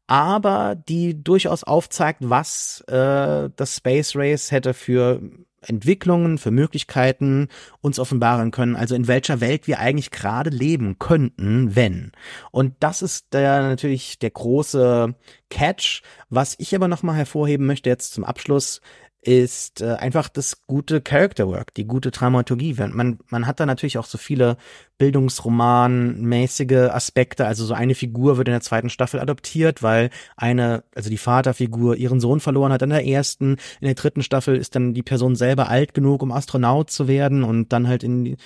aber 0.07 0.75
die 0.75 1.23
durchaus 1.23 1.63
aufzeigt, 1.63 2.19
was 2.21 2.83
äh, 2.87 3.49
das 3.55 3.77
Space 3.77 4.15
Race 4.15 4.51
hätte 4.51 4.73
für 4.73 5.21
Entwicklungen, 5.67 6.37
für 6.37 6.51
Möglichkeiten 6.51 7.47
uns 7.81 7.99
offenbaren 7.99 8.51
können, 8.51 8.75
also 8.75 8.95
in 8.95 9.07
welcher 9.07 9.41
Welt 9.41 9.67
wir 9.67 9.79
eigentlich 9.79 10.11
gerade 10.11 10.49
leben 10.49 10.99
könnten, 10.99 11.75
wenn. 11.75 12.11
Und 12.51 12.75
das 12.79 13.01
ist 13.01 13.33
der 13.33 13.61
natürlich 13.61 14.19
der 14.19 14.31
große 14.31 15.15
Catch. 15.49 16.01
Was 16.29 16.55
ich 16.57 16.75
aber 16.75 16.87
nochmal 16.87 17.15
hervorheben 17.15 17.65
möchte 17.65 17.89
jetzt 17.89 18.13
zum 18.13 18.23
Abschluss, 18.23 18.81
ist 19.25 19.81
äh, 19.81 19.93
einfach 19.93 20.27
das 20.27 20.65
gute 20.67 21.01
Character 21.01 21.47
Work, 21.47 21.73
die 21.73 21.85
gute 21.85 22.11
Dramaturgie. 22.11 22.75
Man, 22.77 23.19
man 23.29 23.47
hat 23.47 23.59
da 23.59 23.65
natürlich 23.65 23.97
auch 23.97 24.05
so 24.05 24.17
viele 24.17 24.57
Bildungsroman-mäßige 24.97 26.91
Aspekte. 26.91 27.45
Also 27.45 27.65
so 27.65 27.73
eine 27.73 27.95
Figur 27.95 28.37
wird 28.37 28.49
in 28.49 28.53
der 28.53 28.61
zweiten 28.61 28.89
Staffel 28.89 29.19
adoptiert, 29.19 29.81
weil 29.81 30.09
eine, 30.35 30.83
also 30.93 31.09
die 31.09 31.17
Vaterfigur 31.17 31.95
ihren 31.95 32.19
Sohn 32.19 32.41
verloren 32.41 32.73
hat 32.73 32.81
in 32.81 32.89
der 32.89 33.07
ersten. 33.07 33.57
In 33.79 33.85
der 33.85 33.95
dritten 33.95 34.23
Staffel 34.23 34.57
ist 34.57 34.75
dann 34.75 34.93
die 34.93 35.03
Person 35.03 35.35
selber 35.35 35.69
alt 35.69 35.93
genug, 35.93 36.21
um 36.21 36.31
Astronaut 36.31 36.91
zu 36.91 37.07
werden 37.07 37.43
und 37.43 37.71
dann 37.71 37.87
halt 37.87 38.03
in, 38.03 38.37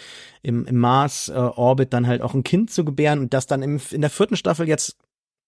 im, 0.44 0.66
im 0.66 0.78
Mars-Orbit 0.78 1.88
äh, 1.88 1.90
dann 1.90 2.08
halt 2.08 2.22
auch 2.22 2.34
ein 2.34 2.44
Kind 2.44 2.72
zu 2.72 2.86
gebären 2.86 3.20
und 3.20 3.34
das 3.34 3.48
dann 3.48 3.64
im, 3.64 3.80
in 3.92 4.02
der 4.02 4.10
vierten 4.10 4.36
Staffel 4.36 4.68
jetzt 4.68 4.98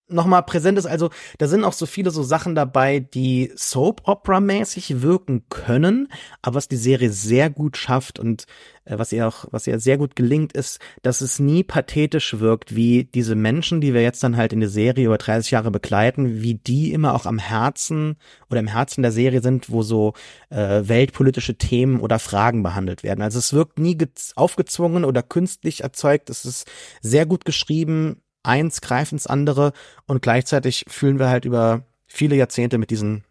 nochmal 0.09 0.43
präsent 0.43 0.77
ist. 0.77 0.85
Also 0.85 1.09
da 1.37 1.47
sind 1.47 1.63
auch 1.63 1.73
so 1.73 1.85
viele 1.85 2.11
so 2.11 2.23
Sachen 2.23 2.55
dabei, 2.55 2.99
die 2.99 3.51
Soap-Opera-mäßig 3.55 5.01
wirken 5.01 5.45
können, 5.49 6.09
aber 6.41 6.55
was 6.55 6.67
die 6.67 6.77
Serie 6.77 7.11
sehr 7.11 7.49
gut 7.49 7.77
schafft 7.77 8.19
und 8.19 8.45
äh, 8.89 8.97
was 8.97 9.11
ihr 9.11 9.27
auch, 9.27 9.45
was 9.51 9.67
ihr 9.67 9.79
sehr 9.79 9.97
gut 9.97 10.15
gelingt, 10.15 10.53
ist, 10.53 10.79
dass 11.01 11.21
es 11.21 11.39
nie 11.39 11.63
pathetisch 11.63 12.39
wirkt, 12.39 12.75
wie 12.75 13.05
diese 13.05 13.35
Menschen, 13.35 13.81
die 13.81 13.93
wir 13.93 14.01
jetzt 14.01 14.23
dann 14.23 14.37
halt 14.37 14.53
in 14.53 14.59
der 14.59 14.69
Serie 14.69 15.05
über 15.05 15.17
30 15.17 15.51
Jahre 15.51 15.71
begleiten, 15.71 16.41
wie 16.41 16.55
die 16.55 16.91
immer 16.91 17.13
auch 17.13 17.25
am 17.25 17.39
Herzen 17.39 18.17
oder 18.49 18.59
im 18.59 18.67
Herzen 18.67 19.01
der 19.01 19.11
Serie 19.11 19.41
sind, 19.41 19.69
wo 19.69 19.83
so 19.83 20.13
äh, 20.49 20.81
weltpolitische 20.83 21.57
Themen 21.57 21.99
oder 21.99 22.19
Fragen 22.19 22.63
behandelt 22.63 23.03
werden. 23.03 23.21
Also 23.21 23.39
es 23.39 23.53
wirkt 23.53 23.79
nie 23.79 23.97
aufgezwungen 24.35 25.05
oder 25.05 25.23
künstlich 25.23 25.81
erzeugt. 25.81 26.29
Es 26.29 26.45
ist 26.45 26.67
sehr 27.01 27.25
gut 27.25 27.45
geschrieben, 27.45 28.21
eins 28.43 28.81
greift 28.81 29.11
ins 29.11 29.27
andere 29.27 29.73
und 30.05 30.21
gleichzeitig 30.21 30.85
fühlen 30.87 31.19
wir 31.19 31.29
halt 31.29 31.45
über 31.45 31.83
viele 32.07 32.35
Jahrzehnte 32.35 32.77
mit 32.77 32.89
diesen 32.89 33.23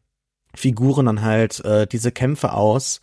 Figuren 0.55 1.07
dann 1.07 1.23
halt 1.23 1.65
äh, 1.65 1.87
diese 1.87 2.13
Kämpfe 2.13 2.53
aus 2.53 3.01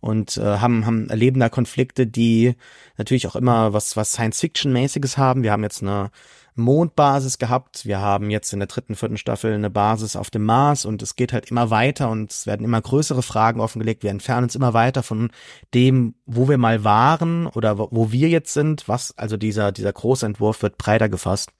und 0.00 0.36
äh, 0.36 0.58
haben, 0.58 0.84
haben 0.86 1.08
erleben 1.08 1.40
da 1.40 1.48
Konflikte, 1.48 2.06
die 2.06 2.54
natürlich 2.96 3.26
auch 3.26 3.36
immer 3.36 3.72
was, 3.72 3.96
was 3.96 4.12
Science-Fiction-mäßiges 4.12 5.16
haben. 5.16 5.42
Wir 5.42 5.52
haben 5.52 5.62
jetzt 5.62 5.82
eine 5.82 6.10
Mondbasis 6.58 7.38
gehabt. 7.38 7.86
Wir 7.86 8.00
haben 8.00 8.30
jetzt 8.30 8.52
in 8.52 8.58
der 8.58 8.68
dritten, 8.68 8.94
vierten 8.94 9.16
Staffel 9.16 9.54
eine 9.54 9.70
Basis 9.70 10.16
auf 10.16 10.30
dem 10.30 10.44
Mars 10.44 10.84
und 10.84 11.02
es 11.02 11.16
geht 11.16 11.32
halt 11.32 11.50
immer 11.50 11.70
weiter 11.70 12.10
und 12.10 12.30
es 12.32 12.46
werden 12.46 12.64
immer 12.64 12.80
größere 12.80 13.22
Fragen 13.22 13.60
offengelegt. 13.60 14.02
Wir 14.02 14.10
entfernen 14.10 14.44
uns 14.44 14.54
immer 14.54 14.74
weiter 14.74 15.02
von 15.02 15.30
dem, 15.74 16.14
wo 16.26 16.48
wir 16.48 16.58
mal 16.58 16.84
waren 16.84 17.46
oder 17.46 17.78
wo 17.78 18.12
wir 18.12 18.28
jetzt 18.28 18.52
sind. 18.52 18.88
Was, 18.88 19.16
also 19.16 19.36
dieser, 19.36 19.72
dieser 19.72 19.92
große 19.92 20.26
Entwurf 20.26 20.62
wird 20.62 20.76
breiter 20.76 21.08
gefasst. 21.08 21.50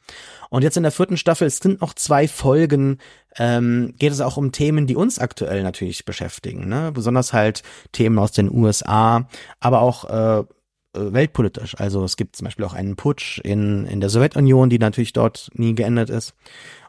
Und 0.50 0.62
jetzt 0.62 0.76
in 0.76 0.82
der 0.82 0.92
vierten 0.92 1.16
Staffel, 1.16 1.46
es 1.46 1.58
sind 1.58 1.80
noch 1.80 1.94
zwei 1.94 2.28
Folgen, 2.28 2.98
ähm, 3.36 3.94
geht 3.98 4.12
es 4.12 4.20
auch 4.20 4.36
um 4.36 4.52
Themen, 4.52 4.86
die 4.86 4.96
uns 4.96 5.18
aktuell 5.18 5.62
natürlich 5.62 6.04
beschäftigen. 6.04 6.68
Ne? 6.68 6.92
Besonders 6.92 7.32
halt 7.32 7.62
Themen 7.92 8.18
aus 8.18 8.32
den 8.32 8.50
USA, 8.50 9.28
aber 9.60 9.80
auch 9.80 10.04
äh, 10.04 10.44
weltpolitisch. 10.92 11.78
Also 11.78 12.04
es 12.04 12.16
gibt 12.16 12.36
zum 12.36 12.46
Beispiel 12.46 12.64
auch 12.64 12.74
einen 12.74 12.96
Putsch 12.96 13.40
in, 13.40 13.86
in 13.86 14.00
der 14.00 14.10
Sowjetunion, 14.10 14.70
die 14.70 14.78
natürlich 14.78 15.12
dort 15.12 15.50
nie 15.54 15.74
geendet 15.74 16.10
ist. 16.10 16.34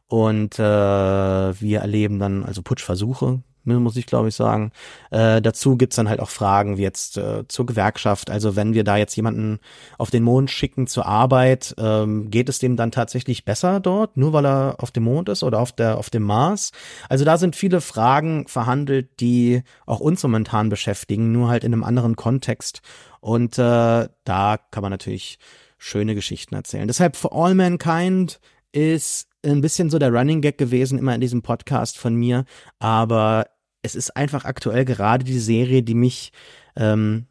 Und 0.07 0.57
äh, 0.57 0.61
wir 0.61 1.79
erleben 1.79 2.17
dann 2.19 2.43
also 2.43 2.63
Putschversuche, 2.63 3.43
muss 3.77 3.95
ich 3.95 4.07
glaube 4.07 4.29
ich 4.29 4.35
sagen. 4.35 4.71
Äh, 5.11 5.41
dazu 5.41 5.77
gibt's 5.77 5.95
dann 5.97 6.09
halt 6.09 6.19
auch 6.19 6.29
Fragen 6.29 6.77
wie 6.77 6.81
jetzt 6.81 7.17
äh, 7.17 7.47
zur 7.47 7.65
Gewerkschaft. 7.65 8.31
Also 8.31 8.55
wenn 8.55 8.73
wir 8.73 8.83
da 8.83 8.97
jetzt 8.97 9.15
jemanden 9.15 9.59
auf 9.97 10.09
den 10.09 10.23
Mond 10.23 10.49
schicken 10.49 10.87
zur 10.87 11.05
Arbeit, 11.05 11.75
ähm, 11.77 12.31
geht 12.31 12.49
es 12.49 12.59
dem 12.59 12.75
dann 12.75 12.91
tatsächlich 12.91 13.45
besser 13.45 13.79
dort, 13.79 14.17
nur 14.17 14.33
weil 14.33 14.45
er 14.45 14.75
auf 14.79 14.91
dem 14.91 15.03
Mond 15.03 15.29
ist 15.29 15.43
oder 15.43 15.59
auf 15.59 15.71
der 15.71 15.97
auf 15.97 16.09
dem 16.09 16.23
Mars? 16.23 16.71
Also 17.09 17.25
da 17.25 17.37
sind 17.37 17.55
viele 17.55 17.81
Fragen 17.81 18.47
verhandelt, 18.47 19.19
die 19.19 19.63
auch 19.85 19.99
uns 19.99 20.23
momentan 20.23 20.69
beschäftigen, 20.69 21.31
nur 21.31 21.49
halt 21.49 21.63
in 21.63 21.73
einem 21.73 21.83
anderen 21.83 22.15
Kontext. 22.15 22.81
Und 23.19 23.57
äh, 23.57 24.07
da 24.23 24.57
kann 24.71 24.81
man 24.81 24.91
natürlich 24.91 25.37
schöne 25.77 26.15
Geschichten 26.15 26.55
erzählen. 26.55 26.87
Deshalb 26.87 27.15
For 27.15 27.33
All 27.33 27.55
Mankind 27.55 28.39
ist 28.71 29.27
ein 29.43 29.61
bisschen 29.61 29.89
so 29.89 29.99
der 29.99 30.11
Running 30.11 30.41
Gag 30.41 30.57
gewesen, 30.57 30.99
immer 30.99 31.15
in 31.15 31.21
diesem 31.21 31.41
Podcast 31.41 31.97
von 31.97 32.15
mir. 32.15 32.45
Aber 32.79 33.45
es 33.81 33.95
ist 33.95 34.15
einfach 34.15 34.45
aktuell 34.45 34.85
gerade 34.85 35.23
die 35.23 35.39
Serie, 35.39 35.83
die 35.83 35.95
mich 35.95 36.31
ähm, 36.75 37.27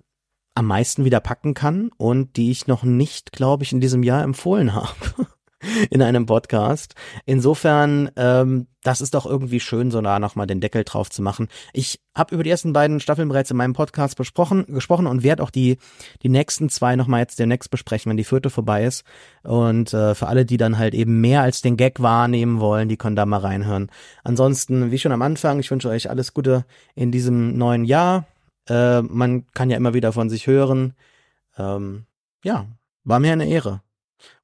am 0.54 0.66
meisten 0.66 1.04
wieder 1.04 1.20
packen 1.20 1.54
kann 1.54 1.90
und 1.96 2.36
die 2.36 2.50
ich 2.50 2.66
noch 2.66 2.82
nicht, 2.82 3.32
glaube 3.32 3.64
ich, 3.64 3.72
in 3.72 3.80
diesem 3.80 4.02
Jahr 4.02 4.22
empfohlen 4.22 4.74
habe. 4.74 4.94
in 5.90 6.02
einem 6.02 6.26
Podcast. 6.26 6.94
Insofern, 7.24 8.10
ähm, 8.16 8.66
das 8.82 9.00
ist 9.00 9.14
doch 9.14 9.26
irgendwie 9.26 9.60
schön, 9.60 9.90
so 9.90 10.00
da 10.00 10.18
nochmal 10.18 10.46
den 10.46 10.60
Deckel 10.60 10.84
drauf 10.84 11.10
zu 11.10 11.20
machen. 11.20 11.48
Ich 11.72 12.00
habe 12.14 12.34
über 12.34 12.44
die 12.44 12.50
ersten 12.50 12.72
beiden 12.72 13.00
Staffeln 13.00 13.28
bereits 13.28 13.50
in 13.50 13.56
meinem 13.56 13.72
Podcast 13.72 14.16
besprochen, 14.16 14.64
gesprochen 14.68 15.06
und 15.06 15.22
werde 15.22 15.42
auch 15.42 15.50
die, 15.50 15.78
die 16.22 16.28
nächsten 16.28 16.68
zwei 16.68 16.96
nochmal 16.96 17.20
jetzt 17.20 17.38
demnächst 17.38 17.70
besprechen, 17.70 18.10
wenn 18.10 18.16
die 18.16 18.24
vierte 18.24 18.50
vorbei 18.50 18.84
ist. 18.84 19.04
Und 19.42 19.92
äh, 19.92 20.14
für 20.14 20.28
alle, 20.28 20.44
die 20.44 20.56
dann 20.56 20.78
halt 20.78 20.94
eben 20.94 21.20
mehr 21.20 21.42
als 21.42 21.60
den 21.60 21.76
Gag 21.76 22.00
wahrnehmen 22.00 22.60
wollen, 22.60 22.88
die 22.88 22.96
können 22.96 23.16
da 23.16 23.26
mal 23.26 23.40
reinhören. 23.40 23.90
Ansonsten, 24.24 24.90
wie 24.90 24.98
schon 24.98 25.12
am 25.12 25.22
Anfang, 25.22 25.58
ich 25.58 25.70
wünsche 25.70 25.88
euch 25.88 26.08
alles 26.08 26.34
Gute 26.34 26.64
in 26.94 27.10
diesem 27.10 27.56
neuen 27.58 27.84
Jahr. 27.84 28.26
Äh, 28.68 29.02
man 29.02 29.46
kann 29.52 29.70
ja 29.70 29.76
immer 29.76 29.94
wieder 29.94 30.12
von 30.12 30.30
sich 30.30 30.46
hören. 30.46 30.94
Ähm, 31.56 32.06
ja, 32.44 32.66
war 33.04 33.18
mir 33.18 33.32
eine 33.32 33.48
Ehre. 33.48 33.82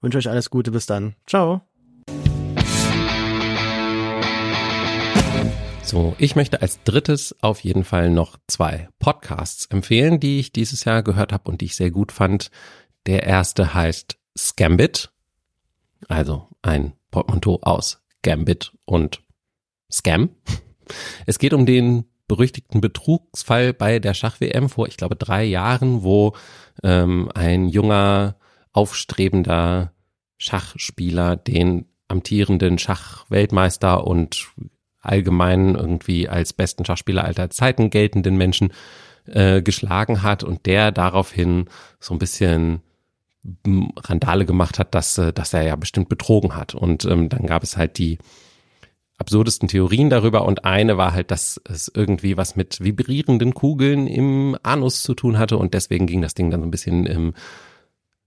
Wünsche 0.01 0.19
euch 0.19 0.29
alles 0.29 0.51
Gute, 0.51 0.71
bis 0.71 0.87
dann. 0.87 1.15
Ciao. 1.27 1.63
So, 5.83 6.17
ich 6.19 6.35
möchte 6.35 6.63
als 6.63 6.83
drittes 6.83 7.37
auf 7.43 7.61
jeden 7.61 7.85
Fall 7.85 8.11
noch 8.11 8.39
zwei 8.47 8.89
Podcasts 8.99 9.67
empfehlen, 9.67 10.19
die 10.19 10.41
ich 10.41 10.51
dieses 10.51 10.85
Jahr 10.85 11.03
gehört 11.03 11.33
habe 11.33 11.51
und 11.51 11.61
die 11.61 11.67
ich 11.67 11.77
sehr 11.77 11.91
gut 11.91 12.11
fand. 12.11 12.51
Der 13.07 13.25
erste 13.25 13.75
heißt 13.75 14.17
Scambit, 14.37 15.13
also 16.09 16.49
ein 16.63 16.95
Portmanteau 17.11 17.61
aus 17.63 18.03
Gambit 18.23 18.73
und 18.85 19.23
Scam. 19.93 20.31
Es 21.25 21.39
geht 21.39 21.55
um 21.55 21.65
den 21.65 22.05
berüchtigten 22.29 22.83
Betrugsfall 22.83 23.73
bei 23.73 24.01
der 24.01 24.13
Schach-WM 24.13 24.69
vor, 24.69 24.87
ich 24.87 24.99
glaube, 24.99 25.17
drei 25.17 25.45
Jahren, 25.45 26.03
wo 26.03 26.35
ähm, 26.83 27.31
ein 27.35 27.69
junger 27.69 28.37
aufstrebender 28.75 29.93
Schachspieler 30.37 31.37
den 31.37 31.87
amtierenden 32.09 32.79
Schachweltmeister 32.79 34.07
und 34.07 34.49
allgemein 35.01 35.75
irgendwie 35.75 36.29
als 36.29 36.53
besten 36.53 36.85
Schachspieler 36.85 37.25
alter 37.25 37.49
Zeiten 37.49 37.89
geltenden 37.89 38.37
Menschen 38.37 38.73
äh, 39.27 39.63
geschlagen 39.63 40.23
hat 40.23 40.43
und 40.43 40.67
der 40.67 40.93
daraufhin 40.93 41.67
so 41.99 42.15
ein 42.15 42.19
bisschen 42.19 42.83
Randale 43.67 44.47
gemacht 44.47 44.79
hat, 44.79 44.95
dass, 44.95 45.19
äh, 45.19 45.33
dass 45.33 45.55
er 45.55 45.63
ja 45.63 45.77
bestimmt 45.77 46.09
betrogen 46.09 46.57
hat. 46.57 46.75
Und 46.75 47.05
ähm, 47.05 47.29
dann 47.29 47.47
gab 47.47 47.63
es 47.63 47.77
halt 47.77 47.99
die 47.99 48.19
absurdesten 49.17 49.69
Theorien 49.69 50.11
darüber 50.11 50.45
und 50.45 50.65
eine 50.65 50.97
war 50.97 51.13
halt, 51.13 51.31
dass 51.31 51.61
es 51.69 51.91
irgendwie 51.95 52.37
was 52.37 52.57
mit 52.57 52.83
vibrierenden 52.83 53.55
Kugeln 53.55 54.07
im 54.07 54.57
Anus 54.63 55.03
zu 55.03 55.15
tun 55.15 55.39
hatte 55.39 55.57
und 55.57 55.73
deswegen 55.73 56.07
ging 56.07 56.21
das 56.21 56.35
Ding 56.35 56.51
dann 56.51 56.61
so 56.61 56.67
ein 56.67 56.73
bisschen 56.73 57.07
im 57.07 57.33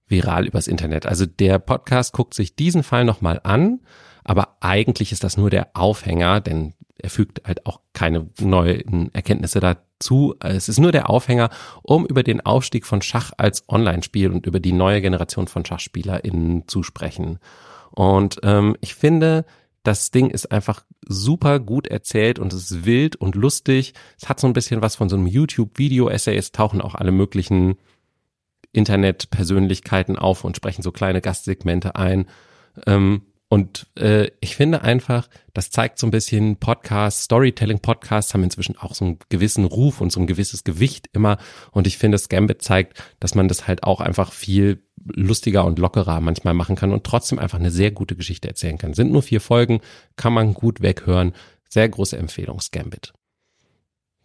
viral 0.08 0.46
übers 0.46 0.68
Internet. 0.68 1.06
Also 1.06 1.26
der 1.26 1.60
Podcast 1.60 2.14
guckt 2.14 2.34
sich 2.34 2.56
diesen 2.56 2.84
Fall 2.84 3.06
nochmal 3.06 3.40
an, 3.44 3.82
aber 4.24 4.58
eigentlich 4.60 5.12
ist 5.12 5.24
das 5.24 5.38
nur 5.38 5.50
der 5.50 5.70
Aufhänger, 5.74 6.42
denn 6.42 6.74
er 7.00 7.10
fügt 7.10 7.48
halt 7.48 7.66
auch 7.66 7.82
keine 7.94 8.28
neuen 8.40 9.14
Erkenntnisse 9.14 9.60
dazu. 9.60 10.36
Es 10.40 10.68
ist 10.68 10.80
nur 10.80 10.92
der 10.92 11.10
Aufhänger, 11.10 11.50
um 11.84 12.06
über 12.06 12.24
den 12.24 12.42
Aufstieg 12.42 12.86
von 12.86 13.02
Schach 13.02 13.32
als 13.38 13.68
Online-Spiel 13.70 14.32
und 14.32 14.46
über 14.46 14.60
die 14.60 14.74
neue 14.74 15.02
Generation 15.02 15.48
von 15.48 15.64
SchachspielerInnen 15.64 16.68
zu 16.68 16.84
sprechen. 16.84 17.40
Und 17.92 18.40
ähm, 18.44 18.76
ich 18.82 18.96
finde, 18.96 19.46
das 19.84 20.12
Ding 20.12 20.30
ist 20.30 20.52
einfach 20.52 20.84
super 21.08 21.60
gut 21.60 21.88
erzählt 21.88 22.40
und 22.40 22.52
es 22.52 22.72
ist 22.72 22.86
wild 22.86 23.16
und 23.16 23.36
lustig. 23.36 23.94
Es 24.20 24.28
hat 24.28 24.40
so 24.40 24.48
ein 24.48 24.54
bisschen 24.54 24.82
was 24.82 24.96
von 24.96 25.08
so 25.08 25.16
einem 25.16 25.28
YouTube-Video-Essay. 25.28 26.36
Es 26.36 26.52
tauchen 26.52 26.82
auch 26.82 26.96
alle 26.96 27.12
möglichen 27.12 27.78
Internetpersönlichkeiten 28.72 30.18
auf 30.18 30.44
und 30.44 30.56
sprechen 30.56 30.82
so 30.82 30.92
kleine 30.92 31.22
Gastsegmente 31.22 31.96
ein. 31.96 32.28
Ähm, 32.86 33.24
und 33.50 33.88
äh, 33.98 34.30
ich 34.42 34.58
finde 34.58 34.82
einfach, 34.82 35.30
das 35.54 35.70
zeigt 35.70 36.00
so 36.00 36.08
ein 36.08 36.12
bisschen 36.12 36.58
Podcasts, 36.58 37.24
Storytelling-Podcasts 37.24 38.34
haben 38.34 38.44
inzwischen 38.44 38.78
auch 38.78 38.94
so 38.94 39.06
einen 39.06 39.20
gewissen 39.30 39.64
Ruf 39.64 40.02
und 40.02 40.12
so 40.12 40.20
ein 40.20 40.28
gewisses 40.28 40.66
Gewicht 40.66 41.10
immer. 41.14 41.38
Und 41.72 41.88
ich 41.88 41.98
finde, 41.98 42.18
Gambit 42.28 42.62
zeigt, 42.62 43.02
dass 43.22 43.36
man 43.36 43.48
das 43.48 43.66
halt 43.66 43.84
auch 43.84 44.02
einfach 44.02 44.34
viel 44.34 44.84
lustiger 45.06 45.64
und 45.64 45.80
lockerer 45.80 46.20
manchmal 46.20 46.54
machen 46.54 46.76
kann 46.76 46.92
und 46.92 47.06
trotzdem 47.06 47.40
einfach 47.40 47.60
eine 47.60 47.72
sehr 47.72 47.92
gute 47.92 48.18
Geschichte 48.18 48.50
erzählen 48.50 48.78
kann. 48.78 48.94
Sind 48.94 49.14
nur 49.14 49.24
vier 49.24 49.40
Folgen, 49.40 49.80
kann 50.18 50.34
man 50.34 50.54
gut 50.54 50.82
weghören. 50.82 51.34
Sehr 51.70 51.88
große 51.88 52.18
Empfehlung, 52.18 52.60
Gambit. 52.72 53.14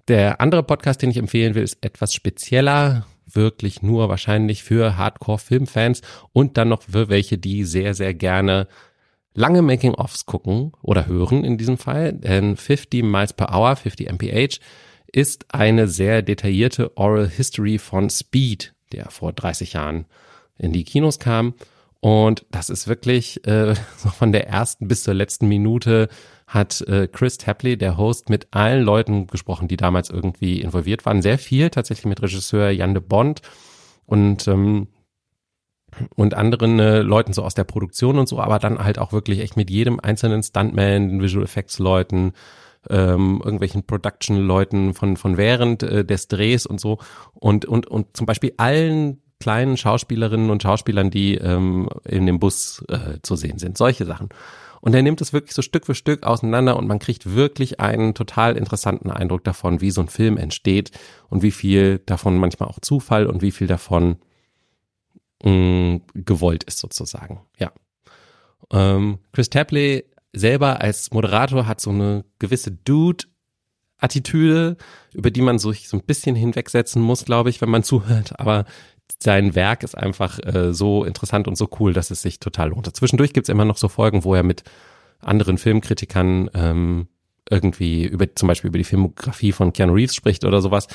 Der 0.08 0.40
andere 0.40 0.64
Podcast, 0.64 1.00
den 1.00 1.10
ich 1.10 1.16
empfehlen 1.16 1.54
will, 1.54 1.62
ist 1.62 1.78
etwas 1.84 2.12
spezieller, 2.12 3.06
wirklich 3.34 3.82
nur 3.82 4.08
wahrscheinlich 4.08 4.62
für 4.62 4.96
Hardcore-Filmfans 4.96 6.02
und 6.32 6.56
dann 6.56 6.68
noch 6.68 6.82
für 6.82 7.08
welche, 7.08 7.38
die 7.38 7.64
sehr, 7.64 7.94
sehr 7.94 8.14
gerne 8.14 8.68
lange 9.34 9.62
Making-ofs 9.62 10.26
gucken 10.26 10.72
oder 10.82 11.06
hören 11.06 11.44
in 11.44 11.58
diesem 11.58 11.78
Fall. 11.78 12.12
Denn 12.12 12.56
50 12.56 13.02
Miles 13.02 13.32
per 13.32 13.54
Hour, 13.54 13.76
50 13.76 14.08
mph, 14.10 14.58
ist 15.12 15.46
eine 15.54 15.88
sehr 15.88 16.22
detaillierte 16.22 16.96
Oral 16.96 17.28
History 17.28 17.78
von 17.78 18.10
Speed, 18.10 18.74
der 18.92 19.10
vor 19.10 19.32
30 19.32 19.74
Jahren 19.74 20.06
in 20.58 20.72
die 20.72 20.84
Kinos 20.84 21.18
kam. 21.18 21.54
Und 22.00 22.44
das 22.50 22.68
ist 22.68 22.88
wirklich 22.88 23.46
äh, 23.46 23.74
von 23.96 24.32
der 24.32 24.48
ersten 24.48 24.88
bis 24.88 25.04
zur 25.04 25.14
letzten 25.14 25.48
Minute 25.48 26.08
hat 26.52 26.82
äh, 26.82 27.08
Chris 27.08 27.38
Tapley, 27.38 27.78
der 27.78 27.96
Host, 27.96 28.28
mit 28.28 28.48
allen 28.50 28.84
Leuten 28.84 29.26
gesprochen, 29.26 29.68
die 29.68 29.78
damals 29.78 30.10
irgendwie 30.10 30.60
involviert 30.60 31.06
waren. 31.06 31.22
Sehr 31.22 31.38
viel 31.38 31.70
tatsächlich 31.70 32.06
mit 32.06 32.20
Regisseur 32.20 32.70
Jan 32.70 32.94
de 32.94 33.02
Bond 33.02 33.40
und 34.04 34.46
ähm, 34.48 34.88
und 36.14 36.34
anderen 36.34 36.78
äh, 36.78 37.00
Leuten 37.00 37.32
so 37.32 37.42
aus 37.42 37.54
der 37.54 37.64
Produktion 37.64 38.18
und 38.18 38.28
so, 38.28 38.40
aber 38.40 38.58
dann 38.58 38.78
halt 38.78 38.98
auch 38.98 39.12
wirklich 39.12 39.40
echt 39.40 39.56
mit 39.56 39.70
jedem 39.70 40.00
einzelnen 40.00 40.42
Stuntman, 40.42 41.20
Visual 41.20 41.44
Effects 41.44 41.78
Leuten, 41.78 42.32
ähm, 42.88 43.42
irgendwelchen 43.44 43.86
Production-Leuten 43.86 44.94
von, 44.94 45.16
von 45.16 45.36
während 45.36 45.82
äh, 45.82 46.04
des 46.04 46.28
Drehs 46.28 46.66
und 46.66 46.80
so 46.80 46.98
und, 47.34 47.66
und, 47.66 47.86
und 47.86 48.16
zum 48.16 48.26
Beispiel 48.26 48.54
allen 48.56 49.22
kleinen 49.38 49.76
Schauspielerinnen 49.76 50.50
und 50.50 50.62
Schauspielern, 50.62 51.10
die 51.10 51.34
ähm, 51.34 51.88
in 52.04 52.26
dem 52.26 52.38
Bus 52.38 52.84
äh, 52.88 53.18
zu 53.22 53.36
sehen 53.36 53.58
sind. 53.58 53.76
Solche 53.76 54.04
Sachen. 54.04 54.28
Und 54.82 54.94
er 54.94 55.02
nimmt 55.02 55.20
es 55.20 55.32
wirklich 55.32 55.54
so 55.54 55.62
Stück 55.62 55.86
für 55.86 55.94
Stück 55.94 56.24
auseinander 56.24 56.76
und 56.76 56.88
man 56.88 56.98
kriegt 56.98 57.36
wirklich 57.36 57.78
einen 57.78 58.14
total 58.14 58.56
interessanten 58.56 59.12
Eindruck 59.12 59.44
davon, 59.44 59.80
wie 59.80 59.92
so 59.92 60.00
ein 60.00 60.08
Film 60.08 60.36
entsteht 60.36 60.90
und 61.30 61.42
wie 61.42 61.52
viel 61.52 62.00
davon 62.04 62.36
manchmal 62.36 62.68
auch 62.68 62.80
Zufall 62.80 63.26
und 63.26 63.42
wie 63.42 63.52
viel 63.52 63.68
davon 63.68 64.16
mh, 65.44 65.50
mm, 65.52 66.00
gewollt 66.14 66.64
ist 66.64 66.80
sozusagen. 66.80 67.42
Ja. 67.60 67.70
Ähm, 68.72 69.20
Chris 69.32 69.50
Tapley 69.50 70.04
selber 70.32 70.80
als 70.80 71.12
Moderator 71.12 71.68
hat 71.68 71.80
so 71.80 71.90
eine 71.90 72.24
gewisse 72.40 72.72
Dude 72.72 73.26
Attitüde, 74.02 74.76
über 75.12 75.30
die 75.30 75.42
man 75.42 75.60
sich 75.60 75.88
so 75.88 75.96
ein 75.96 76.02
bisschen 76.02 76.34
hinwegsetzen 76.34 77.00
muss, 77.00 77.24
glaube 77.24 77.50
ich, 77.50 77.60
wenn 77.60 77.70
man 77.70 77.82
zuhört. 77.84 78.38
Aber 78.40 78.64
sein 79.20 79.54
Werk 79.54 79.82
ist 79.82 79.96
einfach 79.96 80.38
äh, 80.40 80.72
so 80.72 81.04
interessant 81.04 81.48
und 81.48 81.56
so 81.56 81.68
cool, 81.78 81.92
dass 81.92 82.10
es 82.10 82.22
sich 82.22 82.40
total 82.40 82.70
lohnt. 82.70 82.94
Zwischendurch 82.96 83.32
gibt's 83.32 83.48
immer 83.48 83.64
noch 83.64 83.76
so 83.76 83.88
Folgen, 83.88 84.24
wo 84.24 84.34
er 84.34 84.42
mit 84.42 84.64
anderen 85.20 85.58
Filmkritikern 85.58 86.50
ähm, 86.54 87.08
irgendwie 87.50 88.04
über 88.04 88.34
zum 88.34 88.48
Beispiel 88.48 88.68
über 88.68 88.78
die 88.78 88.84
Filmografie 88.84 89.52
von 89.52 89.72
Keanu 89.72 89.94
Reeves 89.94 90.14
spricht 90.14 90.44
oder 90.44 90.60
sowas. 90.60 90.88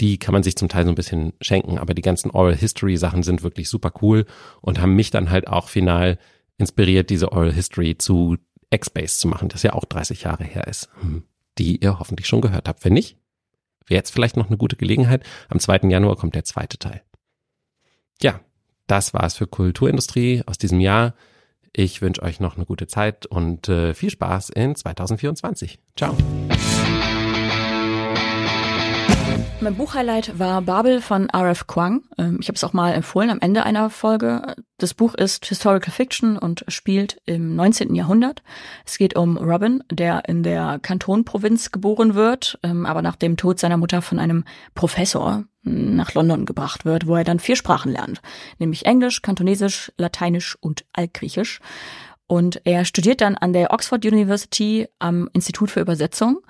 Die 0.00 0.18
kann 0.18 0.32
man 0.32 0.42
sich 0.42 0.56
zum 0.56 0.68
Teil 0.68 0.84
so 0.84 0.90
ein 0.92 0.94
bisschen 0.94 1.32
schenken, 1.40 1.78
aber 1.78 1.94
die 1.94 2.02
ganzen 2.02 2.30
Oral 2.30 2.54
History 2.54 2.96
Sachen 2.96 3.22
sind 3.22 3.42
wirklich 3.42 3.68
super 3.68 3.92
cool 4.00 4.26
und 4.60 4.80
haben 4.80 4.94
mich 4.94 5.10
dann 5.10 5.30
halt 5.30 5.48
auch 5.48 5.68
final 5.68 6.18
inspiriert, 6.56 7.10
diese 7.10 7.32
Oral 7.32 7.52
History 7.52 7.96
zu 7.98 8.36
X-Base 8.70 9.18
zu 9.18 9.28
machen, 9.28 9.48
das 9.48 9.62
ja 9.62 9.72
auch 9.72 9.84
30 9.84 10.22
Jahre 10.22 10.44
her 10.44 10.66
ist, 10.66 10.88
hm, 11.00 11.24
die 11.58 11.82
ihr 11.82 11.98
hoffentlich 11.98 12.26
schon 12.26 12.40
gehört 12.40 12.68
habt. 12.68 12.84
Wenn 12.84 12.92
nicht, 12.92 13.16
wäre 13.86 13.98
jetzt 13.98 14.10
vielleicht 14.10 14.36
noch 14.36 14.48
eine 14.48 14.58
gute 14.58 14.76
Gelegenheit. 14.76 15.24
Am 15.48 15.58
2. 15.58 15.88
Januar 15.88 16.16
kommt 16.16 16.34
der 16.34 16.44
zweite 16.44 16.78
Teil. 16.78 17.02
Ja, 18.20 18.40
das 18.86 19.14
war's 19.14 19.36
für 19.36 19.46
Kulturindustrie 19.46 20.42
aus 20.46 20.58
diesem 20.58 20.80
Jahr. 20.80 21.14
Ich 21.72 22.02
wünsche 22.02 22.22
euch 22.22 22.40
noch 22.40 22.56
eine 22.56 22.66
gute 22.66 22.88
Zeit 22.88 23.26
und 23.26 23.68
äh, 23.68 23.94
viel 23.94 24.10
Spaß 24.10 24.50
in 24.50 24.74
2024. 24.74 25.78
Ciao. 25.96 26.16
Mein 29.60 29.74
Buchhighlight 29.74 30.38
war 30.38 30.62
Babel 30.62 31.00
von 31.00 31.28
R.F. 31.28 31.66
Kuang. 31.66 32.02
Ähm, 32.16 32.38
ich 32.40 32.48
habe 32.48 32.54
es 32.56 32.64
auch 32.64 32.72
mal 32.72 32.92
empfohlen 32.92 33.30
am 33.30 33.40
Ende 33.40 33.64
einer 33.64 33.90
Folge. 33.90 34.54
Das 34.78 34.94
Buch 34.94 35.14
ist 35.14 35.46
Historical 35.46 35.92
Fiction 35.92 36.38
und 36.38 36.64
spielt 36.68 37.20
im 37.26 37.56
19. 37.56 37.94
Jahrhundert. 37.94 38.42
Es 38.86 38.98
geht 38.98 39.16
um 39.16 39.36
Robin, 39.36 39.82
der 39.90 40.28
in 40.28 40.42
der 40.42 40.78
Kantonprovinz 40.80 41.72
geboren 41.72 42.14
wird, 42.14 42.58
ähm, 42.62 42.86
aber 42.86 43.02
nach 43.02 43.16
dem 43.16 43.36
Tod 43.36 43.58
seiner 43.58 43.76
Mutter 43.76 44.00
von 44.00 44.18
einem 44.18 44.44
Professor 44.74 45.44
nach 45.68 46.14
London 46.14 46.46
gebracht 46.46 46.84
wird, 46.84 47.06
wo 47.06 47.16
er 47.16 47.24
dann 47.24 47.40
vier 47.40 47.56
Sprachen 47.56 47.92
lernt, 47.92 48.20
nämlich 48.58 48.86
Englisch, 48.86 49.22
Kantonesisch, 49.22 49.92
Lateinisch 49.96 50.56
und 50.60 50.84
Altgriechisch. 50.92 51.60
Und 52.26 52.60
er 52.64 52.84
studiert 52.84 53.22
dann 53.22 53.36
an 53.36 53.52
der 53.52 53.72
Oxford 53.72 54.04
University 54.04 54.86
am 54.98 55.30
Institut 55.32 55.70
für 55.70 55.80
Übersetzung. 55.80 56.40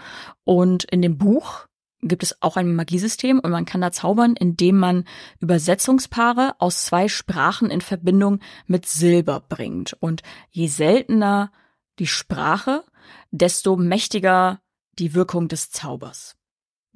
Und 0.44 0.84
in 0.84 1.02
dem 1.02 1.18
Buch 1.18 1.66
gibt 2.00 2.22
es 2.22 2.42
auch 2.42 2.56
ein 2.56 2.74
Magiesystem 2.74 3.38
und 3.38 3.50
man 3.50 3.64
kann 3.64 3.80
da 3.80 3.92
zaubern, 3.92 4.34
indem 4.34 4.78
man 4.78 5.04
Übersetzungspaare 5.40 6.56
aus 6.58 6.84
zwei 6.84 7.08
Sprachen 7.08 7.70
in 7.70 7.80
Verbindung 7.80 8.40
mit 8.66 8.86
Silber 8.86 9.40
bringt. 9.40 9.96
Und 10.00 10.22
je 10.50 10.66
seltener 10.68 11.52
die 11.98 12.06
Sprache, 12.06 12.84
desto 13.30 13.76
mächtiger 13.76 14.60
die 14.98 15.14
Wirkung 15.14 15.48
des 15.48 15.70
Zaubers. 15.70 16.37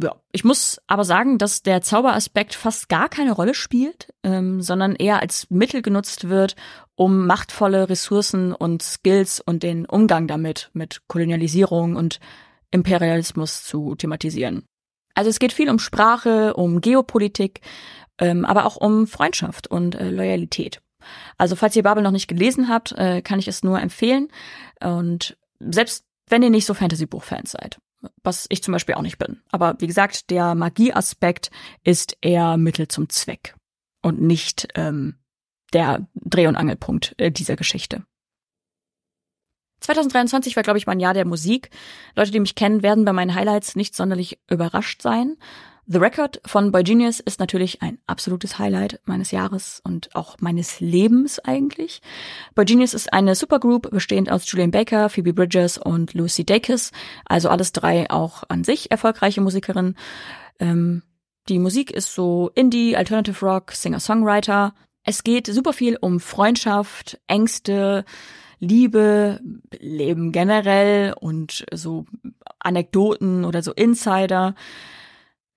Ja, 0.03 0.17
ich 0.33 0.43
muss 0.43 0.81
aber 0.89 1.05
sagen, 1.05 1.39
dass 1.39 1.63
der 1.63 1.81
Zauberaspekt 1.81 2.55
fast 2.55 2.89
gar 2.89 3.09
keine 3.09 3.33
Rolle 3.33 3.55
spielt, 3.55 4.13
ähm, 4.25 4.61
sondern 4.61 4.97
eher 4.97 5.21
als 5.21 5.49
Mittel 5.49 5.81
genutzt 5.81 6.29
wird, 6.29 6.57
um 6.97 7.27
machtvolle 7.27 7.89
Ressourcen 7.89 8.53
und 8.53 8.83
Skills 8.83 9.41
und 9.41 9.63
den 9.63 9.87
Umgang 9.87 10.27
damit, 10.27 10.71
mit 10.73 11.03
Kolonialisierung 11.07 11.95
und 11.95 12.19
Imperialismus 12.73 13.63
zu 13.63 13.95
thematisieren. 13.95 14.65
Also 15.15 15.31
es 15.31 15.39
geht 15.39 15.53
viel 15.53 15.71
um 15.71 15.79
Sprache, 15.79 16.55
um 16.55 16.81
Geopolitik, 16.81 17.61
ähm, 18.19 18.45
aber 18.45 18.67
auch 18.67 18.77
um 18.77 19.07
Freundschaft 19.07 19.69
und 19.69 19.95
äh, 19.95 20.11
Loyalität. 20.11 20.83
Also 21.39 21.55
falls 21.55 21.77
ihr 21.77 21.83
Babel 21.85 22.03
noch 22.03 22.11
nicht 22.11 22.29
gelesen 22.29 22.69
habt, 22.69 22.93
äh, 22.93 23.23
kann 23.23 23.39
ich 23.39 23.47
es 23.47 23.63
nur 23.63 23.81
empfehlen. 23.81 24.29
Und 24.81 25.37
selbst 25.61 26.05
wenn 26.29 26.43
ihr 26.43 26.51
nicht 26.51 26.67
so 26.67 26.75
Fantasy-Buch-Fans 26.75 27.53
seid, 27.53 27.79
was 28.23 28.47
ich 28.49 28.63
zum 28.63 28.73
Beispiel 28.73 28.95
auch 28.95 29.03
nicht 29.03 29.19
bin. 29.19 29.41
Aber 29.51 29.77
wie 29.79 29.87
gesagt, 29.87 30.31
der 30.31 30.55
Magieaspekt 30.55 31.51
ist 31.85 32.17
eher 32.21 32.57
Mittel 32.57 32.89
zum 32.89 33.09
Zweck 33.09 33.55
und 34.03 34.21
nicht 34.21 34.69
ähm, 34.75 35.17
der 35.73 36.07
Dreh- 36.15 36.47
und 36.47 36.57
Angelpunkt 36.57 37.15
äh, 37.19 37.31
dieser 37.31 37.57
Geschichte. 37.57 38.05
2023 39.81 40.55
war, 40.55 40.63
glaube 40.63 40.79
ich, 40.79 40.87
mein 40.87 41.01
Jahr 41.01 41.15
der 41.15 41.25
Musik. 41.25 41.71
Leute, 42.15 42.31
die 42.31 42.41
mich 42.41 42.55
kennen, 42.55 42.83
werden 42.83 43.05
bei 43.05 43.13
meinen 43.13 43.35
Highlights 43.35 43.75
nicht 43.75 43.97
sonderlich 43.97 44.39
überrascht 44.49 45.03
sein. 45.03 45.37
The 45.93 45.99
Record 45.99 46.41
von 46.47 46.73
Boy 46.73 46.85
Genius 46.85 47.21
ist 47.21 47.39
natürlich 47.39 47.83
ein 47.83 47.99
absolutes 48.07 48.59
Highlight 48.59 49.03
meines 49.05 49.31
Jahres 49.31 49.83
und 49.85 50.09
auch 50.15 50.37
meines 50.41 50.81
Lebens 50.81 51.39
eigentlich. 51.39 52.01
Boy 52.55 52.65
Genius 52.65 52.95
ist 52.95 53.13
eine 53.13 53.35
Supergroup 53.35 53.91
bestehend 53.91 54.31
aus 54.31 54.51
Julian 54.51 54.71
Baker, 54.71 55.11
Phoebe 55.11 55.35
Bridges 55.35 55.77
und 55.77 56.15
Lucy 56.15 56.47
Dacus, 56.47 56.93
also 57.27 57.51
alles 57.51 57.73
drei 57.73 58.09
auch 58.09 58.43
an 58.49 58.65
sich 58.65 58.91
erfolgreiche 58.91 59.43
Musikerinnen. 59.43 59.99
Ähm, 60.61 61.03
die 61.51 61.59
Musik 61.59 61.91
ist 61.91 62.15
so 62.15 62.51
Indie, 62.55 62.97
Alternative 62.97 63.45
Rock, 63.45 63.73
Singer-Songwriter. 63.73 64.73
Es 65.05 65.25
geht 65.25 65.47
super 65.47 65.75
viel 65.75 65.99
um 66.01 66.21
Freundschaft, 66.21 67.21
Ängste, 67.27 68.07
Liebe, 68.61 69.41
Leben 69.79 70.33
generell 70.33 71.13
und 71.21 71.67
so 71.71 72.07
Anekdoten 72.61 73.45
oder 73.45 73.63
so 73.63 73.73
Insider. 73.73 74.55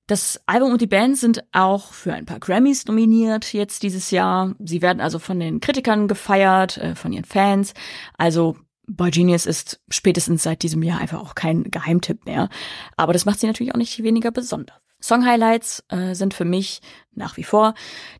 Das 0.07 0.39
Album 0.45 0.71
und 0.71 0.81
die 0.81 0.87
Band 0.87 1.17
sind 1.17 1.43
auch 1.51 1.91
für 1.91 2.13
ein 2.13 2.25
paar 2.25 2.39
Grammys 2.39 2.85
nominiert 2.85 3.53
jetzt 3.53 3.81
dieses 3.81 4.11
Jahr. 4.11 4.53
Sie 4.59 4.83
werden 4.83 5.01
also 5.01 5.17
von 5.17 5.39
den 5.39 5.59
Kritikern 5.61 6.07
gefeiert, 6.07 6.77
äh, 6.77 6.95
von 6.95 7.11
ihren 7.11 7.25
Fans. 7.25 7.73
Also 8.15 8.55
Boy 8.87 9.09
Genius 9.09 9.47
ist 9.47 9.81
spätestens 9.89 10.43
seit 10.43 10.61
diesem 10.61 10.83
Jahr 10.83 10.99
einfach 10.99 11.19
auch 11.19 11.33
kein 11.33 11.63
Geheimtipp 11.63 12.25
mehr. 12.25 12.49
Aber 12.97 13.13
das 13.13 13.25
macht 13.25 13.39
sie 13.39 13.47
natürlich 13.47 13.73
auch 13.73 13.79
nicht 13.79 14.03
weniger 14.03 14.29
besonders. 14.31 14.84
Song-Highlights 15.05 15.83
äh, 15.89 16.15
sind 16.15 16.33
für 16.33 16.45
mich 16.45 16.81
nach 17.13 17.37
wie 17.37 17.43
vor 17.43 17.73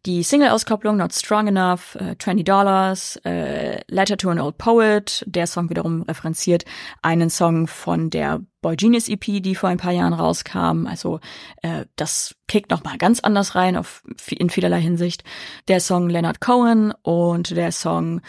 die 0.05 0.23
Single-Auskopplung 0.23 0.97
Not 0.97 1.13
Strong 1.13 1.47
Enough, 1.47 1.95
äh, 1.95 2.15
20 2.17 2.45
Dollars, 2.45 3.17
äh, 3.25 3.81
Letter 3.87 4.17
to 4.17 4.29
an 4.29 4.39
Old 4.39 4.57
Poet. 4.57 5.23
Der 5.27 5.47
Song 5.47 5.69
wiederum 5.69 6.03
referenziert 6.03 6.63
einen 7.01 7.29
Song 7.29 7.67
von 7.67 8.09
der 8.09 8.41
Boy 8.61 8.75
Genius 8.75 9.09
EP, 9.09 9.41
die 9.41 9.55
vor 9.55 9.69
ein 9.69 9.77
paar 9.77 9.91
Jahren 9.91 10.13
rauskam. 10.13 10.87
Also 10.87 11.19
äh, 11.61 11.85
das 11.95 12.35
kickt 12.47 12.71
noch 12.71 12.83
mal 12.83 12.97
ganz 12.97 13.19
anders 13.19 13.55
rein 13.55 13.75
auf, 13.77 14.03
in 14.29 14.49
vielerlei 14.49 14.81
Hinsicht. 14.81 15.23
Der 15.67 15.79
Song 15.79 16.09
Leonard 16.09 16.39
Cohen 16.39 16.93
und 17.01 17.51
der 17.51 17.71
Song 17.71 18.21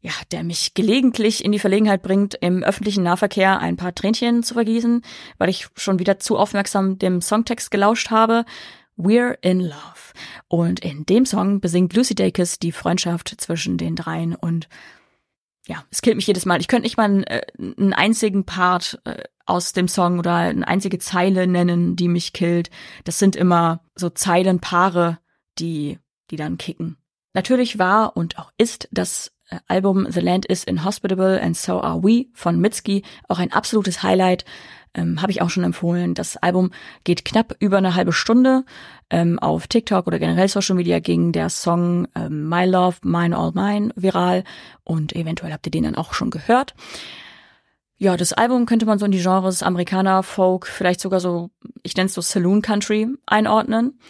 ja, 0.00 0.12
der 0.32 0.44
mich 0.44 0.74
gelegentlich 0.74 1.44
in 1.44 1.52
die 1.52 1.58
Verlegenheit 1.58 2.02
bringt, 2.02 2.34
im 2.34 2.62
öffentlichen 2.62 3.02
Nahverkehr 3.02 3.58
ein 3.58 3.76
paar 3.76 3.94
Tränchen 3.94 4.42
zu 4.42 4.54
vergießen, 4.54 5.02
weil 5.38 5.50
ich 5.50 5.68
schon 5.76 5.98
wieder 5.98 6.18
zu 6.18 6.38
aufmerksam 6.38 6.98
dem 6.98 7.20
Songtext 7.20 7.70
gelauscht 7.70 8.10
habe. 8.10 8.44
We're 8.96 9.36
in 9.42 9.60
Love. 9.60 10.12
Und 10.48 10.80
in 10.80 11.04
dem 11.04 11.26
Song 11.26 11.60
besingt 11.60 11.94
Lucy 11.94 12.14
Dacus 12.14 12.58
die 12.58 12.72
Freundschaft 12.72 13.34
zwischen 13.38 13.76
den 13.76 13.96
dreien 13.96 14.34
und 14.34 14.68
ja, 15.66 15.84
es 15.90 16.02
killt 16.02 16.16
mich 16.16 16.26
jedes 16.26 16.46
Mal. 16.46 16.60
Ich 16.60 16.68
könnte 16.68 16.82
nicht 16.82 16.96
mal 16.96 17.04
einen, 17.04 17.24
äh, 17.24 17.42
einen 17.58 17.92
einzigen 17.92 18.44
Part 18.44 19.00
äh, 19.04 19.22
aus 19.46 19.72
dem 19.72 19.88
Song 19.88 20.18
oder 20.18 20.34
eine 20.34 20.66
einzige 20.66 20.98
Zeile 20.98 21.46
nennen, 21.46 21.94
die 21.94 22.08
mich 22.08 22.32
killt. 22.32 22.70
Das 23.04 23.18
sind 23.18 23.36
immer 23.36 23.84
so 23.94 24.10
Zeilenpaare, 24.10 25.18
die, 25.58 25.98
die 26.30 26.36
dann 26.36 26.58
kicken. 26.58 26.96
Natürlich 27.34 27.78
war 27.78 28.16
und 28.16 28.38
auch 28.38 28.50
ist 28.58 28.88
das 28.90 29.32
Album 29.68 30.06
The 30.10 30.20
Land 30.20 30.46
is 30.46 30.64
Inhospitable 30.64 31.40
and 31.40 31.56
So 31.56 31.80
Are 31.80 32.02
We 32.02 32.26
von 32.32 32.60
Mitski 32.60 33.02
auch 33.28 33.38
ein 33.38 33.52
absolutes 33.52 34.02
Highlight. 34.02 34.44
Ähm, 34.94 35.22
Habe 35.22 35.32
ich 35.32 35.42
auch 35.42 35.50
schon 35.50 35.64
empfohlen. 35.64 36.14
Das 36.14 36.36
Album 36.36 36.70
geht 37.04 37.24
knapp 37.24 37.54
über 37.60 37.78
eine 37.78 37.94
halbe 37.94 38.12
Stunde. 38.12 38.64
Ähm, 39.08 39.38
auf 39.38 39.66
TikTok 39.66 40.06
oder 40.06 40.18
generell 40.18 40.48
Social 40.48 40.76
Media 40.76 40.98
ging 41.00 41.32
der 41.32 41.48
Song 41.48 42.08
ähm, 42.14 42.48
My 42.48 42.64
Love, 42.64 42.98
Mine 43.02 43.36
All 43.36 43.52
Mine 43.52 43.92
viral 43.96 44.44
und 44.84 45.14
eventuell 45.14 45.52
habt 45.52 45.66
ihr 45.66 45.72
den 45.72 45.84
dann 45.84 45.94
auch 45.96 46.12
schon 46.12 46.30
gehört. 46.30 46.74
Ja, 47.98 48.16
das 48.16 48.32
Album 48.32 48.66
könnte 48.66 48.86
man 48.86 48.98
so 48.98 49.04
in 49.04 49.12
die 49.12 49.20
Genres 49.20 49.62
Amerikaner, 49.62 50.22
Folk, 50.22 50.66
vielleicht 50.66 51.00
sogar 51.00 51.20
so, 51.20 51.50
ich 51.82 51.94
nenne 51.96 52.06
es 52.06 52.14
so 52.14 52.22
Saloon 52.22 52.62
Country 52.62 53.08
einordnen. 53.26 54.00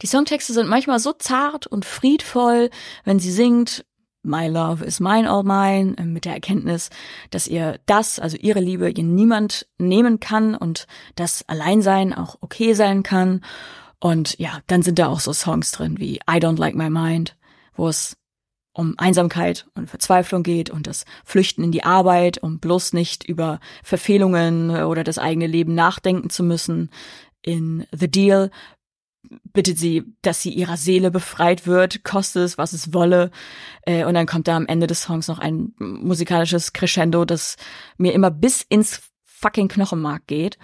Die 0.00 0.06
Songtexte 0.06 0.52
sind 0.52 0.68
manchmal 0.68 0.98
so 0.98 1.12
zart 1.12 1.66
und 1.66 1.84
friedvoll, 1.84 2.70
wenn 3.04 3.18
sie 3.18 3.32
singt, 3.32 3.84
My 4.22 4.46
Love 4.46 4.84
is 4.84 5.00
Mine 5.00 5.28
All 5.28 5.42
Mine, 5.42 5.96
äh, 5.98 6.04
mit 6.04 6.24
der 6.24 6.34
Erkenntnis, 6.34 6.90
dass 7.30 7.46
ihr 7.46 7.80
das, 7.86 8.18
also 8.18 8.36
ihre 8.36 8.60
Liebe, 8.60 8.90
ihr 8.90 9.04
niemand 9.04 9.66
nehmen 9.78 10.20
kann 10.20 10.54
und 10.54 10.86
das 11.16 11.48
Alleinsein 11.48 12.12
auch 12.14 12.36
okay 12.40 12.74
sein 12.74 13.02
kann. 13.02 13.44
Und 14.00 14.38
ja, 14.38 14.60
dann 14.66 14.82
sind 14.82 14.98
da 14.98 15.08
auch 15.08 15.20
so 15.20 15.32
Songs 15.32 15.70
drin 15.72 15.98
wie 15.98 16.16
I 16.16 16.38
Don't 16.38 16.58
Like 16.58 16.74
My 16.74 16.90
Mind, 16.90 17.36
wo 17.74 17.88
es 17.88 18.16
um 18.74 18.94
Einsamkeit 18.96 19.66
und 19.74 19.90
Verzweiflung 19.90 20.42
geht 20.42 20.70
und 20.70 20.86
das 20.86 21.04
Flüchten 21.24 21.62
in 21.62 21.72
die 21.72 21.84
Arbeit, 21.84 22.38
um 22.42 22.58
bloß 22.58 22.94
nicht 22.94 23.24
über 23.24 23.60
Verfehlungen 23.82 24.70
oder 24.70 25.04
das 25.04 25.18
eigene 25.18 25.46
Leben 25.46 25.74
nachdenken 25.74 26.30
zu 26.30 26.42
müssen. 26.42 26.90
In 27.42 27.86
The 27.92 28.10
Deal 28.10 28.50
bittet 29.52 29.78
sie, 29.78 30.04
dass 30.22 30.42
sie 30.42 30.50
ihrer 30.50 30.76
Seele 30.76 31.10
befreit 31.10 31.66
wird, 31.66 32.04
koste 32.04 32.40
es, 32.40 32.58
was 32.58 32.72
es 32.72 32.92
wolle. 32.92 33.30
Äh, 33.82 34.04
und 34.04 34.14
dann 34.14 34.26
kommt 34.26 34.48
da 34.48 34.56
am 34.56 34.66
Ende 34.66 34.86
des 34.86 35.02
Songs 35.02 35.28
noch 35.28 35.38
ein 35.38 35.74
musikalisches 35.78 36.72
Crescendo, 36.72 37.24
das 37.24 37.56
mir 37.96 38.12
immer 38.12 38.30
bis 38.30 38.62
ins 38.62 39.00
fucking 39.24 39.68
Knochenmark 39.68 40.26
geht. 40.26 40.58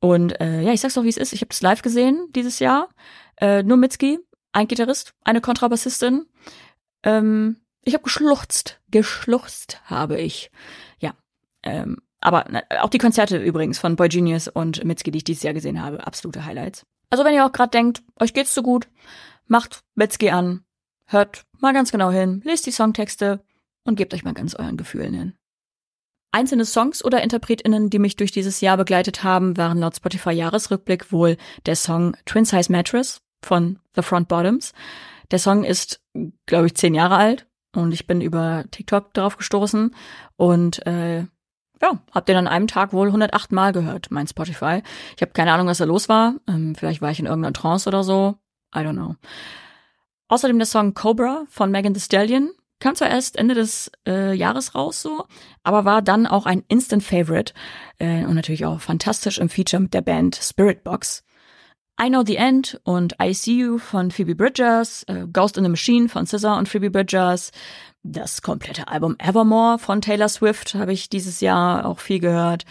Und 0.00 0.40
äh, 0.40 0.62
ja, 0.62 0.72
ich 0.72 0.80
sag's 0.80 0.94
doch, 0.94 1.04
wie 1.04 1.08
es 1.08 1.16
ist. 1.16 1.32
Ich 1.32 1.40
habe 1.40 1.48
das 1.48 1.62
live 1.62 1.82
gesehen 1.82 2.28
dieses 2.34 2.58
Jahr. 2.58 2.88
Äh, 3.40 3.62
nur 3.62 3.76
Mitski, 3.76 4.18
ein 4.52 4.68
Gitarrist, 4.68 5.14
eine 5.24 5.40
Kontrabassistin. 5.40 6.26
Ähm, 7.02 7.56
ich 7.82 7.94
habe 7.94 8.04
geschluchzt. 8.04 8.80
Geschluchzt 8.90 9.80
habe 9.84 10.20
ich. 10.20 10.50
Ja. 10.98 11.14
Ähm, 11.62 11.98
aber 12.20 12.44
na, 12.50 12.62
auch 12.80 12.90
die 12.90 12.98
Konzerte 12.98 13.38
übrigens 13.38 13.78
von 13.78 13.96
Boy 13.96 14.08
Genius 14.08 14.48
und 14.48 14.84
Mitski, 14.84 15.10
die 15.10 15.18
ich 15.18 15.24
dieses 15.24 15.42
Jahr 15.42 15.54
gesehen 15.54 15.82
habe, 15.82 16.06
absolute 16.06 16.44
Highlights. 16.44 16.86
Also 17.10 17.24
wenn 17.24 17.34
ihr 17.34 17.44
auch 17.44 17.52
gerade 17.52 17.70
denkt, 17.70 18.02
euch 18.18 18.32
geht's 18.32 18.54
zu 18.54 18.62
gut, 18.62 18.88
macht 19.46 19.82
Mitski 19.94 20.30
an, 20.30 20.64
hört 21.06 21.44
mal 21.58 21.72
ganz 21.72 21.90
genau 21.90 22.10
hin, 22.10 22.40
lest 22.44 22.66
die 22.66 22.70
Songtexte 22.70 23.44
und 23.84 23.96
gebt 23.96 24.14
euch 24.14 24.24
mal 24.24 24.34
ganz 24.34 24.54
euren 24.54 24.76
Gefühlen 24.76 25.12
hin. 25.12 25.34
Einzelne 26.32 26.64
Songs 26.64 27.04
oder 27.04 27.22
InterpretInnen, 27.22 27.90
die 27.90 27.98
mich 27.98 28.14
durch 28.14 28.30
dieses 28.30 28.60
Jahr 28.60 28.76
begleitet 28.76 29.24
haben, 29.24 29.56
waren 29.56 29.78
laut 29.78 29.96
Spotify 29.96 30.30
Jahresrückblick 30.30 31.10
wohl 31.10 31.36
der 31.66 31.74
Song 31.74 32.16
Twin 32.24 32.44
Size 32.44 32.70
Mattress 32.70 33.20
von 33.42 33.80
The 33.96 34.02
Front 34.02 34.28
Bottoms. 34.28 34.72
Der 35.32 35.40
Song 35.40 35.64
ist, 35.64 36.00
glaube 36.46 36.66
ich, 36.66 36.76
zehn 36.76 36.94
Jahre 36.94 37.16
alt 37.16 37.48
und 37.74 37.92
ich 37.92 38.06
bin 38.06 38.20
über 38.20 38.64
TikTok 38.70 39.12
darauf 39.14 39.36
gestoßen 39.36 39.94
und 40.36 40.86
äh, 40.86 41.24
ja, 41.82 41.98
hab 42.12 42.26
den 42.26 42.36
an 42.36 42.48
einem 42.48 42.66
Tag 42.66 42.92
wohl 42.92 43.06
108 43.06 43.52
Mal 43.52 43.72
gehört, 43.72 44.10
mein 44.10 44.26
Spotify. 44.26 44.82
Ich 45.16 45.22
habe 45.22 45.32
keine 45.32 45.52
Ahnung, 45.52 45.66
was 45.66 45.78
da 45.78 45.84
los 45.84 46.08
war. 46.08 46.34
Ähm, 46.46 46.74
vielleicht 46.74 47.00
war 47.00 47.10
ich 47.10 47.20
in 47.20 47.26
irgendeiner 47.26 47.52
Trance 47.52 47.88
oder 47.88 48.04
so. 48.04 48.36
I 48.74 48.80
don't 48.80 48.92
know. 48.92 49.16
Außerdem 50.28 50.58
der 50.58 50.66
Song 50.66 50.94
Cobra 50.94 51.44
von 51.48 51.70
Megan 51.70 51.94
Thee 51.94 52.00
Stallion. 52.00 52.50
Kam 52.78 52.94
zwar 52.94 53.10
erst 53.10 53.36
Ende 53.36 53.54
des 53.54 53.90
äh, 54.06 54.32
Jahres 54.32 54.74
raus 54.74 55.02
so, 55.02 55.26
aber 55.62 55.84
war 55.84 56.00
dann 56.00 56.26
auch 56.26 56.46
ein 56.46 56.64
Instant 56.68 57.02
Favorite 57.02 57.52
äh, 57.98 58.24
und 58.24 58.34
natürlich 58.34 58.64
auch 58.64 58.80
fantastisch 58.80 59.38
im 59.38 59.50
Feature 59.50 59.82
mit 59.82 59.92
der 59.92 60.00
Band 60.00 60.36
Spirit 60.36 60.82
Box. 60.82 61.22
I 62.02 62.08
Know 62.08 62.22
the 62.24 62.36
End 62.36 62.80
und 62.84 63.16
I 63.22 63.34
See 63.34 63.58
You 63.58 63.76
von 63.76 64.10
Phoebe 64.10 64.34
Bridgers, 64.34 65.02
äh, 65.02 65.26
Ghost 65.30 65.58
in 65.58 65.64
the 65.64 65.70
Machine 65.70 66.08
von 66.08 66.26
Scissor 66.26 66.56
und 66.56 66.66
Phoebe 66.66 66.90
Bridgers, 66.90 67.52
das 68.02 68.40
komplette 68.40 68.88
Album 68.88 69.16
Evermore 69.18 69.78
von 69.78 70.00
Taylor 70.00 70.30
Swift 70.30 70.74
habe 70.74 70.94
ich 70.94 71.10
dieses 71.10 71.40
Jahr 71.40 71.84
auch 71.84 72.00
viel 72.00 72.18
gehört. 72.18 72.64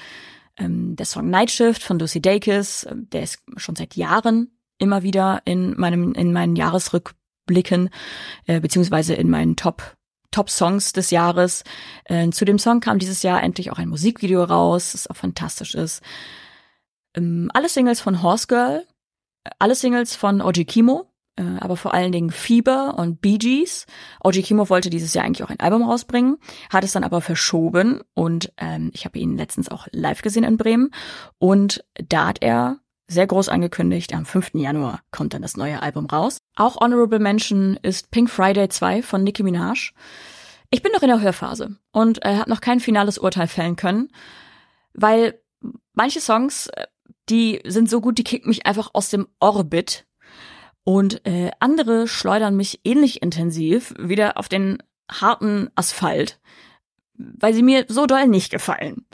Ähm, 0.58 0.96
der 0.96 1.06
Song 1.06 1.30
Night 1.30 1.52
Shift 1.52 1.84
von 1.84 2.00
Lucy 2.00 2.22
Dacus, 2.22 2.86
äh, 2.86 2.96
der 2.96 3.22
ist 3.22 3.44
schon 3.58 3.76
seit 3.76 3.96
Jahren 3.96 4.50
immer 4.80 5.04
wieder 5.04 5.44
in 5.46 5.80
meinem 5.80 6.14
in 6.14 6.34
meinen 6.34 6.56
Jahresrückblicken 6.56 7.92
äh, 8.48 8.60
beziehungsweise 8.60 9.14
in 9.14 9.30
meinen 9.30 9.56
Top 9.56 9.96
Top-Songs 10.32 10.94
des 10.94 11.12
Jahres. 11.12 11.64
Äh, 12.06 12.30
zu 12.32 12.46
dem 12.46 12.58
Song 12.58 12.80
kam 12.80 12.98
dieses 12.98 13.22
Jahr 13.22 13.44
endlich 13.44 13.72
auch 13.72 13.78
ein 13.78 13.90
Musikvideo 13.90 14.44
raus, 14.44 14.94
das 14.94 15.08
auch 15.08 15.16
fantastisch 15.16 15.76
ist. 15.76 16.02
Ähm, 17.16 17.52
alle 17.54 17.70
Singles 17.70 18.02
von 18.02 18.24
Horse 18.24 18.48
Girl, 18.48 18.86
alle 19.60 19.76
Singles 19.76 20.16
von 20.16 20.42
Oji 20.42 20.66
Kimo, 20.66 21.12
äh, 21.36 21.44
aber 21.60 21.78
vor 21.78 21.94
allen 21.94 22.12
Dingen 22.12 22.32
Fieber 22.32 22.96
und 22.98 23.22
Bee 23.22 23.38
Gees. 23.38 23.86
Oji 24.24 24.44
Kimo 24.44 24.70
wollte 24.70 24.90
dieses 24.90 25.14
Jahr 25.14 25.26
eigentlich 25.26 25.44
auch 25.44 25.50
ein 25.50 25.60
Album 25.60 25.84
rausbringen, 25.84 26.38
hat 26.70 26.84
es 26.84 26.92
dann 26.92 27.04
aber 27.04 27.22
verschoben 27.22 28.02
und 28.14 28.52
ähm, 28.58 28.92
ich 28.94 29.06
habe 29.06 29.18
ihn 29.20 29.38
letztens 29.38 29.70
auch 29.70 29.88
live 29.92 30.22
gesehen 30.22 30.44
in 30.44 30.58
Bremen 30.58 30.92
und 31.38 31.84
da 32.08 32.28
hat 32.28 32.42
er 32.42 32.80
sehr 33.08 33.26
groß 33.26 33.50
angekündigt, 33.50 34.14
am 34.14 34.26
5. 34.26 34.52
Januar 34.54 35.02
kommt 35.12 35.34
dann 35.34 35.42
das 35.42 35.58
neue 35.58 35.82
Album 35.82 36.06
raus. 36.06 36.38
Auch 36.56 36.80
Honorable 36.80 37.18
Mention 37.18 37.80
ist 37.82 38.12
Pink 38.12 38.30
Friday 38.30 38.70
2 38.70 39.02
von 39.02 39.24
Nicki 39.24 39.42
Minaj. 39.42 39.94
Ich 40.70 40.84
bin 40.84 40.92
noch 40.92 41.02
in 41.02 41.08
der 41.08 41.20
Hörphase 41.20 41.78
und 41.92 42.24
äh, 42.24 42.36
habe 42.36 42.50
noch 42.50 42.62
kein 42.62 42.80
finales 42.80 43.18
Urteil 43.18 43.48
fällen 43.48 43.76
können, 43.76 44.10
weil 44.94 45.42
manche 45.94 46.22
Songs, 46.22 46.68
äh, 46.68 46.86
die 47.30 47.62
sind 47.66 47.90
so 47.90 48.02
gut, 48.02 48.18
die 48.18 48.24
kicken 48.24 48.50
mich 48.50 48.66
einfach 48.66 48.92
aus 48.94 49.10
dem 49.10 49.28
Orbit 49.40 50.06
und 50.84 51.26
äh, 51.26 51.52
andere 51.60 52.08
schleudern 52.08 52.56
mich 52.56 52.82
ähnlich 52.84 53.22
intensiv 53.22 53.94
wieder 53.98 54.38
auf 54.38 54.50
den 54.50 54.82
harten 55.12 55.70
Asphalt, 55.76 56.40
weil 57.14 57.54
sie 57.54 57.64
mir 57.64 57.86
so 57.88 58.06
doll 58.06 58.28
nicht 58.28 58.52
gefallen. 58.52 59.06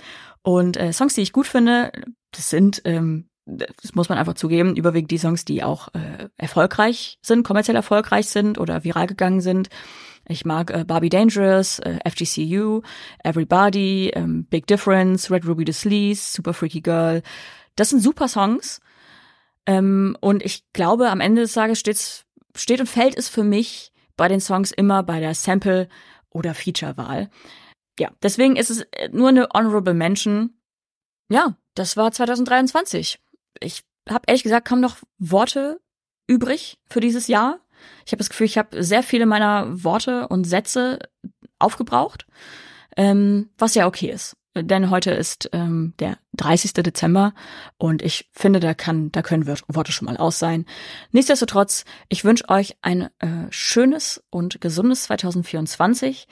Und 0.42 0.78
äh, 0.78 0.94
Songs, 0.94 1.16
die 1.16 1.22
ich 1.22 1.34
gut 1.34 1.48
finde, 1.48 1.92
das 2.32 2.50
sind 2.50 2.82
ähm, 2.86 3.30
das 3.46 3.94
muss 3.94 4.10
man 4.10 4.18
einfach 4.18 4.34
zugeben, 4.34 4.76
überwiegend 4.76 5.12
die 5.12 5.18
Songs, 5.18 5.46
die 5.46 5.64
auch 5.64 5.90
äh, 5.94 6.30
erfolgreich 6.38 7.20
sind, 7.22 7.44
kommerziell 7.44 7.76
erfolgreich 7.76 8.28
sind 8.28 8.58
oder 8.58 8.84
viral 8.84 9.08
gegangen 9.08 9.42
sind. 9.42 9.70
Ich 10.28 10.46
mag 10.46 10.72
äh, 10.72 10.84
Barbie 10.84 11.10
Dangerous, 11.10 11.80
äh, 11.80 12.00
FGCU, 12.10 12.82
Everybody, 13.24 14.12
ähm, 14.16 14.46
Big 14.46 14.66
Difference, 14.66 15.30
Red 15.30 15.46
Ruby 15.46 15.64
the 15.68 15.74
Sleaze, 15.74 16.34
Super 16.34 16.54
Freaky 16.54 16.82
Girl. 16.82 17.22
Das 17.76 17.90
sind 17.90 18.02
super 18.02 18.28
Songs. 18.28 18.80
Ähm, 19.66 20.18
und 20.22 20.44
ich 20.44 20.72
glaube, 20.74 21.10
am 21.10 21.22
Ende 21.22 21.42
des 21.42 21.54
Tages 21.54 21.80
steht's, 21.80 22.26
steht 22.56 22.80
und 22.80 22.88
fällt 22.88 23.18
es 23.18 23.30
für 23.30 23.44
mich 23.44 23.92
bei 24.18 24.28
den 24.28 24.40
Songs 24.40 24.72
immer 24.72 25.04
bei 25.04 25.20
der 25.20 25.34
Sample- 25.34 25.90
oder 26.30 26.54
Feature-Wahl. 26.54 27.30
Ja, 28.00 28.12
deswegen 28.22 28.56
ist 28.56 28.70
es 28.70 28.82
äh, 28.92 29.10
nur 29.12 29.30
eine 29.30 29.48
Honorable 29.54 29.94
Mention. 29.94 30.58
Ja, 31.30 31.58
das 31.74 31.98
war 31.98 32.12
2023 32.12 33.20
ich 33.60 33.84
habe 34.10 34.24
ehrlich 34.28 34.44
gesagt 34.44 34.68
kaum 34.68 34.80
noch 34.80 34.98
Worte 35.18 35.82
übrig 36.28 36.78
für 36.90 37.00
dieses 37.00 37.28
Jahr. 37.28 37.60
Ich 38.06 38.12
habe 38.12 38.20
das 38.20 38.30
Gefühl, 38.30 38.46
ich 38.46 38.58
habe 38.58 38.84
sehr 38.84 39.04
viele 39.04 39.26
meiner 39.26 39.84
Worte 39.84 40.28
und 40.28 40.46
Sätze 40.46 41.00
aufgebraucht, 41.60 42.26
ähm, 42.98 43.50
was 43.58 43.76
ja 43.76 43.88
okay 43.88 44.12
ist. 44.12 44.36
Denn 44.58 44.90
heute 44.90 45.12
ist 45.12 45.50
ähm, 45.52 45.94
der 46.00 46.18
30. 46.34 46.72
Dezember 46.74 47.34
und 47.78 48.02
ich 48.02 48.30
finde, 48.32 48.62
da 48.62 48.74
kann, 48.74 49.12
da 49.12 49.22
können 49.22 49.46
Worte 49.48 49.92
schon 49.92 50.06
mal 50.06 50.16
aus 50.16 50.40
sein. 50.40 50.66
Nichtsdestotrotz, 51.12 51.84
ich 52.08 52.24
wünsche 52.24 52.48
euch 52.48 52.78
ein 52.82 53.10
äh, 53.20 53.48
schönes 53.50 54.24
und 54.30 54.62
gesundes 54.62 55.04
2024. 55.04 56.28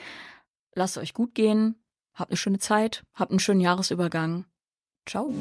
Lasst 0.74 0.98
euch 0.98 1.14
gut 1.14 1.36
gehen, 1.36 1.76
habt 2.14 2.32
eine 2.32 2.38
schöne 2.38 2.60
Zeit, 2.60 3.04
habt 3.14 3.32
einen 3.32 3.40
schönen 3.40 3.60
Jahresübergang. 3.60 4.46
Ciao. 5.06 5.34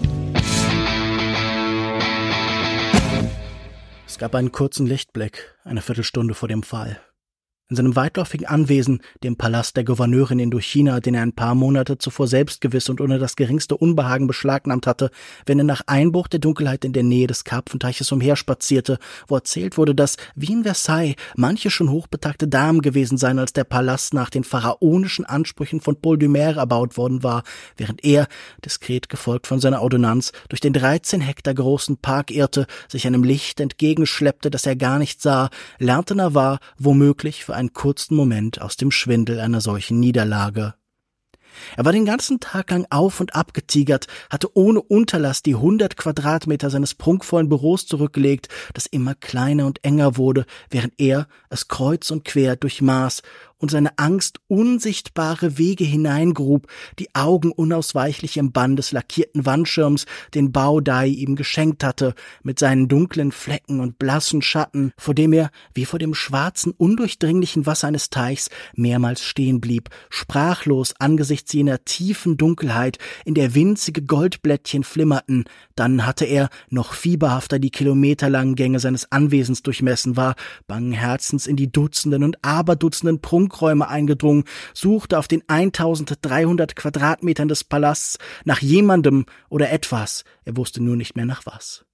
Es 4.08 4.18
gab 4.18 4.34
einen 4.34 4.50
kurzen 4.50 4.86
Lichtblick, 4.86 5.56
eine 5.62 5.82
Viertelstunde 5.82 6.34
vor 6.34 6.48
dem 6.48 6.64
Fall. 6.64 7.00
In 7.72 7.76
seinem 7.76 7.96
weitläufigen 7.96 8.46
Anwesen, 8.46 9.00
dem 9.24 9.36
Palast 9.36 9.78
der 9.78 9.84
Gouverneurin 9.84 10.38
in 10.38 10.60
China, 10.60 11.00
den 11.00 11.14
er 11.14 11.22
ein 11.22 11.32
paar 11.32 11.54
Monate 11.54 11.96
zuvor 11.96 12.28
selbstgewiss 12.28 12.90
und 12.90 13.00
ohne 13.00 13.18
das 13.18 13.34
geringste 13.34 13.78
Unbehagen 13.78 14.26
beschlagnahmt 14.26 14.86
hatte, 14.86 15.10
wenn 15.46 15.58
er 15.58 15.64
nach 15.64 15.80
Einbruch 15.86 16.28
der 16.28 16.38
Dunkelheit 16.38 16.84
in 16.84 16.92
der 16.92 17.02
Nähe 17.02 17.28
des 17.28 17.44
Karpfenteiches 17.44 18.12
umherspazierte, 18.12 18.98
wo 19.26 19.36
erzählt 19.36 19.78
wurde, 19.78 19.94
dass, 19.94 20.18
wie 20.34 20.52
in 20.52 20.64
Versailles, 20.64 21.14
manche 21.34 21.70
schon 21.70 21.90
hochbetagte 21.90 22.46
Damen 22.46 22.82
gewesen 22.82 23.16
seien, 23.16 23.38
als 23.38 23.54
der 23.54 23.64
Palast 23.64 24.12
nach 24.12 24.28
den 24.28 24.44
pharaonischen 24.44 25.24
Ansprüchen 25.24 25.80
von 25.80 25.96
Paul 25.96 26.18
Dumer 26.18 26.58
erbaut 26.58 26.98
worden 26.98 27.22
war, 27.22 27.42
während 27.78 28.04
er, 28.04 28.28
diskret 28.62 29.08
gefolgt 29.08 29.46
von 29.46 29.60
seiner 29.60 29.80
Ordonnanz, 29.80 30.32
durch 30.50 30.60
den 30.60 30.74
13 30.74 31.22
Hektar 31.22 31.54
großen 31.54 31.96
Park 31.96 32.32
irrte, 32.32 32.66
sich 32.86 33.06
einem 33.06 33.24
Licht 33.24 33.60
entgegenschleppte, 33.60 34.50
das 34.50 34.66
er 34.66 34.76
gar 34.76 34.98
nicht 34.98 35.22
sah, 35.22 35.48
lernte 35.78 36.14
Navarre 36.14 36.58
womöglich 36.76 37.46
für 37.46 37.61
einen 37.62 37.72
kurzen 37.72 38.16
Moment 38.16 38.60
aus 38.60 38.76
dem 38.76 38.90
Schwindel 38.90 39.38
einer 39.38 39.60
solchen 39.60 40.00
Niederlage. 40.00 40.74
Er 41.76 41.84
war 41.84 41.92
den 41.92 42.06
ganzen 42.06 42.40
Tag 42.40 42.70
lang 42.70 42.86
auf 42.90 43.20
und 43.20 43.36
ab 43.36 43.54
getigert, 43.54 44.06
hatte 44.30 44.56
ohne 44.56 44.80
Unterlass 44.80 45.42
die 45.42 45.54
hundert 45.54 45.96
Quadratmeter 45.96 46.70
seines 46.70 46.94
prunkvollen 46.94 47.48
Büros 47.48 47.86
zurückgelegt, 47.86 48.48
das 48.72 48.86
immer 48.86 49.14
kleiner 49.14 49.66
und 49.66 49.84
enger 49.84 50.16
wurde, 50.16 50.46
während 50.70 50.94
er 50.98 51.28
es 51.50 51.68
kreuz 51.68 52.10
und 52.10 52.24
quer 52.24 52.56
durchmaß 52.56 53.22
und 53.62 53.70
seine 53.70 53.96
Angst 53.96 54.40
unsichtbare 54.48 55.56
Wege 55.56 55.84
hineingrub, 55.84 56.66
die 56.98 57.14
Augen 57.14 57.52
unausweichlich 57.52 58.36
im 58.36 58.50
Bann 58.50 58.74
des 58.74 58.90
lackierten 58.90 59.46
Wandschirms, 59.46 60.04
den 60.34 60.50
Baudai 60.50 61.06
ihm 61.06 61.36
geschenkt 61.36 61.84
hatte, 61.84 62.14
mit 62.42 62.58
seinen 62.58 62.88
dunklen 62.88 63.30
Flecken 63.30 63.78
und 63.80 63.98
blassen 63.98 64.42
Schatten, 64.42 64.92
vor 64.98 65.14
dem 65.14 65.32
er, 65.32 65.50
wie 65.74 65.84
vor 65.84 66.00
dem 66.00 66.12
schwarzen, 66.12 66.72
undurchdringlichen 66.76 67.64
Wasser 67.64 67.86
eines 67.86 68.10
Teichs, 68.10 68.50
mehrmals 68.74 69.22
stehen 69.22 69.60
blieb, 69.60 69.90
sprachlos 70.10 70.94
angesichts 70.98 71.52
jener 71.52 71.84
tiefen 71.84 72.36
Dunkelheit, 72.36 72.98
in 73.24 73.34
der 73.34 73.54
winzige 73.54 74.02
Goldblättchen 74.02 74.82
flimmerten, 74.82 75.44
dann 75.76 76.04
hatte 76.04 76.24
er, 76.24 76.48
noch 76.68 76.94
fieberhafter 76.94 77.60
die 77.60 77.70
kilometerlangen 77.70 78.56
Gänge 78.56 78.80
seines 78.80 79.12
Anwesens 79.12 79.62
durchmessen 79.62 80.16
war, 80.16 80.34
bangen 80.66 80.92
Herzens 80.92 81.46
in 81.46 81.54
die 81.54 81.70
Dutzenden 81.70 82.24
und 82.24 82.44
Aberdutzenden 82.44 83.20
Prunk 83.20 83.51
Funkräume 83.52 83.86
eingedrungen, 83.86 84.44
suchte 84.72 85.18
auf 85.18 85.28
den 85.28 85.42
1300 85.46 86.74
Quadratmetern 86.74 87.48
des 87.48 87.64
Palasts 87.64 88.18
nach 88.44 88.62
jemandem 88.62 89.26
oder 89.50 89.70
etwas, 89.70 90.24
er 90.44 90.56
wusste 90.56 90.82
nur 90.82 90.96
nicht 90.96 91.16
mehr 91.16 91.26
nach 91.26 91.44
was. 91.44 91.84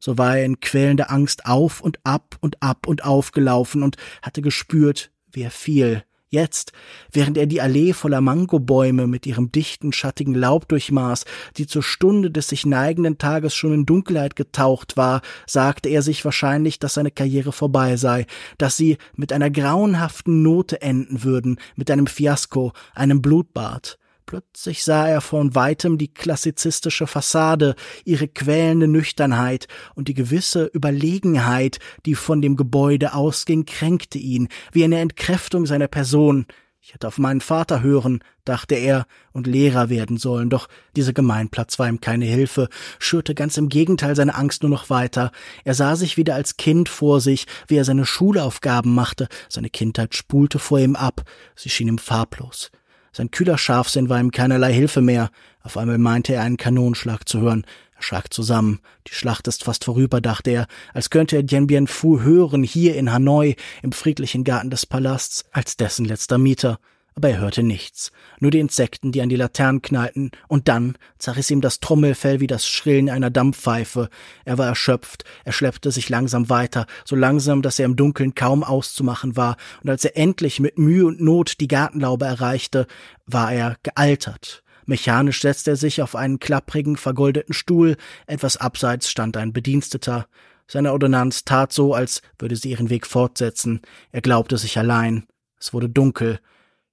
So 0.00 0.18
war 0.18 0.38
er 0.38 0.44
in 0.44 0.58
quälender 0.60 1.10
Angst 1.10 1.46
auf 1.46 1.80
und 1.80 2.00
ab 2.04 2.36
und 2.40 2.62
ab 2.62 2.88
und 2.88 3.04
aufgelaufen 3.04 3.84
und 3.84 3.96
hatte 4.22 4.42
gespürt, 4.42 5.12
wie 5.30 5.42
er 5.42 5.52
fiel, 5.52 6.02
Jetzt, 6.30 6.72
während 7.10 7.38
er 7.38 7.46
die 7.46 7.62
Allee 7.62 7.94
voller 7.94 8.20
Mangobäume 8.20 9.06
mit 9.06 9.24
ihrem 9.24 9.50
dichten, 9.50 9.94
schattigen 9.94 10.34
Laub 10.34 10.68
durchmaß, 10.68 11.24
die 11.56 11.66
zur 11.66 11.82
Stunde 11.82 12.30
des 12.30 12.48
sich 12.48 12.66
neigenden 12.66 13.16
Tages 13.16 13.54
schon 13.54 13.72
in 13.72 13.86
Dunkelheit 13.86 14.36
getaucht 14.36 14.98
war, 14.98 15.22
sagte 15.46 15.88
er 15.88 16.02
sich 16.02 16.22
wahrscheinlich, 16.26 16.78
dass 16.78 16.94
seine 16.94 17.10
Karriere 17.10 17.52
vorbei 17.52 17.96
sei, 17.96 18.26
dass 18.58 18.76
sie 18.76 18.98
mit 19.16 19.32
einer 19.32 19.50
grauenhaften 19.50 20.42
Note 20.42 20.82
enden 20.82 21.24
würden, 21.24 21.58
mit 21.76 21.90
einem 21.90 22.06
Fiasko, 22.06 22.72
einem 22.94 23.22
Blutbad. 23.22 23.98
Plötzlich 24.28 24.84
sah 24.84 25.08
er 25.08 25.22
von 25.22 25.54
weitem 25.54 25.96
die 25.96 26.12
klassizistische 26.12 27.06
Fassade, 27.06 27.74
ihre 28.04 28.28
quälende 28.28 28.86
Nüchternheit 28.86 29.68
und 29.94 30.08
die 30.08 30.12
gewisse 30.12 30.66
Überlegenheit, 30.66 31.78
die 32.04 32.14
von 32.14 32.42
dem 32.42 32.54
Gebäude 32.54 33.14
ausging, 33.14 33.64
kränkte 33.64 34.18
ihn, 34.18 34.48
wie 34.70 34.84
eine 34.84 35.00
Entkräftung 35.00 35.64
seiner 35.64 35.88
Person. 35.88 36.44
Ich 36.82 36.92
hätte 36.92 37.08
auf 37.08 37.16
meinen 37.16 37.40
Vater 37.40 37.82
hören, 37.82 38.22
dachte 38.44 38.74
er, 38.74 39.06
und 39.32 39.46
Lehrer 39.46 39.88
werden 39.88 40.18
sollen, 40.18 40.50
doch 40.50 40.68
dieser 40.94 41.14
Gemeinplatz 41.14 41.78
war 41.78 41.88
ihm 41.88 42.02
keine 42.02 42.26
Hilfe, 42.26 42.68
schürte 42.98 43.34
ganz 43.34 43.56
im 43.56 43.70
Gegenteil 43.70 44.14
seine 44.14 44.34
Angst 44.34 44.62
nur 44.62 44.70
noch 44.70 44.90
weiter. 44.90 45.32
Er 45.64 45.72
sah 45.72 45.96
sich 45.96 46.18
wieder 46.18 46.34
als 46.34 46.58
Kind 46.58 46.90
vor 46.90 47.22
sich, 47.22 47.46
wie 47.66 47.76
er 47.76 47.84
seine 47.86 48.04
Schulaufgaben 48.04 48.94
machte, 48.94 49.26
seine 49.48 49.70
Kindheit 49.70 50.14
spulte 50.14 50.58
vor 50.58 50.80
ihm 50.80 50.96
ab, 50.96 51.22
sie 51.56 51.70
schien 51.70 51.88
ihm 51.88 51.96
farblos. 51.96 52.70
Sein 53.12 53.30
kühler 53.30 53.58
Scharfsinn 53.58 54.08
war 54.08 54.20
ihm 54.20 54.30
keinerlei 54.30 54.72
Hilfe 54.72 55.00
mehr. 55.00 55.30
Auf 55.62 55.76
einmal 55.76 55.98
meinte 55.98 56.34
er 56.34 56.42
einen 56.42 56.56
Kanonenschlag 56.56 57.28
zu 57.28 57.40
hören. 57.40 57.64
Er 57.96 58.02
schrak 58.02 58.32
zusammen. 58.32 58.80
Die 59.08 59.14
Schlacht 59.14 59.48
ist 59.48 59.64
fast 59.64 59.84
vorüber, 59.84 60.20
dachte 60.20 60.50
er, 60.50 60.66
als 60.94 61.10
könnte 61.10 61.36
er 61.36 61.42
Dien 61.42 61.66
Bien 61.66 61.86
Phu 61.86 62.20
hören, 62.20 62.62
hier 62.62 62.96
in 62.96 63.12
Hanoi, 63.12 63.56
im 63.82 63.92
friedlichen 63.92 64.44
Garten 64.44 64.70
des 64.70 64.86
Palasts, 64.86 65.44
als 65.52 65.76
dessen 65.76 66.04
letzter 66.04 66.38
Mieter 66.38 66.78
aber 67.18 67.30
er 67.30 67.40
hörte 67.40 67.64
nichts, 67.64 68.12
nur 68.38 68.52
die 68.52 68.60
Insekten, 68.60 69.10
die 69.10 69.20
an 69.22 69.28
die 69.28 69.34
Laternen 69.34 69.82
knallten, 69.82 70.30
und 70.46 70.68
dann 70.68 70.96
zerriss 71.18 71.50
ihm 71.50 71.60
das 71.60 71.80
Trommelfell 71.80 72.38
wie 72.38 72.46
das 72.46 72.68
Schrillen 72.68 73.10
einer 73.10 73.28
Dampfpfeife. 73.28 74.08
Er 74.44 74.56
war 74.56 74.68
erschöpft, 74.68 75.24
er 75.44 75.50
schleppte 75.50 75.90
sich 75.90 76.08
langsam 76.10 76.48
weiter, 76.48 76.86
so 77.04 77.16
langsam, 77.16 77.60
dass 77.60 77.80
er 77.80 77.86
im 77.86 77.96
Dunkeln 77.96 78.36
kaum 78.36 78.62
auszumachen 78.62 79.36
war, 79.36 79.56
und 79.82 79.90
als 79.90 80.04
er 80.04 80.16
endlich 80.16 80.60
mit 80.60 80.78
Mühe 80.78 81.06
und 81.06 81.20
Not 81.20 81.58
die 81.58 81.66
Gartenlaube 81.66 82.24
erreichte, 82.24 82.86
war 83.26 83.52
er 83.52 83.78
gealtert. 83.82 84.62
Mechanisch 84.86 85.40
setzte 85.40 85.72
er 85.72 85.76
sich 85.76 86.00
auf 86.02 86.14
einen 86.14 86.38
klapprigen, 86.38 86.96
vergoldeten 86.96 87.52
Stuhl, 87.52 87.96
etwas 88.28 88.58
abseits 88.58 89.10
stand 89.10 89.36
ein 89.36 89.52
Bediensteter. 89.52 90.28
Seine 90.68 90.92
Ordonnanz 90.92 91.44
tat 91.44 91.72
so, 91.72 91.94
als 91.94 92.22
würde 92.38 92.54
sie 92.54 92.70
ihren 92.70 92.90
Weg 92.90 93.08
fortsetzen. 93.08 93.80
Er 94.12 94.20
glaubte 94.20 94.56
sich 94.56 94.78
allein. 94.78 95.26
Es 95.58 95.72
wurde 95.72 95.88
dunkel. 95.88 96.38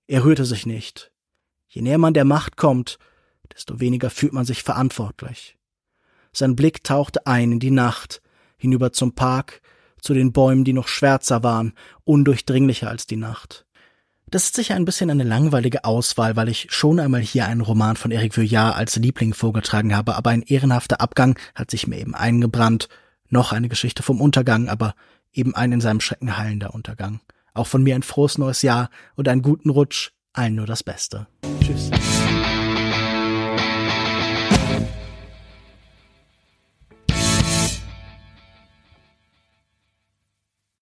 Er 0.08 0.24
rührte 0.24 0.46
sich 0.46 0.66
nicht. 0.66 1.12
Je 1.68 1.82
näher 1.82 1.98
man 1.98 2.14
der 2.14 2.26
Macht 2.26 2.58
kommt, 2.58 3.00
desto 3.54 3.80
weniger 3.80 4.10
fühlt 4.10 4.34
man 4.34 4.46
sich 4.46 4.64
verantwortlich. 4.64 5.58
Sein 6.32 6.56
Blick 6.56 6.84
tauchte 6.84 7.26
ein 7.26 7.54
in 7.54 7.60
die 7.60 7.72
Nacht, 7.72 8.22
hinüber 8.58 8.92
zum 8.92 9.16
Park, 9.16 9.62
zu 10.02 10.14
den 10.14 10.32
Bäumen, 10.32 10.64
die 10.64 10.74
noch 10.74 10.88
schwärzer 10.88 11.44
waren, 11.44 11.74
undurchdringlicher 12.04 12.90
als 12.90 13.08
die 13.08 13.16
Nacht. 13.16 13.66
Das 14.28 14.46
ist 14.46 14.56
sicher 14.56 14.76
ein 14.76 14.86
bisschen 14.86 15.10
eine 15.10 15.24
langweilige 15.24 15.86
Auswahl, 15.86 16.36
weil 16.36 16.50
ich 16.50 16.68
schon 16.72 17.00
einmal 17.00 17.22
hier 17.22 17.46
einen 17.46 17.62
Roman 17.62 17.96
von 17.96 18.12
Eric 18.12 18.36
Vuillard 18.38 18.76
als 18.76 18.96
Liebling 18.96 19.34
vorgetragen 19.34 19.96
habe, 19.96 20.16
aber 20.16 20.32
ein 20.32 20.42
ehrenhafter 20.42 21.00
Abgang 21.00 21.38
hat 21.54 21.72
sich 21.72 21.88
mir 21.88 22.00
eben 22.00 22.16
eingebrannt. 22.16 22.90
Noch 23.30 23.52
eine 23.52 23.70
Geschichte 23.70 24.04
vom 24.04 24.22
Untergang, 24.22 24.68
aber 24.68 24.96
eben 25.32 25.56
ein 25.56 25.72
in 25.72 25.82
seinem 25.82 26.02
Schrecken 26.02 26.38
heilender 26.38 26.74
Untergang. 26.74 27.22
Auch 27.56 27.68
von 27.68 27.82
mir 27.82 27.96
ein 27.96 28.04
frohes 28.04 28.38
neues 28.38 28.62
Jahr 28.62 28.90
und 29.16 29.28
einen 29.28 29.42
guten 29.42 29.72
Rutsch. 29.72 30.12
Allen 30.34 30.56
nur 30.56 30.68
das 30.68 30.84
Beste. 30.84 31.26
Tschüss. 31.62 31.90